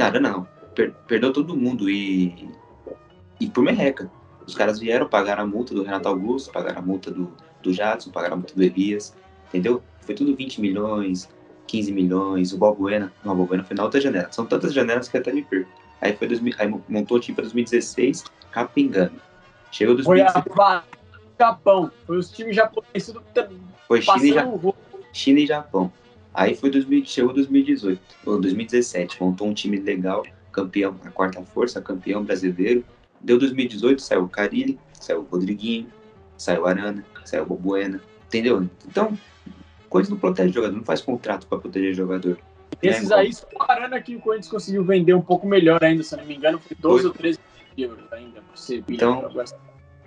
Arana 0.06 0.30
não. 0.30 0.48
Per 0.74 0.92
perdeu 1.06 1.32
todo 1.32 1.56
mundo 1.56 1.88
e. 1.90 2.48
E 3.40 3.48
por 3.48 3.62
merreca. 3.62 4.10
Os 4.46 4.54
caras 4.54 4.78
vieram, 4.78 5.06
pagaram 5.06 5.42
a 5.42 5.46
multa 5.46 5.74
do 5.74 5.82
Renato 5.82 6.08
Augusto, 6.08 6.50
pagaram 6.50 6.78
a 6.78 6.82
multa 6.82 7.10
do, 7.10 7.30
do 7.62 7.72
Jadson, 7.72 8.10
pagaram 8.10 8.34
a 8.34 8.36
multa 8.38 8.54
do 8.54 8.62
Elias, 8.62 9.14
entendeu? 9.48 9.82
Foi 10.00 10.14
tudo 10.14 10.34
20 10.34 10.60
milhões, 10.62 11.28
15 11.66 11.92
milhões, 11.92 12.52
o 12.54 12.58
Balbuena, 12.58 13.12
não, 13.22 13.34
o 13.34 13.36
Balbuena 13.36 13.62
foi 13.62 13.76
na 13.76 13.84
outra 13.84 14.00
janela. 14.00 14.32
São 14.32 14.46
tantas 14.46 14.72
janelas 14.72 15.06
que 15.06 15.18
até 15.18 15.30
me 15.32 15.42
perco. 15.42 15.70
Aí 16.00 16.16
foi 16.16 16.28
2000, 16.28 16.54
aí 16.58 16.74
montou 16.88 17.18
o 17.18 17.20
time 17.20 17.34
para 17.34 17.42
2016, 17.42 18.24
capengando. 18.50 19.20
Chegou 19.70 19.94
2016. 19.94 20.44
Foi 20.44 20.64
a 20.64 20.82
Japão, 21.38 21.90
foi 22.06 22.16
os 22.16 22.30
times 22.30 22.56
japoneses 22.56 23.06
tudo 23.06 23.22
Foi 23.86 24.00
China 24.02 24.24
e, 24.24 24.32
Japão. 24.32 24.74
China 25.12 25.40
e 25.40 25.46
Japão. 25.46 25.92
Aí 26.38 26.54
foi 26.54 26.70
2000, 26.70 27.04
chegou 27.04 27.32
2018, 27.32 28.00
ou 28.24 28.40
2017, 28.40 29.20
montou 29.20 29.48
um 29.48 29.52
time 29.52 29.76
legal, 29.76 30.24
campeão, 30.52 30.94
a 31.04 31.10
quarta 31.10 31.42
força, 31.42 31.82
campeão 31.82 32.22
brasileiro. 32.22 32.84
Deu 33.20 33.40
2018, 33.40 34.00
saiu 34.00 34.22
o 34.22 34.28
Carilli, 34.28 34.78
saiu 34.92 35.22
o 35.22 35.24
Rodriguinho, 35.24 35.88
saiu 36.36 36.62
o 36.62 36.66
Arana, 36.66 37.04
saiu 37.24 37.42
o 37.42 37.46
Bobuena, 37.46 38.00
entendeu? 38.28 38.70
Então, 38.86 39.18
coisa 39.90 40.10
não 40.10 40.16
protege 40.16 40.50
o 40.50 40.52
jogador, 40.52 40.76
não 40.76 40.84
faz 40.84 41.00
contrato 41.00 41.44
para 41.48 41.58
proteger 41.58 41.90
o 41.90 41.96
jogador. 41.96 42.38
Esses 42.80 43.10
aí, 43.10 43.32
só 43.32 43.44
o 43.58 43.62
Arana 43.64 44.00
que 44.00 44.14
o 44.14 44.20
Corinthians 44.20 44.48
conseguiu 44.48 44.84
vender 44.84 45.14
um 45.14 45.20
pouco 45.20 45.44
melhor 45.44 45.82
ainda, 45.82 46.04
se 46.04 46.16
não 46.16 46.24
me 46.24 46.36
engano, 46.36 46.60
foi 46.60 46.76
12 46.78 47.00
foi. 47.00 47.10
ou 47.10 47.16
13 47.16 47.38
euros 47.78 48.12
ainda. 48.12 48.40
Você 48.54 48.84
então, 48.88 49.28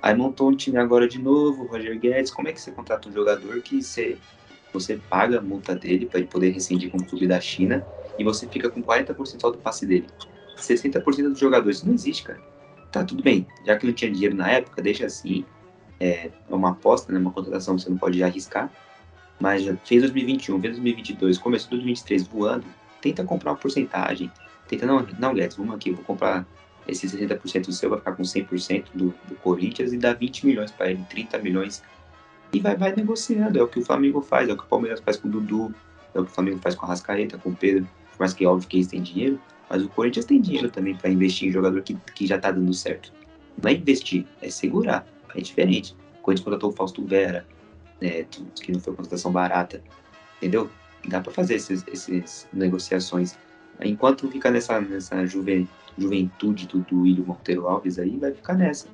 aí 0.02 0.16
montou 0.16 0.48
um 0.48 0.56
time 0.56 0.78
agora 0.78 1.10
de 1.10 1.20
novo, 1.20 1.66
Roger 1.66 2.00
Guedes. 2.00 2.32
Como 2.32 2.48
é 2.48 2.54
que 2.54 2.62
você 2.62 2.72
contrata 2.72 3.10
um 3.10 3.12
jogador 3.12 3.62
que 3.62 3.84
você, 3.84 4.18
você 4.74 4.98
paga 5.10 5.40
a 5.40 5.42
multa 5.42 5.76
dele 5.76 6.06
para 6.06 6.20
ele 6.20 6.28
poder 6.28 6.52
rescindir 6.52 6.90
com 6.90 6.98
o 6.98 7.06
clube 7.06 7.28
da 7.28 7.40
China 7.40 7.86
e 8.18 8.24
você 8.24 8.48
fica 8.48 8.70
com 8.70 8.82
40% 8.82 9.52
do 9.52 9.58
passe 9.58 9.86
dele? 9.86 10.08
60% 10.58 11.30
dos 11.30 11.40
jogadores. 11.40 11.78
Isso 11.78 11.88
não 11.88 11.94
existe, 11.94 12.24
cara. 12.24 12.40
Tá, 12.92 13.04
tudo 13.04 13.24
bem. 13.24 13.48
Já 13.66 13.78
que 13.78 13.86
não 13.86 13.94
tinha 13.94 14.12
dinheiro 14.12 14.36
na 14.36 14.50
época, 14.50 14.82
deixa 14.82 15.06
assim. 15.06 15.46
É, 16.00 16.30
é 16.50 16.56
uma 16.56 16.72
aposta, 16.72 17.12
né? 17.12 17.20
Uma 17.20 17.32
contratação 17.32 17.76
que 17.76 17.84
você 17.84 17.90
não 17.90 17.98
pode 17.98 18.22
arriscar. 18.24 18.72
Mas 19.40 19.64
já 19.64 19.76
fez 19.78 20.02
2021, 20.02 20.62
fez 20.62 20.74
2022, 20.74 21.38
começou 21.38 21.70
2023 21.72 22.28
voando. 22.28 22.66
Tenta 23.02 23.24
comprar 23.24 23.52
uma 23.52 23.58
porcentagem. 23.58 24.32
Tenta, 24.68 24.86
não, 24.86 25.06
não, 25.18 25.34
Guedes, 25.34 25.58
vamos 25.58 25.76
aqui, 25.76 25.92
vou 25.92 26.04
comprar 26.04 26.46
esse 26.88 27.08
60% 27.08 27.66
do 27.66 27.74
seu, 27.74 27.90
vai 27.90 28.00
ficar 28.00 28.14
com 28.14 28.24
100% 28.24 28.86
do, 28.94 29.14
do 29.28 29.36
Corinthians 29.36 29.94
e 29.94 29.98
dá 29.98 30.14
20 30.14 30.46
milhões 30.46 30.72
para 30.72 30.92
ele, 30.92 31.04
30 31.10 31.38
milhões. 31.40 31.84
E 32.54 32.60
vai, 32.60 32.76
vai 32.76 32.94
negociando. 32.96 33.58
É 33.58 33.64
o 33.64 33.68
que 33.68 33.80
o 33.80 33.86
Flamengo 33.86 34.22
faz, 34.22 34.50
é 34.50 34.54
o 34.54 34.58
que 34.58 34.64
o 34.64 34.68
Palmeiras 34.68 35.00
faz 35.00 35.18
com 35.18 35.28
o 35.28 35.32
Dudu, 35.32 35.74
é 36.14 36.20
o 36.20 36.26
que 36.26 36.32
o 36.32 36.34
Flamengo 36.34 36.60
faz 36.60 36.76
com 36.76 36.86
a 36.86 36.90
Rascaeta, 36.90 37.38
com 37.38 37.50
o 37.50 37.56
Pedro. 37.56 37.88
Por 38.12 38.20
mais 38.20 38.34
que 38.34 38.46
óbvio 38.46 38.68
que 38.68 38.78
eles 38.78 38.88
têm 38.88 39.02
dinheiro, 39.02 39.40
mas 39.70 39.84
o 39.84 39.90
Corinthians 39.90 40.26
tem 40.26 40.42
dinheiro 40.42 40.70
também 40.70 40.96
para 40.96 41.10
investir 41.10 41.48
em 41.48 41.52
jogador 41.52 41.82
que, 41.82 41.96
que 42.14 42.28
já 42.28 42.38
tá 42.38 42.52
dando 42.52 42.74
certo. 42.74 43.14
Não 43.62 43.70
é 43.70 43.74
investir, 43.74 44.26
é 44.42 44.50
segurar. 44.50 45.08
É 45.34 45.40
diferente. 45.40 45.96
O 46.20 46.22
Corinthians 46.24 46.44
contratou 46.44 46.72
o 46.72 46.74
Fausto 46.74 47.06
Vera, 47.06 47.46
né, 48.02 48.26
que 48.56 48.72
não 48.72 48.80
foi 48.80 48.94
contratação 48.94 49.32
barata, 49.32 49.82
entendeu? 50.38 50.70
Dá 51.08 51.22
para 51.22 51.32
fazer 51.32 51.56
essas 51.56 51.86
esses 51.88 52.48
negociações. 52.52 53.38
Enquanto 53.80 54.28
fica 54.28 54.52
nessa, 54.52 54.80
nessa 54.82 55.26
juve, 55.26 55.68
juventude 55.98 56.68
do, 56.68 56.80
do 56.80 57.02
William 57.02 57.24
Monteiro 57.24 57.68
Alves 57.68 57.98
aí, 57.98 58.18
vai 58.18 58.34
ficar 58.34 58.54
nessa. 58.54 58.88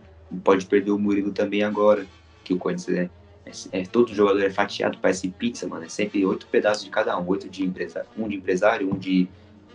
Pode 0.43 0.65
perder 0.65 0.91
o 0.91 0.99
Murilo 0.99 1.31
também 1.31 1.63
agora, 1.63 2.05
que 2.43 2.53
o 2.53 2.57
Corinthians 2.57 2.97
é, 2.97 3.09
é, 3.47 3.79
é 3.81 3.85
todo 3.85 4.13
jogador 4.13 4.41
é 4.41 4.49
fatiado, 4.49 4.97
parece 5.01 5.29
pizza, 5.29 5.67
mano. 5.67 5.85
É 5.85 5.89
sempre 5.89 6.25
oito 6.25 6.47
pedaços 6.47 6.83
de 6.83 6.89
cada 6.89 7.17
um, 7.19 7.27
oito 7.27 7.49
de 7.49 7.63
empresário, 7.63 8.09
um 8.17 8.27
de 8.27 8.35
empresário, 8.35 8.93
um 8.93 8.97
de 8.97 9.27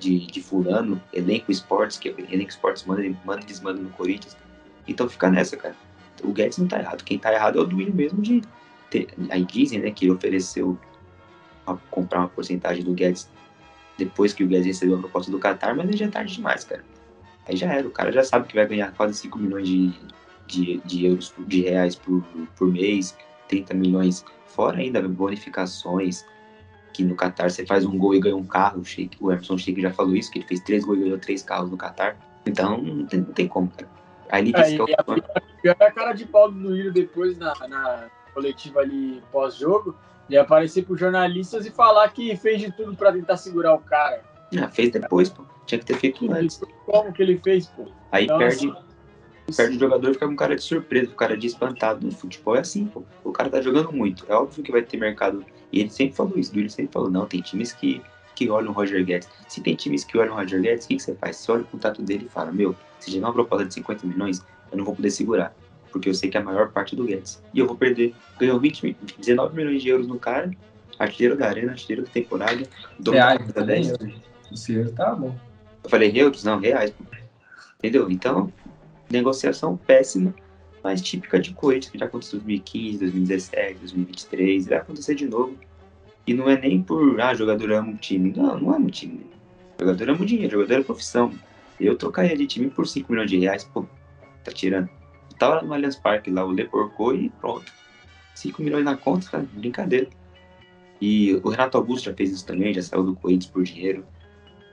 de, 0.03 0.27
de 0.27 0.43
fulano, 0.43 1.01
elenco 1.13 1.53
esportes, 1.53 1.97
que 1.97 2.09
elenco 2.09 2.51
esportes 2.51 2.85
manda, 2.85 3.03
manda 3.25 3.43
eles 3.45 3.61
mandam 3.61 3.85
no 3.85 3.91
Corinthians. 3.91 4.37
Então 4.87 5.09
fica 5.09 5.31
nessa, 5.31 5.57
cara. 5.57 5.77
O 6.25 6.33
Guedes 6.33 6.59
não 6.59 6.67
tá 6.67 6.81
errado. 6.81 7.05
Quem 7.05 7.19
tá 7.19 7.33
errado 7.33 7.59
é 7.59 7.63
o 7.63 7.65
Duílio 7.65 7.95
mesmo 7.95 8.21
de 8.21 8.43
ter. 8.91 9.09
Aí 9.31 9.45
dizem, 9.45 9.79
né, 9.79 9.93
que 9.93 10.05
ele 10.05 10.13
ofereceu 10.13 10.77
a 11.67 11.77
comprar 11.91 12.19
uma 12.21 12.29
porcentagem 12.29 12.83
do 12.83 12.93
Guedes 12.93 13.31
depois 13.97 14.33
que 14.33 14.43
o 14.43 14.49
Guedes 14.49 14.67
recebeu 14.67 14.97
a 14.97 14.99
proposta 14.99 15.31
do 15.31 15.39
Qatar, 15.39 15.77
mas 15.77 15.89
aí 15.89 15.97
já 15.97 16.07
é 16.07 16.09
tarde 16.09 16.35
demais, 16.35 16.65
cara. 16.65 16.85
Aí 17.47 17.57
já 17.57 17.73
era, 17.73 17.87
o 17.87 17.91
cara 17.91 18.11
já 18.11 18.25
sabe 18.25 18.49
que 18.49 18.55
vai 18.55 18.67
ganhar 18.67 18.93
quase 18.93 19.15
5 19.15 19.39
milhões 19.39 19.69
de, 19.69 19.93
de, 20.47 20.81
de 20.85 21.07
euros, 21.07 21.33
de 21.39 21.61
reais 21.63 21.95
por, 21.95 22.23
por 22.57 22.69
mês, 22.69 23.17
30 23.53 23.75
milhões, 23.75 24.25
fora 24.47 24.79
ainda 24.79 25.07
bonificações, 25.07 26.25
que 26.95 27.05
no 27.05 27.15
Qatar 27.15 27.51
você 27.51 27.67
faz 27.67 27.85
um 27.85 27.99
gol 27.99 28.15
e 28.15 28.21
ganha 28.21 28.37
um 28.37 28.45
carro. 28.45 28.81
O, 28.81 28.85
Sheik, 28.85 29.19
o 29.21 29.31
Emerson 29.31 29.59
Sheik 29.59 29.83
já 29.83 29.93
falou 29.93 30.17
isso, 30.17 30.31
que 30.31 30.39
ele 30.39 30.47
fez 30.47 30.61
três 30.61 30.85
gols 30.85 30.99
e 30.99 31.03
ganhou 31.03 31.19
três 31.19 31.43
carros 31.43 31.71
no 31.71 31.77
Qatar. 31.77 32.17
Então, 32.47 32.79
não 32.79 33.07
tem, 33.07 33.21
não 33.21 33.33
tem 33.33 33.47
como, 33.47 33.69
cara. 33.69 33.91
Aí 34.31 34.43
ele 34.43 34.53
disse 34.55 34.81
é, 34.81 34.85
que 34.85 34.93
é 34.93 34.97
o... 35.07 35.83
a, 35.83 35.87
a 35.87 35.93
cara 35.93 36.13
de 36.15 36.25
pau 36.25 36.51
do 36.51 36.59
Luíro 36.59 36.91
depois 36.91 37.37
na, 37.37 37.53
na 37.69 38.11
coletiva 38.33 38.81
ali 38.81 39.23
pós-jogo 39.31 39.95
de 40.29 40.39
aparecer 40.39 40.87
para 40.87 40.97
jornalistas 40.97 41.67
e 41.67 41.71
falar 41.71 42.09
que 42.09 42.35
fez 42.37 42.59
de 42.59 42.73
tudo 42.73 42.97
para 42.97 43.13
tentar 43.13 43.37
segurar 43.37 43.75
o 43.75 43.81
cara. 43.81 44.23
Ah, 44.59 44.69
fez 44.69 44.91
depois, 44.91 45.29
pô. 45.29 45.45
Tinha 45.67 45.79
que 45.79 45.85
ter 45.85 45.99
feito 45.99 46.33
antes. 46.33 46.59
Como 46.87 47.13
que 47.13 47.23
ele 47.23 47.39
fez, 47.39 47.67
pô? 47.67 47.87
Aí 48.11 48.27
Nossa. 48.27 48.39
perde, 48.39 48.73
perde 48.73 48.92
o 49.49 49.79
jogador 49.79 50.13
fica 50.13 50.27
com 50.27 50.37
cara 50.37 50.57
de 50.57 50.63
surpresa, 50.63 51.11
o 51.11 51.15
cara 51.15 51.37
de 51.37 51.47
espantado. 51.47 52.07
No 52.07 52.13
futebol 52.13 52.57
é 52.57 52.61
assim, 52.61 52.87
pô. 52.87 53.03
O 53.25 53.33
cara 53.33 53.51
tá 53.51 53.61
jogando 53.61 53.93
muito. 53.93 54.25
É 54.29 54.35
óbvio 54.35 54.63
que 54.63 54.73
vai 54.73 54.83
ter 54.83 54.97
mercado 54.97 55.45
e 55.73 55.81
ele 55.81 55.91
sempre 55.91 56.15
falou 56.15 56.39
isso, 56.39 56.57
ele 56.57 56.69
sempre 56.69 56.93
falou, 56.93 57.11
não, 57.11 57.27
tem 57.27 57.41
times 57.41 57.73
que, 57.73 58.03
que 58.35 58.51
olham 58.51 58.71
o 58.71 58.75
Roger 58.75 59.05
Guedes. 59.05 59.29
Se 59.49 59.61
tem 59.61 59.75
times 59.75 60.05
que 60.05 60.19
olham 60.19 60.35
o 60.35 60.37
Roger 60.37 60.61
Guedes, 60.61 60.85
o 60.85 60.89
que, 60.89 60.97
que 60.97 61.03
você 61.03 61.15
faz? 61.15 61.37
Você 61.37 61.51
olha 61.51 61.63
o 61.63 61.67
contato 61.67 62.03
dele 62.03 62.27
e 62.27 62.29
fala, 62.29 62.53
meu, 62.53 62.77
se 63.01 63.11
chegar 63.11 63.29
uma 63.29 63.33
proposta 63.33 63.65
de 63.65 63.75
50 63.75 64.07
milhões, 64.07 64.45
eu 64.71 64.79
não 64.79 64.85
vou 64.85 64.95
poder 64.95 65.11
segurar. 65.11 65.55
Porque 65.91 66.09
eu 66.09 66.15
sei 66.15 66.31
que 66.31 66.37
é 66.37 66.41
a 66.41 66.45
maior 66.45 66.71
parte 66.71 66.95
do 66.95 67.05
Guedes. 67.05 67.43
E 67.53 67.59
eu 67.59 67.67
vou 67.67 67.77
perder. 67.77 68.15
Ganhou 68.39 68.61
20, 68.61 68.97
19 69.19 69.57
milhões 69.57 69.83
de 69.83 69.89
euros 69.89 70.07
no 70.07 70.19
cara, 70.19 70.51
artilheiro 70.99 71.37
da 71.37 71.47
arena, 71.47 71.73
artilheiro 71.73 72.03
da 72.03 72.11
temporada. 72.11 72.63
Reais 73.07 73.53
também, 73.53 73.93
o 73.93 74.93
tá 74.93 75.15
bom. 75.15 75.35
Eu 75.83 75.91
falei 75.91 76.13
euros? 76.15 76.45
Não, 76.45 76.59
reais. 76.59 76.93
Entendeu? 77.79 78.11
Então, 78.11 78.53
negociação 79.13 79.77
péssima 79.77 80.35
mais 80.83 81.01
típica 81.01 81.39
de 81.39 81.55
Corinthians, 81.55 81.93
que 81.93 81.99
já 81.99 82.07
aconteceu 82.07 82.39
em 82.39 82.43
2015, 82.43 82.99
2017, 82.99 83.79
2023, 83.79 84.67
vai 84.67 84.79
acontecer 84.79 85.15
de 85.15 85.27
novo. 85.29 85.57
E 86.27 86.35
não 86.35 86.49
é 86.49 86.59
nem 86.59 86.83
por, 86.83 87.21
ah, 87.21 87.35
jogador 87.35 87.73
ama 87.73 87.93
o 87.93 87.97
time. 87.97 88.33
Não, 88.37 88.59
não 88.59 88.75
ama 88.75 88.87
o 88.87 88.91
time. 88.91 89.27
Jogador 89.79 90.11
ama 90.11 90.23
o 90.23 90.27
dinheiro, 90.27 90.53
jogador 90.53 90.81
é 90.81 90.83
profissão. 90.83 91.33
Eu 91.81 91.97
trocaria 91.97 92.37
de 92.37 92.47
time 92.47 92.69
por 92.69 92.87
5 92.87 93.11
milhões 93.13 93.31
de 93.31 93.39
reais, 93.39 93.65
pô, 93.65 93.85
tá 94.45 94.53
tirando. 94.53 94.89
Eu 95.31 95.37
tava 95.39 95.57
lá 95.57 95.63
no 95.63 95.73
Allianz 95.73 95.97
Parque, 95.97 96.31
lá, 96.31 96.45
o 96.45 96.51
Lê 96.51 96.65
porcou 96.65 97.15
e 97.15 97.29
pronto. 97.29 97.73
5 98.35 98.63
milhões 98.63 98.85
na 98.85 98.97
conta, 98.97 99.29
tá? 99.31 99.45
Brincadeira. 99.53 100.09
E 101.01 101.35
o 101.43 101.49
Renato 101.49 101.77
Augusto 101.77 102.05
já 102.05 102.15
fez 102.15 102.31
isso 102.31 102.47
também, 102.47 102.73
já 102.73 102.83
saiu 102.83 103.03
do 103.03 103.17
Corinthians 103.17 103.51
por 103.51 103.63
dinheiro. 103.63 104.05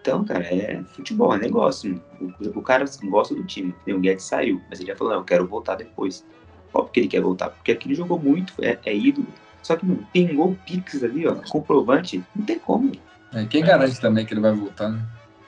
Então, 0.01 0.23
cara, 0.23 0.43
é 0.43 0.81
futebol, 0.95 1.33
é 1.33 1.37
negócio. 1.37 2.01
O, 2.21 2.59
o 2.59 2.61
cara 2.61 2.85
gosta 3.03 3.35
do 3.35 3.43
time. 3.43 3.75
O 3.87 3.99
Guedes 3.99 4.25
saiu, 4.25 4.61
mas 4.69 4.79
ele 4.79 4.89
já 4.89 4.95
falou, 4.95 5.13
não, 5.13 5.19
eu 5.19 5.25
quero 5.25 5.47
voltar 5.47 5.75
depois. 5.75 6.25
Óbvio 6.73 6.91
que 6.93 6.99
ele 7.01 7.07
quer 7.07 7.21
voltar, 7.21 7.49
porque 7.49 7.71
aquele 7.71 7.95
jogou 7.95 8.19
muito, 8.19 8.53
é, 8.61 8.77
é 8.85 8.95
ídolo. 8.95 9.27
Só 9.61 9.75
que, 9.75 9.85
mano, 9.85 10.07
pingou 10.13 10.51
o 10.51 10.55
Pix 10.55 11.03
ali, 11.03 11.27
ó, 11.27 11.35
comprovante, 11.49 12.23
não 12.35 12.45
tem 12.45 12.59
como. 12.59 12.91
É, 13.33 13.45
quem 13.45 13.63
garante 13.63 13.99
também 13.99 14.25
que 14.25 14.33
ele 14.33 14.41
vai 14.41 14.53
voltar, 14.53 14.89
né? 14.89 15.05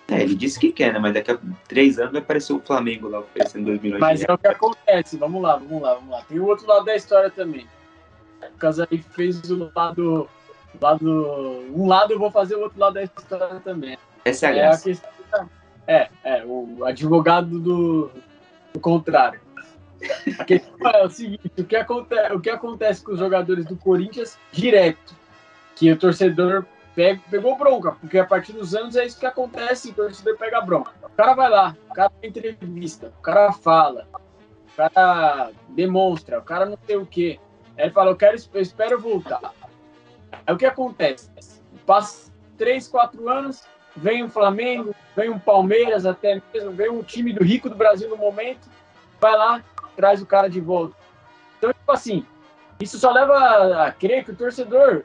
É, 0.08 0.22
ele 0.22 0.36
disse 0.36 0.60
que 0.60 0.74
quer, 0.74 0.92
né? 0.92 1.00
Mas 1.00 1.14
daqui 1.14 1.32
a 1.32 1.40
três 1.68 1.98
anos 1.98 2.12
vai 2.12 2.22
aparecer 2.22 2.52
o 2.52 2.60
Flamengo 2.60 3.08
lá 3.08 3.20
oferecendo 3.20 3.66
2 3.66 3.82
milhões 3.82 4.02
Mas 4.02 4.20
de 4.20 4.26
reais. 4.26 4.30
é 4.30 4.34
o 4.34 4.38
que 4.38 4.48
acontece, 4.48 5.18
vamos 5.18 5.42
lá, 5.42 5.56
vamos 5.56 5.82
lá, 5.82 5.94
vamos 5.94 6.10
lá. 6.10 6.22
Tem 6.24 6.38
o 6.38 6.46
outro 6.46 6.68
lado 6.68 6.84
da 6.84 6.96
história 6.96 7.30
também. 7.30 7.66
O 8.42 8.58
Casaí 8.58 8.98
fez 9.12 9.50
o 9.50 9.72
lado, 9.74 10.30
lado. 10.82 11.10
Um 11.74 11.88
lado 11.88 12.12
eu 12.12 12.20
vou 12.20 12.30
fazer 12.30 12.56
o 12.56 12.62
outro 12.62 12.78
lado 12.78 12.96
da 12.96 13.04
história 13.04 13.62
também. 13.62 13.98
Essa 14.24 14.48
é 14.48 14.50
a 14.50 14.54
graça. 14.54 14.92
É, 15.88 15.94
é, 15.94 16.10
é, 16.24 16.46
o 16.46 16.86
advogado 16.86 17.60
do, 17.60 18.12
do 18.74 18.80
contrário. 18.80 19.40
A 20.40 20.44
questão 20.44 20.90
é 20.92 21.04
o 21.04 21.10
seguinte: 21.10 21.52
o 21.58 21.64
que, 21.64 21.76
acontece, 21.76 22.34
o 22.34 22.40
que 22.40 22.50
acontece 22.50 23.04
com 23.04 23.12
os 23.12 23.20
jogadores 23.20 23.66
do 23.66 23.76
Corinthians 23.76 24.38
direto? 24.52 25.16
Que 25.76 25.92
o 25.92 25.98
torcedor 25.98 26.66
pega, 26.96 27.22
pegou 27.30 27.58
bronca, 27.58 27.94
porque 27.94 28.18
a 28.18 28.26
partir 28.26 28.54
dos 28.54 28.76
anos 28.76 28.96
é 28.96 29.06
isso 29.06 29.20
que 29.20 29.26
acontece: 29.26 29.90
o 29.90 29.94
torcedor 29.94 30.38
pega 30.38 30.62
bronca. 30.62 30.92
O 31.04 31.10
cara 31.10 31.34
vai 31.34 31.50
lá, 31.50 31.76
o 31.90 31.94
cara 31.94 32.12
tem 32.22 32.30
entrevista, 32.30 33.12
o 33.20 33.22
cara 33.22 33.52
fala, 33.52 34.08
o 34.14 34.76
cara 34.76 35.52
demonstra, 35.70 36.40
o 36.40 36.44
cara 36.44 36.66
não 36.66 36.78
sei 36.86 36.96
o 36.96 37.06
quê. 37.06 37.40
Aí 37.78 37.86
ele 37.86 37.94
fala: 37.94 38.12
Eu, 38.12 38.16
quero, 38.16 38.38
eu 38.54 38.62
espero 38.62 39.00
voltar. 39.00 39.54
Aí 40.46 40.54
o 40.54 40.58
que 40.58 40.66
acontece? 40.66 41.30
Passa 41.86 42.32
três, 42.58 42.88
quatro 42.88 43.28
anos, 43.28 43.64
vem 43.96 44.24
o 44.24 44.30
Flamengo, 44.30 44.96
vem 45.16 45.30
o 45.30 45.40
Palmeiras 45.40 46.06
até 46.06 46.42
mesmo, 46.54 46.72
vem 46.72 46.90
um 46.90 47.04
time 47.04 47.34
do 47.34 47.44
rico 47.44 47.70
do 47.70 47.76
Brasil 47.76 48.10
no 48.10 48.18
momento, 48.18 48.70
vai 49.20 49.36
lá, 49.36 49.64
traz 49.96 50.22
o 50.22 50.26
cara 50.26 50.50
de 50.50 50.60
volta. 50.60 50.96
Então, 51.58 51.72
tipo 51.72 51.92
assim, 51.92 52.26
isso 52.80 52.98
só 52.98 53.12
leva 53.12 53.86
a 53.86 53.92
crer 53.92 54.26
que 54.26 54.32
o 54.32 54.36
torcedor 54.36 55.04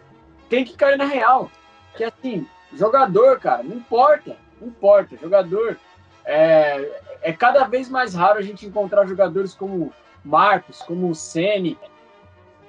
tem 0.49 0.64
que 0.64 0.76
cair 0.76 0.97
na 0.97 1.05
real. 1.05 1.51
Que 1.97 2.05
assim, 2.05 2.47
jogador, 2.72 3.39
cara, 3.39 3.62
não 3.62 3.76
importa, 3.76 4.37
não 4.61 4.68
importa. 4.68 5.16
Jogador 5.20 5.78
é, 6.24 7.03
é 7.22 7.32
cada 7.32 7.64
vez 7.64 7.89
mais 7.89 8.14
raro 8.14 8.39
a 8.39 8.43
gente 8.43 8.66
encontrar 8.66 9.07
jogadores 9.07 9.55
como 9.55 9.93
Marcos, 10.24 10.80
como 10.82 11.11
o 11.11 11.14
Sene, 11.14 11.78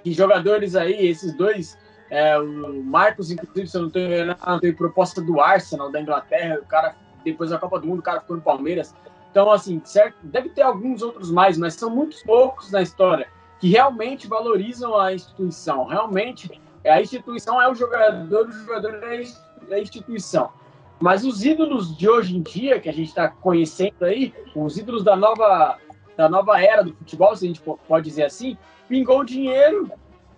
que 0.03 0.11
jogadores 0.13 0.75
aí, 0.75 1.07
esses 1.07 1.33
dois, 1.33 1.77
é, 2.09 2.37
o 2.37 2.83
Marcos, 2.83 3.31
inclusive, 3.31 3.67
se 3.67 3.77
eu 3.77 3.83
não 3.83 3.89
tenho 3.89 4.13
enganado, 4.13 4.61
tem 4.61 4.73
proposta 4.73 5.21
do 5.21 5.41
Arsenal 5.41 5.91
da 5.91 6.01
Inglaterra, 6.01 6.59
o 6.61 6.65
cara, 6.65 6.95
depois 7.23 7.49
da 7.49 7.57
Copa 7.57 7.79
do 7.79 7.87
Mundo, 7.87 7.99
o 7.99 8.03
cara 8.03 8.21
ficou 8.21 8.37
no 8.37 8.41
Palmeiras. 8.41 8.95
Então, 9.31 9.51
assim, 9.51 9.81
certo, 9.83 10.15
deve 10.23 10.49
ter 10.49 10.61
alguns 10.61 11.01
outros 11.01 11.31
mais, 11.31 11.57
mas 11.57 11.73
são 11.75 11.89
muitos 11.89 12.23
poucos 12.23 12.71
na 12.71 12.81
história 12.81 13.27
que 13.59 13.69
realmente 13.69 14.27
valorizam 14.27 14.97
a 14.97 15.13
instituição. 15.13 15.85
Realmente, 15.85 16.49
a 16.85 17.01
instituição 17.01 17.61
é 17.61 17.69
o 17.69 17.75
jogador, 17.75 18.47
o 18.47 18.51
jogador 18.51 19.03
é 19.03 19.75
a 19.75 19.79
instituição. 19.79 20.51
Mas 20.99 21.23
os 21.23 21.43
ídolos 21.43 21.95
de 21.95 22.09
hoje 22.09 22.35
em 22.35 22.41
dia, 22.41 22.79
que 22.79 22.89
a 22.89 22.93
gente 22.93 23.09
está 23.09 23.27
conhecendo 23.27 24.03
aí, 24.03 24.33
os 24.55 24.77
ídolos 24.77 25.03
da 25.03 25.15
nova, 25.15 25.77
da 26.15 26.27
nova 26.27 26.59
era 26.61 26.83
do 26.83 26.93
futebol, 26.95 27.35
se 27.35 27.45
a 27.45 27.47
gente 27.47 27.61
pode 27.61 28.05
dizer 28.09 28.23
assim, 28.23 28.57
pingou 28.87 29.23
dinheiro, 29.23 29.91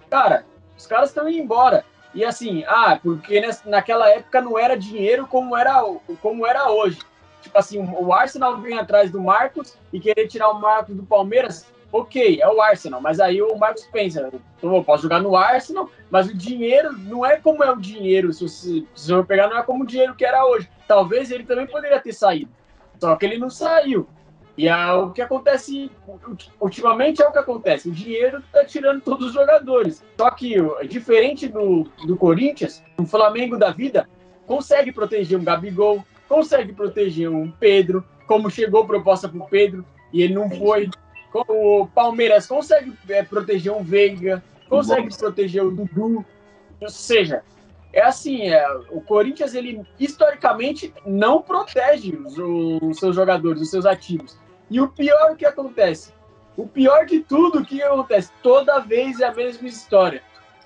cara, 0.10 0.46
os 0.80 0.88
caras 0.88 1.10
estão 1.10 1.28
indo 1.28 1.38
embora. 1.38 1.84
E 2.14 2.24
assim, 2.24 2.64
ah, 2.66 2.98
porque 3.02 3.42
naquela 3.66 4.10
época 4.10 4.42
não 4.42 4.58
era 4.58 4.78
dinheiro 4.78 5.28
como 5.28 5.56
era, 5.56 5.84
como 6.22 6.48
era 6.48 6.72
hoje. 6.72 7.00
Tipo 7.42 7.58
assim, 7.58 7.78
o 7.80 8.14
Arsenal 8.14 8.58
vem 8.58 8.78
atrás 8.78 9.12
do 9.12 9.22
Marcos 9.22 9.78
e 9.94 10.00
querer 10.00 10.28
tirar 10.28 10.50
o 10.50 10.60
Marcos 10.60 10.96
do 10.96 11.04
Palmeiras, 11.04 11.68
ok, 11.92 12.42
é 12.42 12.48
o 12.48 12.62
Arsenal, 12.62 13.02
mas 13.02 13.20
aí 13.20 13.42
o 13.42 13.56
Marcos 13.58 13.88
pensa, 13.92 14.32
eu 14.62 14.84
posso 14.84 15.04
jogar 15.04 15.22
no 15.22 15.36
Arsenal, 15.36 15.90
mas 16.10 16.28
o 16.28 16.36
dinheiro 16.36 16.94
não 16.94 17.26
é 17.26 17.38
como 17.38 17.64
é 17.64 17.72
o 17.72 17.78
dinheiro, 17.78 18.34
se 18.34 18.48
você, 18.48 18.86
se 18.96 19.12
você 19.12 19.24
pegar, 19.24 19.48
não 19.50 19.58
é 19.58 19.64
como 19.64 19.84
o 19.84 19.88
dinheiro 19.88 20.16
que 20.16 20.26
era 20.26 20.46
hoje. 20.46 20.70
Talvez 20.88 21.30
ele 21.32 21.44
também 21.44 21.68
poderia 21.68 22.00
ter 22.00 22.14
saído, 22.14 22.52
só 23.00 23.16
que 23.16 23.26
ele 23.26 23.38
não 23.38 23.50
saiu. 23.50 24.08
E 24.60 24.68
é 24.68 24.92
o 24.92 25.12
que 25.12 25.22
acontece, 25.22 25.90
ultimamente 26.60 27.22
é 27.22 27.26
o 27.26 27.32
que 27.32 27.38
acontece, 27.38 27.88
o 27.88 27.94
dinheiro 27.94 28.40
está 28.40 28.66
tirando 28.66 29.02
todos 29.02 29.28
os 29.28 29.34
jogadores. 29.34 30.04
Só 30.18 30.30
que, 30.32 30.58
diferente 30.86 31.48
do, 31.48 31.90
do 32.06 32.18
Corinthians, 32.18 32.84
o 32.98 33.06
Flamengo 33.06 33.58
da 33.58 33.72
vida 33.72 34.10
consegue 34.46 34.92
proteger 34.92 35.40
um 35.40 35.46
Gabigol, 35.46 36.04
consegue 36.28 36.74
proteger 36.74 37.30
um 37.30 37.50
Pedro, 37.50 38.04
como 38.28 38.52
chegou 38.52 38.86
proposta 38.86 39.30
para 39.30 39.40
o 39.40 39.48
Pedro 39.48 39.86
e 40.12 40.22
ele 40.22 40.34
não 40.34 40.50
foi 40.50 40.90
o 41.34 41.88
Palmeiras 41.96 42.46
consegue 42.46 42.92
é, 43.08 43.24
proteger 43.24 43.72
o 43.72 43.82
Veiga, 43.82 44.44
consegue 44.68 45.16
proteger 45.18 45.64
o 45.64 45.72
Dudu. 45.72 46.26
Ou 46.82 46.90
seja, 46.90 47.44
é 47.94 48.02
assim, 48.02 48.50
é, 48.50 48.68
o 48.92 49.00
Corinthians, 49.00 49.56
ele 49.56 49.82
historicamente 49.98 50.94
não 51.06 51.42
protege 51.42 52.14
os, 52.18 52.38
os, 52.38 53.00
seus 53.00 53.16
jogadores, 53.16 53.62
os 53.62 53.70
seus 53.70 53.86
ativos. 53.86 54.38
E 54.70 54.80
o 54.80 54.88
pior 54.88 55.36
que 55.36 55.46
acontece? 55.46 56.14
O 56.56 56.68
pior 56.68 57.06
de 57.06 57.22
tudo, 57.22 57.66
que 57.66 57.82
acontece? 57.82 58.32
Toda 58.44 58.80
vez 58.80 59.20
é 59.20 59.28
a 59.28 59.34
mesma 59.34 59.68
história. 59.68 60.22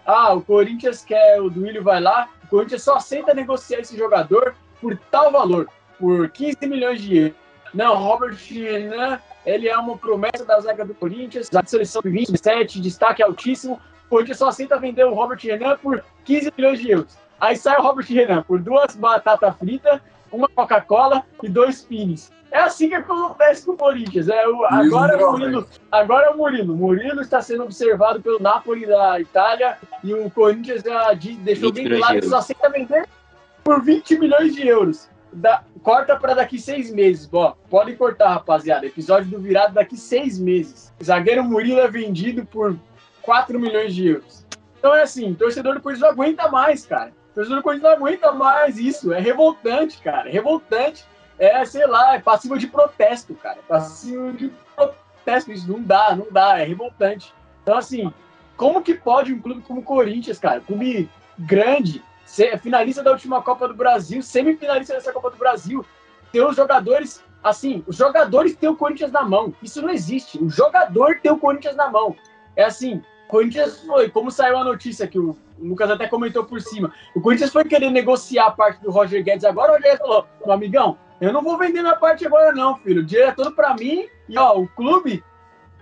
Ah, 0.06 0.34
o 0.34 0.42
Corinthians 0.42 1.06
quer, 1.06 1.40
o 1.40 1.50
Duílio 1.50 1.84
vai 1.84 2.02
lá, 2.02 2.28
o 2.44 2.48
Corinthians 2.48 2.84
só 2.84 2.96
aceita 2.96 3.34
negociar 3.34 3.80
esse 3.80 3.98
jogador 3.98 4.56
por 4.82 4.98
tal 5.10 5.32
valor, 5.32 5.70
por 5.98 6.30
15 6.30 6.58
milhões 6.68 7.02
de 7.02 7.18
euros. 7.18 7.38
Não, 7.74 7.96
Robert 7.96 8.38
Renan 8.50 9.20
ele 9.46 9.68
é 9.68 9.78
uma 9.78 9.98
promessa 9.98 10.46
da 10.46 10.60
zaga 10.60 10.86
do 10.86 10.94
Corinthians, 10.94 11.50
da 11.50 11.64
seleção 11.66 12.02
de 12.02 12.10
27, 12.10 12.80
destaque 12.80 13.22
altíssimo. 13.22 13.80
O 14.06 14.10
Corinthians 14.10 14.38
só 14.38 14.50
aceita 14.50 14.80
vender 14.80 15.06
o 15.06 15.14
Robert 15.14 15.40
Renan 15.42 15.78
por 15.78 16.04
15 16.24 16.54
milhões 16.58 16.80
de 16.80 16.92
euros. 16.92 17.18
Aí 17.40 17.56
sai 17.56 17.78
o 17.78 17.82
Robert 17.82 18.06
Renan 18.08 18.42
por 18.44 18.60
duas 18.60 18.96
batatas 18.96 19.56
fritas, 19.58 20.00
uma 20.32 20.48
Coca-Cola 20.48 21.24
e 21.42 21.50
dois 21.50 21.82
pines. 21.82 22.32
É 22.54 22.60
assim 22.60 22.88
que 22.88 22.94
acontece 22.94 23.66
com 23.66 23.72
o 23.72 23.78
Corinthians. 23.78 24.30
É 24.30 24.48
o, 24.48 24.64
agora, 24.66 25.20
é 25.20 25.26
o 25.26 25.32
Murilo, 25.32 25.68
agora 25.92 26.28
é 26.28 26.30
o 26.30 26.38
Murilo. 26.38 26.76
Murilo 26.76 27.20
está 27.20 27.42
sendo 27.42 27.64
observado 27.64 28.22
pelo 28.22 28.40
Napoli 28.40 28.86
da 28.86 29.20
Itália 29.20 29.76
e 30.04 30.14
o 30.14 30.30
Corinthians 30.30 30.84
já 30.84 31.14
deixou 31.14 31.74
bem 31.74 31.90
claro 31.90 32.20
que 32.20 32.28
só 32.28 32.38
aceita 32.38 32.70
vender 32.70 33.08
por 33.64 33.82
20 33.82 34.20
milhões 34.20 34.54
de 34.54 34.68
euros. 34.68 35.10
Da, 35.32 35.64
corta 35.82 36.16
para 36.16 36.36
daqui 36.36 36.60
seis 36.60 36.92
meses. 36.94 37.26
Bom, 37.26 37.58
pode 37.72 37.96
cortar, 37.96 38.30
rapaziada. 38.30 38.86
Episódio 38.86 39.32
do 39.32 39.40
virado 39.40 39.74
daqui 39.74 39.98
seis 39.98 40.38
meses. 40.38 40.94
Zagueiro 41.04 41.44
Murilo 41.44 41.80
é 41.80 41.88
vendido 41.88 42.46
por 42.46 42.78
4 43.24 43.60
milhões 43.60 43.96
de 43.96 44.10
euros. 44.10 44.46
Então 44.78 44.94
é 44.94 45.02
assim, 45.02 45.34
torcedor 45.34 45.74
do 45.74 45.82
Corinthians 45.82 46.08
não 46.08 46.24
aguenta 46.24 46.48
mais, 46.50 46.86
cara. 46.86 47.12
torcedor 47.34 47.58
do 47.58 47.64
Corinthians 47.64 47.90
não 47.90 47.98
aguenta 47.98 48.32
mais 48.32 48.78
isso. 48.78 49.12
É 49.12 49.20
revoltante, 49.20 50.00
cara. 50.04 50.30
É 50.30 50.32
revoltante. 50.32 51.04
É, 51.38 51.64
sei 51.66 51.86
lá, 51.88 52.16
é 52.16 52.20
passivo 52.20 52.58
de 52.58 52.68
protesto, 52.68 53.34
cara. 53.36 53.60
É 53.60 53.62
passivo 53.68 54.34
de 54.34 54.52
protesto. 54.76 55.52
Isso 55.52 55.72
não 55.72 55.82
dá, 55.82 56.16
não 56.16 56.28
dá. 56.32 56.60
É 56.60 56.64
revoltante. 56.64 57.34
Então, 57.62 57.78
assim, 57.78 58.14
como 58.56 58.82
que 58.82 58.94
pode 58.94 59.34
um 59.34 59.42
clube 59.42 59.62
como 59.62 59.82
o 59.82 59.84
Corinthians, 59.84 60.40
cara? 60.40 60.60
Um 60.60 60.64
clube 60.64 61.10
grande, 61.38 62.04
finalista 62.62 63.02
da 63.02 63.12
última 63.12 63.42
Copa 63.42 63.68
do 63.68 63.74
Brasil, 63.74 64.22
semifinalista 64.22 64.94
dessa 64.94 65.12
Copa 65.12 65.32
do 65.32 65.38
Brasil. 65.38 65.86
Ter 66.32 66.44
os 66.46 66.56
jogadores, 66.56 67.24
assim, 67.44 67.84
os 67.88 67.96
jogadores 67.96 68.56
têm 68.56 68.70
o 68.70 68.76
Corinthians 68.76 69.12
na 69.12 69.24
mão. 69.24 69.54
Isso 69.62 69.82
não 69.82 69.90
existe. 69.90 70.38
O 70.42 70.50
jogador 70.50 71.20
tem 71.22 71.32
o 71.32 71.38
Corinthians 71.38 71.76
na 71.76 71.90
mão. 71.90 72.16
É 72.56 72.64
assim, 72.64 73.02
o 73.26 73.28
Corinthians 73.28 73.82
foi, 73.82 74.10
como 74.10 74.30
saiu 74.30 74.58
a 74.58 74.64
notícia 74.64 75.08
que 75.08 75.18
o 75.18 75.36
Lucas 75.60 75.90
até 75.90 76.08
comentou 76.08 76.44
por 76.44 76.62
cima, 76.62 76.94
o 77.16 77.22
Corinthians 77.22 77.52
foi 77.52 77.64
querer 77.64 77.90
negociar 77.90 78.48
a 78.48 78.52
parte 78.52 78.82
do 78.82 78.92
Roger 78.92 79.24
Guedes 79.24 79.46
agora, 79.46 79.72
o 79.72 79.76
Roger 79.76 79.92
Guedes 79.92 80.06
falou, 80.06 80.28
meu 80.44 80.54
amigão, 80.54 80.98
eu 81.24 81.34
não 81.34 81.42
vou 81.42 81.58
vender 81.58 81.82
minha 81.82 81.96
parte 81.96 82.26
agora 82.26 82.52
não, 82.52 82.78
filho, 82.78 83.02
o 83.02 83.06
dinheiro 83.06 83.32
é 83.32 83.34
todo 83.34 83.54
para 83.54 83.74
mim 83.76 84.08
e 84.28 84.38
ó, 84.38 84.58
o 84.60 84.68
clube, 84.68 85.24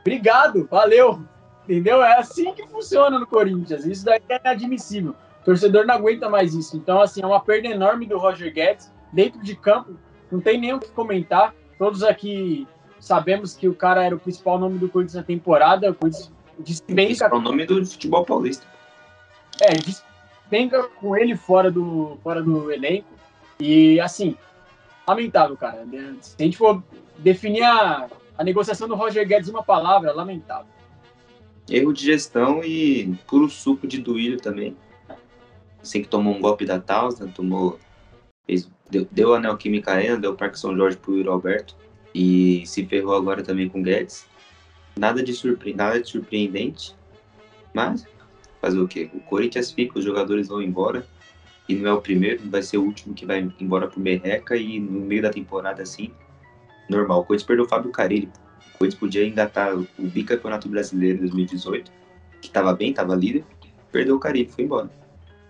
obrigado, 0.01 0.67
valeu, 0.69 1.21
entendeu? 1.63 2.03
É 2.03 2.17
assim 2.17 2.53
que 2.53 2.67
funciona 2.67 3.19
no 3.19 3.27
Corinthians, 3.27 3.85
isso 3.85 4.05
daí 4.05 4.21
é 4.29 4.39
inadmissível. 4.39 5.15
O 5.41 5.45
torcedor 5.45 5.85
não 5.85 5.95
aguenta 5.95 6.29
mais 6.29 6.53
isso. 6.53 6.77
Então, 6.77 7.01
assim, 7.01 7.21
é 7.21 7.25
uma 7.25 7.39
perda 7.39 7.67
enorme 7.67 8.05
do 8.05 8.17
Roger 8.17 8.53
Guedes. 8.53 8.91
Dentro 9.11 9.41
de 9.41 9.55
campo, 9.55 9.97
não 10.31 10.39
tem 10.39 10.59
nem 10.59 10.73
o 10.73 10.79
que 10.79 10.89
comentar. 10.91 11.53
Todos 11.77 12.03
aqui 12.03 12.67
sabemos 12.99 13.55
que 13.55 13.67
o 13.67 13.73
cara 13.73 14.03
era 14.03 14.15
o 14.15 14.19
principal 14.19 14.59
nome 14.59 14.77
do 14.77 14.87
Corinthians 14.87 15.15
na 15.15 15.23
temporada. 15.23 15.89
O 15.89 15.95
Corinthians 15.95 16.31
despenca. 16.59 17.25
É 17.25 17.33
o 17.33 17.41
nome 17.41 17.65
do 17.65 17.83
futebol 17.85 18.23
paulista. 18.23 18.65
É, 19.59 19.73
despenca 19.73 20.83
com 20.83 21.17
ele 21.17 21.35
fora 21.35 21.71
do, 21.71 22.17
fora 22.23 22.41
do 22.41 22.71
elenco. 22.71 23.09
E, 23.59 23.99
assim, 23.99 24.37
lamentável, 25.11 25.55
cara. 25.55 25.85
Se 26.21 26.35
a 26.39 26.43
gente 26.43 26.57
for 26.57 26.83
definir 27.17 27.63
a, 27.63 28.09
a 28.37 28.43
negociação 28.43 28.87
do 28.87 28.95
Roger 28.95 29.27
Guedes 29.27 29.49
uma 29.49 29.63
palavra, 29.63 30.11
lamentável. 30.11 30.71
Erro 31.69 31.93
de 31.93 32.03
gestão 32.03 32.63
e 32.63 33.15
puro 33.27 33.49
suco 33.49 33.87
de 33.87 33.99
Duílio 33.99 34.39
também 34.39 34.75
assim 35.81 36.01
que 36.01 36.07
tomou 36.07 36.35
um 36.35 36.39
golpe 36.41 36.65
da 36.65 36.79
Tausa, 36.79 37.27
tomou. 37.27 37.79
Fez, 38.45 38.69
deu, 38.89 39.07
deu 39.11 39.33
anel 39.33 39.57
química 39.57 39.93
ainda, 39.93 40.17
deu 40.17 40.31
o 40.31 40.35
Parque 40.35 40.59
São 40.59 40.75
Jorge 40.75 40.97
pro 40.97 41.15
Yuri 41.15 41.29
Alberto 41.29 41.75
e 42.13 42.63
se 42.65 42.85
ferrou 42.85 43.15
agora 43.15 43.43
também 43.43 43.69
com 43.69 43.81
Guedes. 43.81 44.25
Nada 44.97 45.23
de, 45.23 45.33
surpre, 45.33 45.73
nada 45.73 46.01
de 46.01 46.09
surpreendente, 46.09 46.95
mas 47.73 48.05
fazer 48.59 48.79
o 48.79 48.87
quê? 48.87 49.09
O 49.13 49.19
Corinthians 49.21 49.71
fica, 49.71 49.97
os 49.97 50.05
jogadores 50.05 50.47
vão 50.47 50.61
embora 50.61 51.05
e 51.71 51.75
não 51.75 51.91
é 51.91 51.93
o 51.93 52.01
primeiro, 52.01 52.41
vai 52.49 52.61
ser 52.61 52.77
o 52.77 52.83
último 52.83 53.13
que 53.13 53.25
vai 53.25 53.49
embora 53.59 53.87
pro 53.87 53.99
Merreca 53.99 54.57
e 54.57 54.79
no 54.79 54.99
meio 54.99 55.21
da 55.21 55.29
temporada 55.29 55.81
assim, 55.81 56.11
normal. 56.89 57.21
O 57.21 57.23
Corinthians 57.23 57.47
perdeu 57.47 57.65
o 57.65 57.67
Fábio 57.67 57.91
Carilli. 57.91 58.29
O 58.75 58.77
Corinthians 58.77 58.99
podia 58.99 59.25
engatar 59.25 59.73
o 59.77 59.87
bicampeonato 59.97 60.67
brasileiro 60.67 61.19
em 61.19 61.21
2018, 61.21 61.91
que 62.41 62.47
estava 62.47 62.73
bem, 62.73 62.89
estava 62.89 63.15
líder, 63.15 63.45
perdeu 63.91 64.17
o 64.17 64.19
Carilli, 64.19 64.49
foi 64.49 64.65
embora. 64.65 64.91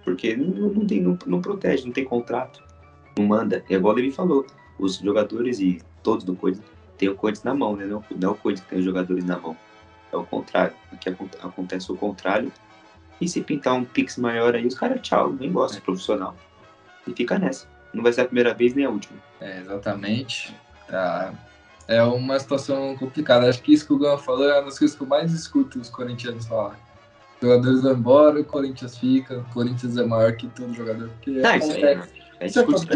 Porque 0.04 0.36
não, 0.36 0.70
não, 0.70 0.86
tem, 0.86 1.02
não, 1.02 1.18
não 1.26 1.42
protege, 1.42 1.86
não 1.86 1.92
tem 1.92 2.06
contrato, 2.06 2.64
não 3.18 3.26
manda. 3.26 3.64
É 3.68 3.74
igual 3.74 3.98
ele 3.98 4.12
falou, 4.12 4.46
os 4.78 4.98
jogadores 4.98 5.60
e 5.60 5.82
todos 6.04 6.24
do 6.24 6.36
Corinthians 6.36 6.66
têm 6.98 7.10
o 7.10 7.16
Corinthians 7.16 7.44
na 7.44 7.56
mão, 7.56 7.76
né? 7.76 7.86
Não, 7.86 8.04
não 8.20 8.30
é 8.30 8.32
o 8.32 8.36
Corinthians 8.36 8.66
que 8.66 8.70
tem 8.70 8.80
os 8.80 8.86
jogadores 8.86 9.26
na 9.26 9.40
mão. 9.40 9.58
É 10.12 10.18
o 10.18 10.24
contrário. 10.24 10.76
Aqui 10.92 11.10
acontece 11.10 11.92
o 11.92 11.96
contrário. 11.96 12.52
E 13.22 13.28
se 13.28 13.42
pintar 13.42 13.76
um 13.76 13.86
pix 13.86 14.18
maior 14.18 14.56
aí, 14.56 14.66
os 14.66 14.76
caras, 14.76 15.00
tchau, 15.02 15.32
nem 15.40 15.52
gosta 15.52 15.78
de 15.78 15.82
profissional. 15.84 16.36
E 17.08 17.14
fica 17.14 17.38
nessa. 17.38 17.68
Não 17.94 18.04
vai 18.04 18.12
ser 18.12 18.22
a 18.22 18.26
primeira 18.26 18.54
vez 18.54 18.74
nem 18.74 18.86
a 18.86 18.90
última. 18.90 19.18
É, 19.40 19.60
exatamente. 19.60 20.56
Tá. 20.88 21.34
É 21.88 22.04
uma 22.04 22.40
situação 22.40 22.96
complicada. 22.98 23.48
Acho 23.48 23.62
que 23.62 23.74
isso 23.74 23.86
que 23.86 23.94
o 23.94 24.00
Gama 24.00 24.18
falou 24.18 24.50
é 24.50 24.54
uma 24.56 24.66
das 24.66 24.80
coisas 24.80 24.98
que 24.98 25.04
eu 25.04 25.08
mais 25.08 25.32
escuto 25.32 25.80
os 25.80 25.90
corintianos 25.90 26.48
falar 26.48 26.78
jogadores 27.42 27.82
vão 27.82 27.94
embora, 27.94 28.40
o 28.40 28.46
Corinthians 28.46 28.98
fica, 28.98 29.40
o 29.40 29.44
Corinthians 29.46 29.98
é 29.98 30.06
maior 30.06 30.34
que 30.34 30.48
todo 30.48 30.74
jogador. 30.74 31.10
Porque 31.10 31.32
não, 31.32 31.56
isso 31.56 31.72
aí 31.72 31.84
é, 31.84 32.02
é 32.40 32.46
isso 32.46 32.60
acontece, 32.60 32.92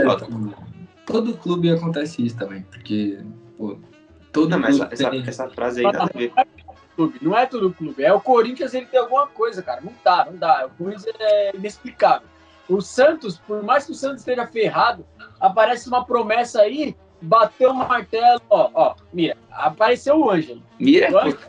todo 1.06 1.38
clube 1.38 1.70
acontece 1.72 2.26
isso 2.26 2.38
também, 2.38 2.62
porque 2.64 3.20
pô, 3.58 3.78
todo 4.32 4.50
não, 4.50 4.60
mas 4.60 4.80
essa, 4.80 5.10
tem... 5.10 5.24
essa, 5.26 5.50
frase 5.50 5.80
aí 5.80 5.92
nada 5.92 6.04
a 6.04 6.18
ver. 6.18 6.32
Não 7.22 7.38
é 7.38 7.46
todo 7.46 7.74
clube, 7.74 8.04
é 8.04 8.14
o 8.14 8.22
Corinthians 8.22 8.74
ele 8.74 8.86
tem 8.86 9.00
alguma 9.00 9.28
coisa, 9.28 9.62
cara. 9.62 9.82
Não 9.82 9.94
dá, 10.04 10.26
não 10.26 10.38
dá. 10.38 10.66
O 10.66 10.84
Corinthians 10.84 11.16
é 11.20 11.56
inexplicável. 11.56 12.28
O 12.68 12.82
Santos, 12.82 13.38
por 13.38 13.62
mais 13.64 13.86
que 13.86 13.92
o 13.92 13.96
Santos 13.96 14.20
esteja 14.20 14.48
ferrado, 14.48 15.06
aparece 15.40 15.88
uma 15.88 16.06
promessa 16.06 16.62
aí, 16.62 16.96
bateu 17.22 17.72
o 17.72 17.76
martelo, 17.76 18.42
ó, 18.50 18.70
ó, 18.74 18.96
mira, 19.14 19.38
apareceu 19.52 20.20
o 20.20 20.32
Ângelo. 20.32 20.64
Mira? 20.80 21.12
O 21.12 21.18
Ângelo, 21.20 21.40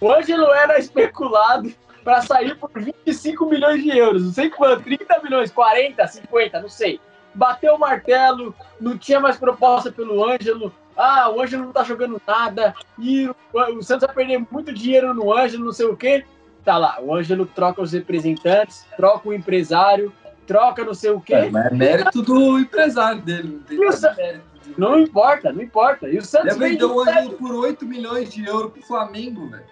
o 0.00 0.12
Ângelo 0.12 0.52
era 0.52 0.78
especulado 0.78 1.72
para 2.02 2.22
sair 2.22 2.56
por 2.56 2.70
25 2.74 3.46
milhões 3.46 3.82
de 3.82 3.96
euros. 3.96 4.24
Não 4.24 4.32
sei 4.32 4.50
quanto, 4.50 4.84
30 4.84 5.22
milhões, 5.22 5.50
40, 5.50 6.06
50, 6.06 6.60
não 6.60 6.68
sei. 6.68 7.00
Bateu 7.34 7.74
o 7.74 7.78
martelo, 7.78 8.54
não 8.80 8.96
tinha 8.96 9.18
mais 9.18 9.36
proposta 9.36 9.90
pelo 9.90 10.24
Ângelo. 10.24 10.72
Ah, 10.96 11.28
o 11.28 11.40
Ângelo 11.40 11.64
não 11.64 11.72
tá 11.72 11.82
jogando 11.82 12.20
nada. 12.26 12.74
E 12.98 13.28
o 13.52 13.82
Santos 13.82 14.06
vai 14.06 14.14
perder 14.14 14.46
muito 14.50 14.72
dinheiro 14.72 15.12
no 15.12 15.36
Ângelo, 15.36 15.64
não 15.64 15.72
sei 15.72 15.86
o 15.86 15.96
quê. 15.96 16.24
Tá 16.64 16.78
lá, 16.78 16.98
o 17.00 17.14
Ângelo 17.14 17.44
troca 17.44 17.82
os 17.82 17.92
representantes, 17.92 18.86
troca 18.96 19.28
o 19.28 19.34
empresário, 19.34 20.12
troca 20.46 20.84
não 20.84 20.94
sei 20.94 21.10
o 21.10 21.20
quê. 21.20 21.34
É, 21.34 21.50
mas 21.50 21.66
é 21.66 21.70
mérito 21.74 22.22
do 22.22 22.58
empresário 22.58 23.20
dele, 23.20 23.48
não 23.48 23.60
tem 23.60 23.78
mérito. 23.78 24.54
Não 24.78 24.98
importa, 24.98 25.52
não 25.52 25.62
importa. 25.62 26.08
E 26.08 26.16
o 26.16 26.24
Santos 26.24 26.56
vendeu 26.56 26.94
o 26.94 27.00
Ângelo 27.02 27.34
por 27.34 27.54
8 27.54 27.84
milhões 27.84 28.32
de 28.32 28.46
euros 28.46 28.72
pro 28.72 28.82
Flamengo, 28.82 29.48
velho. 29.48 29.64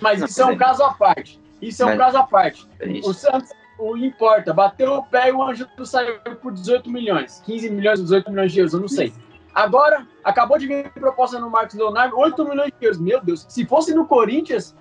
Mas 0.00 0.20
isso 0.20 0.42
é 0.42 0.46
um 0.46 0.56
caso 0.56 0.82
à 0.82 0.92
parte. 0.92 1.40
Isso 1.62 1.82
é 1.82 1.86
um 1.86 1.96
caso 1.96 2.18
à 2.18 2.22
parte. 2.22 2.68
O 3.02 3.14
Santos, 3.14 3.50
o 3.80 3.96
importa, 3.96 4.52
bateu 4.52 4.94
o 4.94 5.04
pé 5.04 5.30
e 5.30 5.32
o 5.32 5.42
Ângelo 5.42 5.86
saiu 5.86 6.20
por 6.40 6.52
18 6.52 6.90
milhões. 6.90 7.42
15 7.44 7.70
milhões, 7.70 8.00
18 8.00 8.30
milhões 8.30 8.52
de 8.52 8.60
euros, 8.60 8.74
eu 8.74 8.80
não 8.80 8.88
sei. 8.88 9.12
Agora, 9.54 10.06
acabou 10.22 10.58
de 10.58 10.66
vir 10.66 10.92
proposta 10.92 11.38
no 11.40 11.50
Marcos 11.50 11.74
Leonardo, 11.74 12.16
8 12.16 12.44
milhões 12.44 12.72
de 12.78 12.86
euros. 12.86 13.00
Meu 13.00 13.20
Deus, 13.20 13.46
se 13.48 13.66
fosse 13.66 13.94
no 13.94 14.06
Corinthians, 14.06 14.76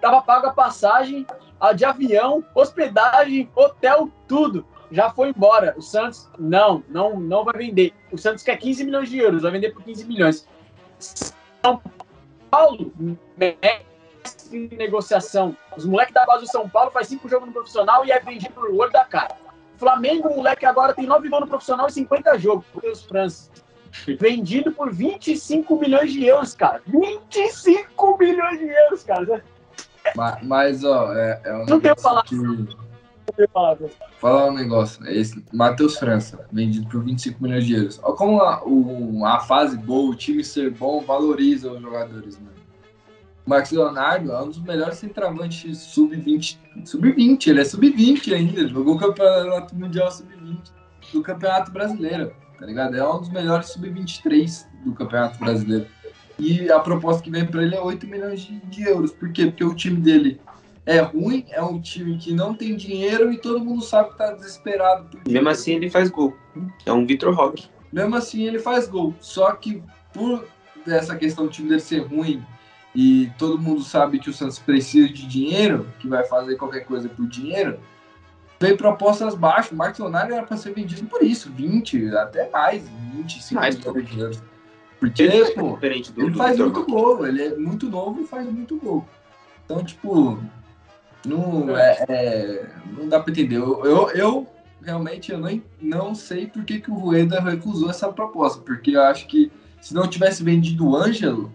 tava 0.00 0.22
pago 0.22 0.46
a 0.46 0.52
passagem, 0.52 1.26
a 1.60 1.72
de 1.72 1.84
avião, 1.84 2.44
hospedagem, 2.54 3.50
hotel, 3.54 4.08
tudo. 4.26 4.64
Já 4.90 5.10
foi 5.10 5.30
embora. 5.30 5.74
O 5.76 5.82
Santos, 5.82 6.30
não, 6.38 6.82
não, 6.88 7.20
não 7.20 7.44
vai 7.44 7.56
vender. 7.58 7.92
O 8.10 8.16
Santos 8.16 8.42
quer 8.42 8.56
15 8.56 8.84
milhões 8.84 9.10
de 9.10 9.18
euros, 9.18 9.42
vai 9.42 9.50
vender 9.50 9.72
por 9.72 9.82
15 9.82 10.04
milhões. 10.06 10.48
São 10.98 11.82
Paulo, 12.50 12.92
em 14.52 14.68
negociação. 14.76 15.56
Os 15.76 15.84
moleques 15.84 16.14
da 16.14 16.24
base 16.24 16.44
do 16.44 16.50
São 16.50 16.68
Paulo 16.68 16.90
faz 16.90 17.08
cinco 17.08 17.28
jogos 17.28 17.46
no 17.46 17.52
profissional 17.52 18.04
e 18.04 18.10
é 18.10 18.20
vendido 18.20 18.52
por 18.54 18.70
olho 18.70 18.90
da 18.90 19.04
cara. 19.04 19.36
Flamengo, 19.76 20.28
o 20.28 20.36
moleque 20.36 20.66
agora 20.66 20.92
tem 20.92 21.06
nove 21.06 21.28
gols 21.28 21.42
no 21.42 21.48
profissional 21.48 21.86
e 21.88 21.92
50 21.92 22.38
jogos, 22.38 22.66
os 22.82 23.04
França. 23.04 23.50
Vendido 24.18 24.72
por 24.72 24.92
25 24.92 25.78
milhões 25.78 26.12
de 26.12 26.24
euros, 26.26 26.54
cara. 26.54 26.82
25 26.86 28.18
milhões 28.18 28.58
de 28.58 28.66
euros, 28.66 29.02
cara. 29.04 29.44
Mas, 30.14 30.42
mas 30.42 30.84
ó, 30.84 31.12
é, 31.14 31.40
é 31.44 31.54
um 31.54 31.66
Não 31.66 31.80
tenho. 31.80 31.94
Que... 31.94 32.68
Falar 34.18 34.46
um 34.46 34.52
negócio, 34.52 35.06
é 35.06 35.14
esse 35.14 35.44
Matheus 35.52 35.96
França, 35.96 36.46
vendido 36.50 36.88
por 36.88 37.04
25 37.04 37.42
milhões 37.42 37.66
de 37.66 37.74
euros. 37.74 38.00
Olha 38.02 38.16
como 38.16 38.40
a, 38.40 38.64
o, 38.64 39.24
a 39.24 39.40
fase 39.40 39.76
boa, 39.76 40.10
o 40.10 40.14
time 40.14 40.42
ser 40.42 40.70
bom, 40.70 41.00
valoriza 41.00 41.70
os 41.70 41.80
jogadores, 41.80 42.38
mano. 42.38 42.57
Marcos 43.48 43.72
Leonardo 43.72 44.30
é 44.30 44.42
um 44.42 44.48
dos 44.48 44.60
melhores 44.60 44.98
centravantes 44.98 45.78
sub-20. 45.78 46.58
Sub-20, 46.84 47.46
ele 47.46 47.62
é 47.62 47.64
sub-20 47.64 48.34
ainda. 48.34 48.68
Jogou 48.68 48.96
o 48.96 48.98
campeonato 48.98 49.74
mundial 49.74 50.10
sub-20 50.12 50.70
do 51.14 51.22
Campeonato 51.22 51.72
Brasileiro, 51.72 52.34
tá 52.58 52.66
ligado? 52.66 52.94
É 52.94 53.08
um 53.08 53.20
dos 53.20 53.30
melhores 53.30 53.68
sub-23 53.70 54.66
do 54.84 54.92
Campeonato 54.92 55.38
Brasileiro. 55.38 55.86
E 56.38 56.70
a 56.70 56.78
proposta 56.78 57.22
que 57.22 57.30
vem 57.30 57.46
para 57.46 57.62
ele 57.62 57.74
é 57.74 57.80
8 57.80 58.06
milhões 58.06 58.42
de, 58.42 58.60
de, 58.66 58.82
euros. 58.82 59.12
Por 59.12 59.32
quê? 59.32 59.46
Porque 59.46 59.64
o 59.64 59.74
time 59.74 59.98
dele 59.98 60.38
é 60.84 61.00
ruim, 61.00 61.46
é 61.48 61.62
um 61.62 61.80
time 61.80 62.18
que 62.18 62.34
não 62.34 62.52
tem 62.52 62.76
dinheiro 62.76 63.32
e 63.32 63.38
todo 63.38 63.64
mundo 63.64 63.82
sabe 63.82 64.10
que 64.10 64.18
tá 64.18 64.30
desesperado. 64.32 65.18
Mesmo 65.26 65.48
assim, 65.48 65.72
ele 65.72 65.88
faz 65.88 66.10
gol. 66.10 66.36
É 66.84 66.92
um 66.92 67.06
Vitor 67.06 67.34
Roque. 67.34 67.66
Mesmo 67.90 68.14
assim, 68.14 68.42
ele 68.42 68.58
faz 68.58 68.86
gol. 68.86 69.14
Só 69.20 69.52
que 69.52 69.82
por 70.12 70.46
essa 70.86 71.16
questão 71.16 71.46
do 71.46 71.50
time 71.50 71.70
dele 71.70 71.80
ser 71.80 72.00
ruim 72.00 72.44
e 72.94 73.30
todo 73.38 73.58
mundo 73.58 73.82
sabe 73.82 74.18
que 74.18 74.30
o 74.30 74.32
Santos 74.32 74.58
precisa 74.58 75.08
de 75.08 75.26
dinheiro, 75.26 75.86
que 75.98 76.08
vai 76.08 76.24
fazer 76.24 76.56
qualquer 76.56 76.84
coisa 76.84 77.08
por 77.08 77.26
dinheiro, 77.26 77.78
veio 78.58 78.76
propostas 78.76 79.34
baixas. 79.34 79.72
O 79.72 79.76
Marcos 79.76 80.00
Leonardo 80.00 80.32
era 80.32 80.42
para 80.44 80.56
ser 80.56 80.72
vendido 80.72 81.06
por 81.06 81.22
isso, 81.22 81.50
20, 81.52 82.16
até 82.16 82.48
mais, 82.50 82.88
25 83.14 83.60
mais, 83.60 83.78
milhões 83.78 84.08
de 84.08 84.18
euros. 84.18 84.42
Porque, 84.98 85.22
ele, 85.22 85.42
é 85.42 85.50
pô, 85.52 85.74
diferente 85.74 86.12
do, 86.12 86.22
ele 86.22 86.30
do 86.30 86.38
faz 86.38 86.58
muito 86.58 86.84
gol, 86.84 87.26
ele 87.26 87.42
é 87.42 87.56
muito 87.56 87.88
novo 87.88 88.20
e 88.20 88.26
faz 88.26 88.50
muito 88.50 88.76
gol. 88.78 89.06
Então, 89.64 89.84
tipo, 89.84 90.42
não, 91.24 91.76
é, 91.78 92.04
é 92.08 92.70
não 92.96 93.08
dá 93.08 93.20
para 93.20 93.30
entender. 93.30 93.56
Eu, 93.56 93.84
eu, 93.84 94.10
eu, 94.10 94.46
realmente 94.82 95.30
eu 95.30 95.38
nem, 95.38 95.62
não 95.80 96.14
sei 96.14 96.46
por 96.46 96.64
que, 96.64 96.80
que 96.80 96.90
o 96.90 96.94
Rueda 96.94 97.40
recusou 97.40 97.90
essa 97.90 98.10
proposta, 98.12 98.60
porque 98.60 98.96
eu 98.96 99.02
acho 99.02 99.28
que 99.28 99.52
se 99.80 99.94
não 99.94 100.08
tivesse 100.08 100.42
vendido 100.42 100.88
o 100.88 100.96
Ângelo, 100.96 101.52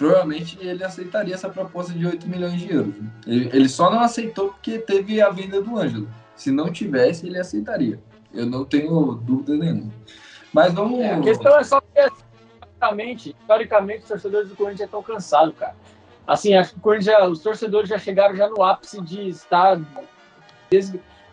provavelmente 0.00 0.56
ele 0.62 0.82
aceitaria 0.82 1.34
essa 1.34 1.50
proposta 1.50 1.92
de 1.92 2.06
8 2.06 2.26
milhões 2.26 2.58
de 2.58 2.72
euros. 2.72 2.94
Ele, 3.26 3.68
só 3.68 3.90
não 3.90 4.00
aceitou 4.00 4.48
porque 4.48 4.78
teve 4.78 5.20
a 5.20 5.28
venda 5.28 5.60
do 5.60 5.76
Ângelo. 5.76 6.08
Se 6.34 6.50
não 6.50 6.72
tivesse, 6.72 7.26
ele 7.26 7.38
aceitaria. 7.38 8.00
Eu 8.32 8.46
não 8.46 8.64
tenho 8.64 9.12
dúvida 9.16 9.58
nenhuma. 9.58 9.92
Mas 10.54 10.72
vamos. 10.72 11.00
É, 11.00 11.12
a 11.12 11.20
questão 11.20 11.54
é 11.58 11.62
só 11.62 11.82
que, 11.82 12.00
historicamente, 12.00 13.36
historicamente, 13.38 14.02
os 14.04 14.08
torcedores 14.08 14.48
do 14.48 14.56
Corinthians 14.56 14.86
estão 14.86 15.02
cansados, 15.02 15.54
cara. 15.58 15.76
Assim, 16.26 16.54
acho 16.54 16.74
que 16.74 17.00
já, 17.02 17.26
os 17.26 17.40
torcedores 17.40 17.90
já 17.90 17.98
chegaram 17.98 18.34
já 18.34 18.48
no 18.48 18.62
ápice 18.62 19.02
de 19.02 19.28
estar 19.28 19.78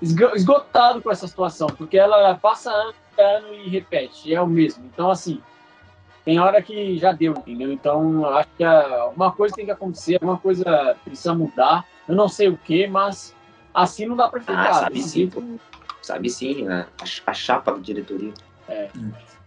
esgotado 0.01 1.01
com 1.01 1.09
essa 1.09 1.25
situação, 1.25 1.67
porque 1.67 1.97
ela 1.97 2.35
passa 2.35 2.69
ano, 2.69 2.93
ano 3.17 3.53
e 3.53 3.69
repete, 3.69 4.33
é 4.33 4.41
o 4.41 4.47
mesmo. 4.47 4.83
Então, 4.93 5.09
assim, 5.09 5.41
tem 6.27 6.39
hora 6.39 6.61
que 6.61 6.97
já 6.97 7.13
deu, 7.13 7.31
entendeu? 7.37 7.71
Então, 7.71 8.25
acho 8.25 8.49
que 8.57 8.63
uma 9.15 9.31
coisa 9.31 9.55
tem 9.55 9.63
que 9.63 9.71
acontecer, 9.71 10.15
alguma 10.15 10.37
coisa 10.37 10.97
precisa 11.05 11.33
mudar. 11.33 11.87
Eu 12.05 12.15
não 12.15 12.27
sei 12.27 12.49
o 12.49 12.57
que, 12.57 12.85
mas 12.85 13.33
assim 13.73 14.05
não 14.05 14.17
dá 14.17 14.27
para 14.27 14.41
ficar. 14.41 14.69
Ah, 14.69 14.73
sabe 14.73 15.01
sim, 15.01 15.29
pô. 15.29 15.41
Sabe 16.01 16.29
sim, 16.29 16.63
né? 16.63 16.85
a, 16.99 17.31
a 17.31 17.33
chapa 17.33 17.71
da 17.71 17.77
diretoria. 17.77 18.33
É. 18.67 18.89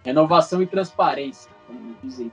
Renovação 0.02 0.62
e 0.62 0.66
transparência, 0.66 1.50
como 1.66 1.94
dizem. 2.02 2.32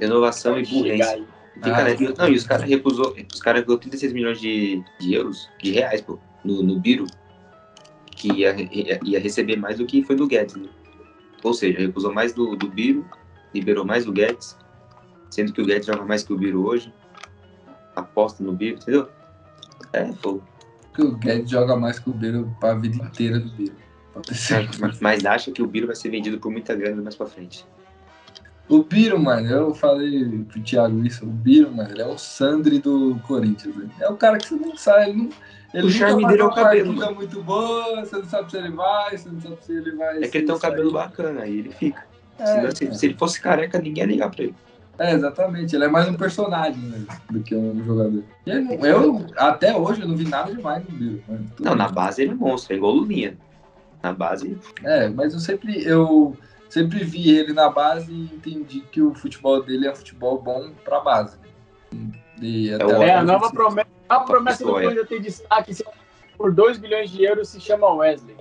Renovação 0.00 0.56
e 0.60 0.64
burrice. 0.64 1.26
Ah, 1.60 1.70
cara, 1.70 1.96
não, 2.18 2.28
e 2.28 2.36
os 2.36 2.46
caras 2.46 2.68
recusou, 2.68 3.16
os 3.32 3.40
caras 3.40 3.62
recusou 3.62 3.80
36 3.80 4.12
milhões 4.12 4.40
de, 4.40 4.80
de 5.00 5.12
euros, 5.12 5.50
de 5.60 5.72
reais, 5.72 6.00
pô, 6.00 6.20
no, 6.44 6.62
no 6.62 6.78
Biro, 6.78 7.06
que 8.12 8.32
ia, 8.32 8.54
ia, 8.72 9.00
ia 9.02 9.18
receber 9.18 9.56
mais 9.56 9.78
do 9.78 9.86
que 9.86 10.04
foi 10.04 10.14
do 10.14 10.28
Guedes, 10.28 10.54
né? 10.54 10.68
Ou 11.42 11.52
seja, 11.52 11.80
recusou 11.80 12.14
mais 12.14 12.32
do, 12.32 12.54
do 12.54 12.68
Biro 12.68 13.04
liberou 13.54 13.84
mais 13.84 14.06
o 14.06 14.12
Guedes, 14.12 14.56
sendo 15.30 15.52
que 15.52 15.60
o 15.60 15.66
Guedes 15.66 15.86
joga 15.86 16.04
mais 16.04 16.22
que 16.22 16.32
o 16.32 16.36
Biro 16.36 16.66
hoje. 16.66 16.92
Aposta 17.94 18.42
no 18.42 18.52
Biro, 18.52 18.76
entendeu? 18.76 19.08
É, 19.92 20.10
pô. 20.22 20.40
Porque 20.82 21.02
o 21.02 21.16
Guedes 21.16 21.50
joga 21.50 21.76
mais 21.76 21.98
que 21.98 22.10
o 22.10 22.12
Biro 22.12 22.54
para 22.60 22.72
a 22.72 22.78
vida 22.78 22.96
inteira 22.96 23.38
do 23.38 23.50
Biro. 23.50 23.74
Mas, 24.78 25.00
mas 25.00 25.24
acha 25.24 25.50
que 25.50 25.62
o 25.62 25.66
Biro 25.66 25.86
vai 25.86 25.96
ser 25.96 26.10
vendido 26.10 26.38
por 26.38 26.50
muita 26.50 26.74
grana 26.74 27.00
mais 27.00 27.14
pra 27.14 27.26
frente. 27.26 27.66
O 28.68 28.82
Biro, 28.82 29.18
mano, 29.18 29.48
eu 29.48 29.74
falei 29.74 30.44
pro 30.48 30.62
Thiago 30.62 31.04
isso, 31.04 31.24
o 31.24 31.28
Biro, 31.28 31.70
mano, 31.70 31.90
ele 31.90 32.02
é 32.02 32.06
o 32.06 32.16
Sandri 32.16 32.78
do 32.78 33.18
Corinthians. 33.26 33.74
Né? 33.76 33.90
É 34.00 34.08
o 34.08 34.16
cara 34.16 34.38
que 34.38 34.48
você 34.48 34.54
não 34.54 34.76
sabe, 34.76 35.10
ele 35.10 35.18
não. 35.18 35.30
Ele 35.74 35.86
o 35.86 35.90
charme 35.90 36.26
dele 36.26 36.42
é 36.42 36.44
o 36.44 36.50
cabelo. 36.50 36.92
Mano. 36.92 37.14
muito 37.14 37.42
boa, 37.42 38.04
você 38.04 38.16
não 38.16 38.24
sabe 38.26 38.50
se 38.50 38.56
ele 38.58 38.70
vai, 38.70 39.16
você 39.16 39.28
não 39.30 39.40
sabe 39.40 39.64
se 39.64 39.72
ele 39.72 39.92
vai. 39.92 40.22
É 40.22 40.28
que 40.28 40.38
ele 40.38 40.46
tem 40.46 40.54
um 40.54 40.58
cabelo 40.58 40.92
bacana, 40.92 41.42
aí 41.42 41.58
ele 41.58 41.70
fica. 41.70 42.06
É, 42.42 42.70
se, 42.74 42.94
se, 42.94 43.06
ele 43.06 43.14
fosse 43.14 43.40
careca, 43.40 43.78
ninguém 43.78 44.04
ia 44.04 44.10
ligar 44.10 44.30
pra 44.30 44.44
ele. 44.44 44.54
É, 44.98 45.12
exatamente. 45.12 45.74
Ele 45.74 45.84
é 45.84 45.88
mais 45.88 46.08
um 46.08 46.14
personagem 46.14 46.80
né, 46.82 47.04
do 47.30 47.40
que 47.42 47.54
um 47.54 47.82
jogador. 47.84 48.22
eu, 48.46 49.26
até 49.36 49.74
hoje, 49.74 50.02
eu 50.02 50.08
não 50.08 50.16
vi 50.16 50.28
nada 50.28 50.54
demais 50.54 50.84
no 50.84 50.90
Bill. 50.90 51.22
Não, 51.60 51.74
na 51.74 51.88
base 51.88 52.22
ele 52.22 52.32
é 52.32 52.34
monstro, 52.34 52.74
é 52.74 52.76
igual 52.76 52.92
o 52.92 52.96
Lulinha. 52.96 53.36
Na 54.02 54.12
base. 54.12 54.58
É, 54.82 55.08
mas 55.08 55.32
eu 55.32 55.40
sempre, 55.40 55.84
eu 55.84 56.36
sempre 56.68 57.04
vi 57.04 57.30
ele 57.30 57.52
na 57.52 57.68
base 57.70 58.12
e 58.12 58.24
entendi 58.34 58.80
que 58.80 59.00
o 59.00 59.14
futebol 59.14 59.62
dele 59.62 59.86
é 59.86 59.94
futebol 59.94 60.40
bom 60.40 60.72
pra 60.84 61.00
base. 61.00 61.36
E 62.40 62.70
é, 62.70 62.76
é 63.04 63.14
a 63.14 63.22
nova 63.22 63.50
promessa. 63.50 63.88
A 64.08 64.20
promessa 64.20 64.64
do 64.64 64.72
Corinthians 64.72 65.08
tem 65.08 65.20
destaque 65.20 65.72
por 66.36 66.52
2 66.52 66.78
bilhões 66.78 67.10
de 67.10 67.24
euros 67.24 67.48
se 67.48 67.60
chama 67.60 67.88
Wesley. 67.94 68.36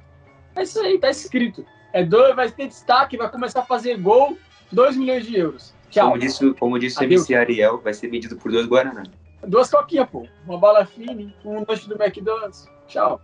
É 0.56 0.64
isso 0.64 0.80
aí, 0.80 0.98
tá 0.98 1.10
escrito. 1.10 1.66
É 1.94 2.04
dois, 2.04 2.36
vai 2.36 2.50
ter 2.50 2.68
destaque, 2.68 3.18
vai 3.18 3.30
começar 3.30 3.62
a 3.62 3.66
fazer 3.66 3.98
gol, 3.98 4.38
2 4.72 4.96
milhões 4.96 5.26
de 5.26 5.38
euros. 5.38 5.74
Tchau. 5.90 6.10
Como 6.10 6.20
disse, 6.20 6.54
como 6.54 6.80
disse 6.80 7.00
o 7.00 7.04
MC 7.04 7.36
Ariel, 7.36 7.80
vai 7.80 7.94
ser 7.94 8.08
vendido 8.08 8.38
por 8.38 8.52
dois 8.52 8.66
Guaraná. 8.66 9.04
Duas 9.46 9.70
coquinhas, 9.70 10.10
pô. 10.10 10.26
Uma 10.46 10.58
bala 10.58 10.86
fina, 10.86 11.34
um 11.44 11.66
lanche 11.68 11.90
do 11.90 12.02
McDonald's. 12.02 12.70
Tchau. 12.88 13.20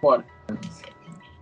Bora. 0.00 0.24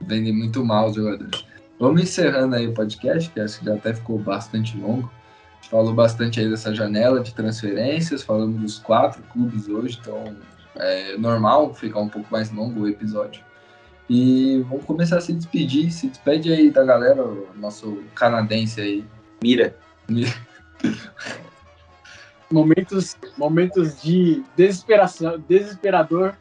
Vende 0.01 0.33
muito 0.33 0.65
mal 0.65 0.89
os 0.89 0.97
jogadores. 0.97 1.45
Vamos 1.79 2.03
encerrando 2.03 2.55
aí 2.55 2.67
o 2.67 2.73
podcast, 2.73 3.29
que 3.31 3.41
acho 3.41 3.59
que 3.59 3.67
já 3.67 3.75
até 3.75 3.93
ficou 3.93 4.19
bastante 4.19 4.77
longo. 4.79 5.11
A 5.11 5.57
gente 5.57 5.71
falou 5.71 5.93
bastante 5.93 6.41
aí 6.41 6.49
dessa 6.49 6.75
janela 6.75 7.21
de 7.21 7.35
transferências, 7.35 8.23
falamos 8.23 8.61
dos 8.61 8.79
quatro 8.79 9.23
clubes 9.25 9.69
hoje, 9.69 9.99
então 10.01 10.37
é 10.77 11.17
normal 11.17 11.75
ficar 11.75 12.01
um 12.01 12.09
pouco 12.09 12.29
mais 12.31 12.51
longo 12.53 12.83
o 12.83 12.89
episódio. 12.89 13.43
E 14.09 14.65
vamos 14.69 14.85
começar 14.85 15.19
a 15.19 15.21
se 15.21 15.33
despedir. 15.33 15.91
Se 15.91 16.09
despede 16.09 16.53
aí 16.53 16.71
da 16.71 16.85
galera, 16.85 17.25
o 17.25 17.49
nosso 17.57 18.03
canadense 18.15 18.81
aí. 18.81 19.05
Mira. 19.43 19.77
Mira. 20.09 20.33
momentos, 22.51 23.17
momentos 23.37 24.01
de 24.03 24.45
desesperação, 24.57 25.39
desesperador. 25.49 26.35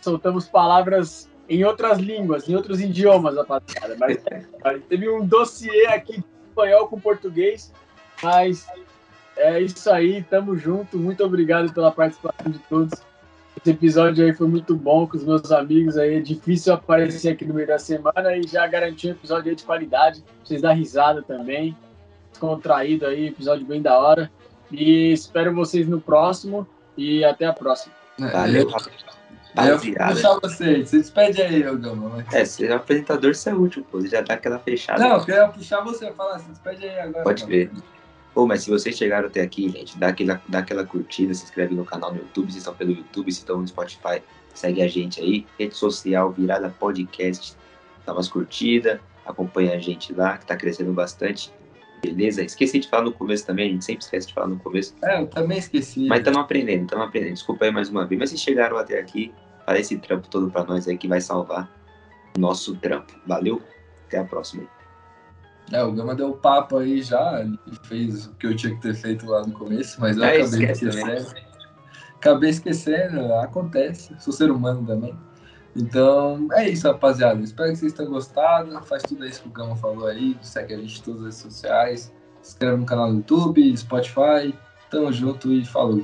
Soltamos 0.00 0.48
palavras 0.48 1.28
em 1.48 1.64
outras 1.64 1.98
línguas, 1.98 2.48
em 2.48 2.54
outros 2.54 2.80
idiomas, 2.80 3.36
rapaziada. 3.36 3.96
Mas, 3.98 4.18
mas 4.64 4.82
teve 4.88 5.08
um 5.08 5.26
dossiê 5.26 5.86
aqui 5.86 6.18
de 6.18 6.24
espanhol 6.48 6.88
com 6.88 6.98
português, 6.98 7.72
mas 8.22 8.66
é 9.36 9.60
isso 9.60 9.90
aí, 9.90 10.22
tamo 10.22 10.56
junto. 10.56 10.98
Muito 10.98 11.22
obrigado 11.24 11.72
pela 11.72 11.92
participação 11.92 12.50
de 12.50 12.58
todos. 12.60 13.02
Esse 13.66 13.72
episódio 13.72 14.24
aí 14.24 14.32
foi 14.32 14.46
muito 14.46 14.76
bom 14.76 15.08
com 15.08 15.16
os 15.16 15.24
meus 15.24 15.50
amigos 15.50 15.98
aí. 15.98 16.18
É 16.18 16.20
difícil 16.20 16.72
aparecer 16.72 17.30
aqui 17.30 17.44
no 17.44 17.52
meio 17.52 17.66
da 17.66 17.80
semana 17.80 18.36
e 18.36 18.46
já 18.46 18.64
garanti 18.64 19.08
um 19.08 19.10
episódio 19.10 19.50
aí 19.50 19.56
de 19.56 19.64
qualidade. 19.64 20.22
Vocês 20.44 20.62
dar 20.62 20.72
risada 20.72 21.20
também. 21.20 21.76
Descontraído 22.30 23.06
aí, 23.06 23.26
episódio 23.26 23.66
bem 23.66 23.82
da 23.82 23.98
hora. 23.98 24.30
E 24.70 25.12
espero 25.12 25.52
vocês 25.52 25.88
no 25.88 26.00
próximo 26.00 26.64
e 26.96 27.24
até 27.24 27.46
a 27.46 27.52
próxima. 27.52 27.92
Valeu, 28.16 28.70
Valeu, 29.52 29.74
eu 29.74 29.80
puxar 29.80 30.38
você. 30.40 30.84
Você 30.84 30.98
despede 30.98 31.42
aí, 31.42 31.62
Gama. 31.62 32.24
É, 32.32 32.44
você 32.44 32.66
é 32.66 32.72
apresentador, 32.72 33.34
você 33.34 33.50
é 33.50 33.54
útil, 33.54 33.84
pô. 33.90 34.00
Já 34.06 34.20
dá 34.20 34.34
aquela 34.34 34.60
fechada. 34.60 35.02
Não, 35.02 35.16
eu 35.16 35.24
queria 35.24 35.48
puxar 35.48 35.80
você. 35.80 36.12
Falar, 36.12 36.38
se 36.38 36.50
despede 36.50 36.84
aí 36.84 37.00
agora. 37.00 37.24
Pode 37.24 37.44
ver. 37.44 37.72
Pô, 38.36 38.46
mas 38.46 38.64
se 38.64 38.70
vocês 38.70 38.94
chegaram 38.94 39.28
até 39.28 39.40
aqui, 39.40 39.66
gente, 39.70 39.96
dá 39.96 40.08
aquela, 40.08 40.42
dá 40.46 40.58
aquela 40.58 40.84
curtida, 40.84 41.32
se 41.32 41.44
inscreve 41.44 41.74
no 41.74 41.86
canal 41.86 42.12
no 42.12 42.18
YouTube, 42.18 42.52
se 42.52 42.58
estão 42.58 42.74
pelo 42.74 42.90
YouTube, 42.90 43.32
se 43.32 43.38
estão 43.38 43.62
no 43.62 43.66
Spotify, 43.66 44.22
segue 44.52 44.82
a 44.82 44.86
gente 44.86 45.22
aí. 45.22 45.46
Rede 45.58 45.74
social, 45.74 46.30
virada 46.32 46.68
podcast, 46.78 47.56
dá 48.04 48.12
umas 48.12 48.28
curtidas, 48.28 49.00
acompanha 49.24 49.72
a 49.72 49.78
gente 49.78 50.12
lá, 50.12 50.36
que 50.36 50.44
tá 50.44 50.54
crescendo 50.54 50.92
bastante. 50.92 51.50
Beleza? 52.02 52.44
Esqueci 52.44 52.78
de 52.78 52.90
falar 52.90 53.04
no 53.04 53.12
começo 53.12 53.46
também, 53.46 53.70
a 53.70 53.72
gente 53.72 53.86
sempre 53.86 54.04
esquece 54.04 54.26
de 54.26 54.34
falar 54.34 54.48
no 54.48 54.58
começo. 54.58 54.94
É, 55.02 55.22
eu 55.22 55.28
também 55.28 55.56
esqueci. 55.56 56.06
Mas 56.06 56.18
estamos 56.18 56.38
aprendendo, 56.38 56.82
estamos 56.82 57.06
aprendendo. 57.06 57.32
Desculpa 57.32 57.64
aí 57.64 57.70
mais 57.70 57.88
uma 57.88 58.06
vez. 58.06 58.18
Mas 58.18 58.28
se 58.28 58.36
chegaram 58.36 58.76
até 58.76 59.00
aqui, 59.00 59.32
faz 59.64 59.80
esse 59.80 59.96
trampo 59.96 60.28
todo 60.28 60.50
para 60.50 60.62
nós 60.62 60.86
aí 60.86 60.98
que 60.98 61.08
vai 61.08 61.22
salvar 61.22 61.74
o 62.36 62.38
nosso 62.38 62.76
trampo. 62.76 63.14
Valeu? 63.26 63.62
Até 64.06 64.18
a 64.18 64.24
próxima 64.24 64.64
aí. 64.64 64.75
É, 65.72 65.82
o 65.82 65.92
Gama 65.92 66.14
deu 66.14 66.32
papo 66.32 66.78
aí 66.78 67.02
já, 67.02 67.40
ele 67.40 67.58
fez 67.82 68.26
o 68.26 68.34
que 68.34 68.46
eu 68.46 68.56
tinha 68.56 68.74
que 68.74 68.80
ter 68.80 68.94
feito 68.94 69.26
lá 69.26 69.42
no 69.42 69.52
começo, 69.52 70.00
mas 70.00 70.16
eu 70.16 70.24
é, 70.24 70.40
acabei 70.40 70.70
esquecendo. 70.70 71.34
Acabei 72.14 72.50
esquecendo, 72.50 73.34
acontece, 73.34 74.14
sou 74.18 74.32
ser 74.32 74.50
humano 74.50 74.86
também. 74.86 75.14
Então, 75.76 76.48
é 76.52 76.70
isso, 76.70 76.88
rapaziada. 76.88 77.42
Espero 77.42 77.70
que 77.70 77.76
vocês 77.76 77.92
tenham 77.92 78.10
gostado. 78.10 78.80
Faz 78.84 79.02
tudo 79.02 79.26
isso 79.26 79.42
que 79.42 79.48
o 79.48 79.52
Gama 79.52 79.76
falou 79.76 80.06
aí. 80.06 80.36
Segue 80.40 80.72
a 80.72 80.78
gente 80.78 81.00
em 81.00 81.02
todas 81.02 81.20
as 81.20 81.24
redes 81.26 81.38
sociais. 81.38 82.12
Se 82.40 82.52
inscreve 82.52 82.78
no 82.78 82.86
canal 82.86 83.10
do 83.10 83.16
YouTube, 83.16 83.76
Spotify. 83.76 84.54
Tamo 84.90 85.12
junto 85.12 85.52
e 85.52 85.66
falou. 85.66 86.02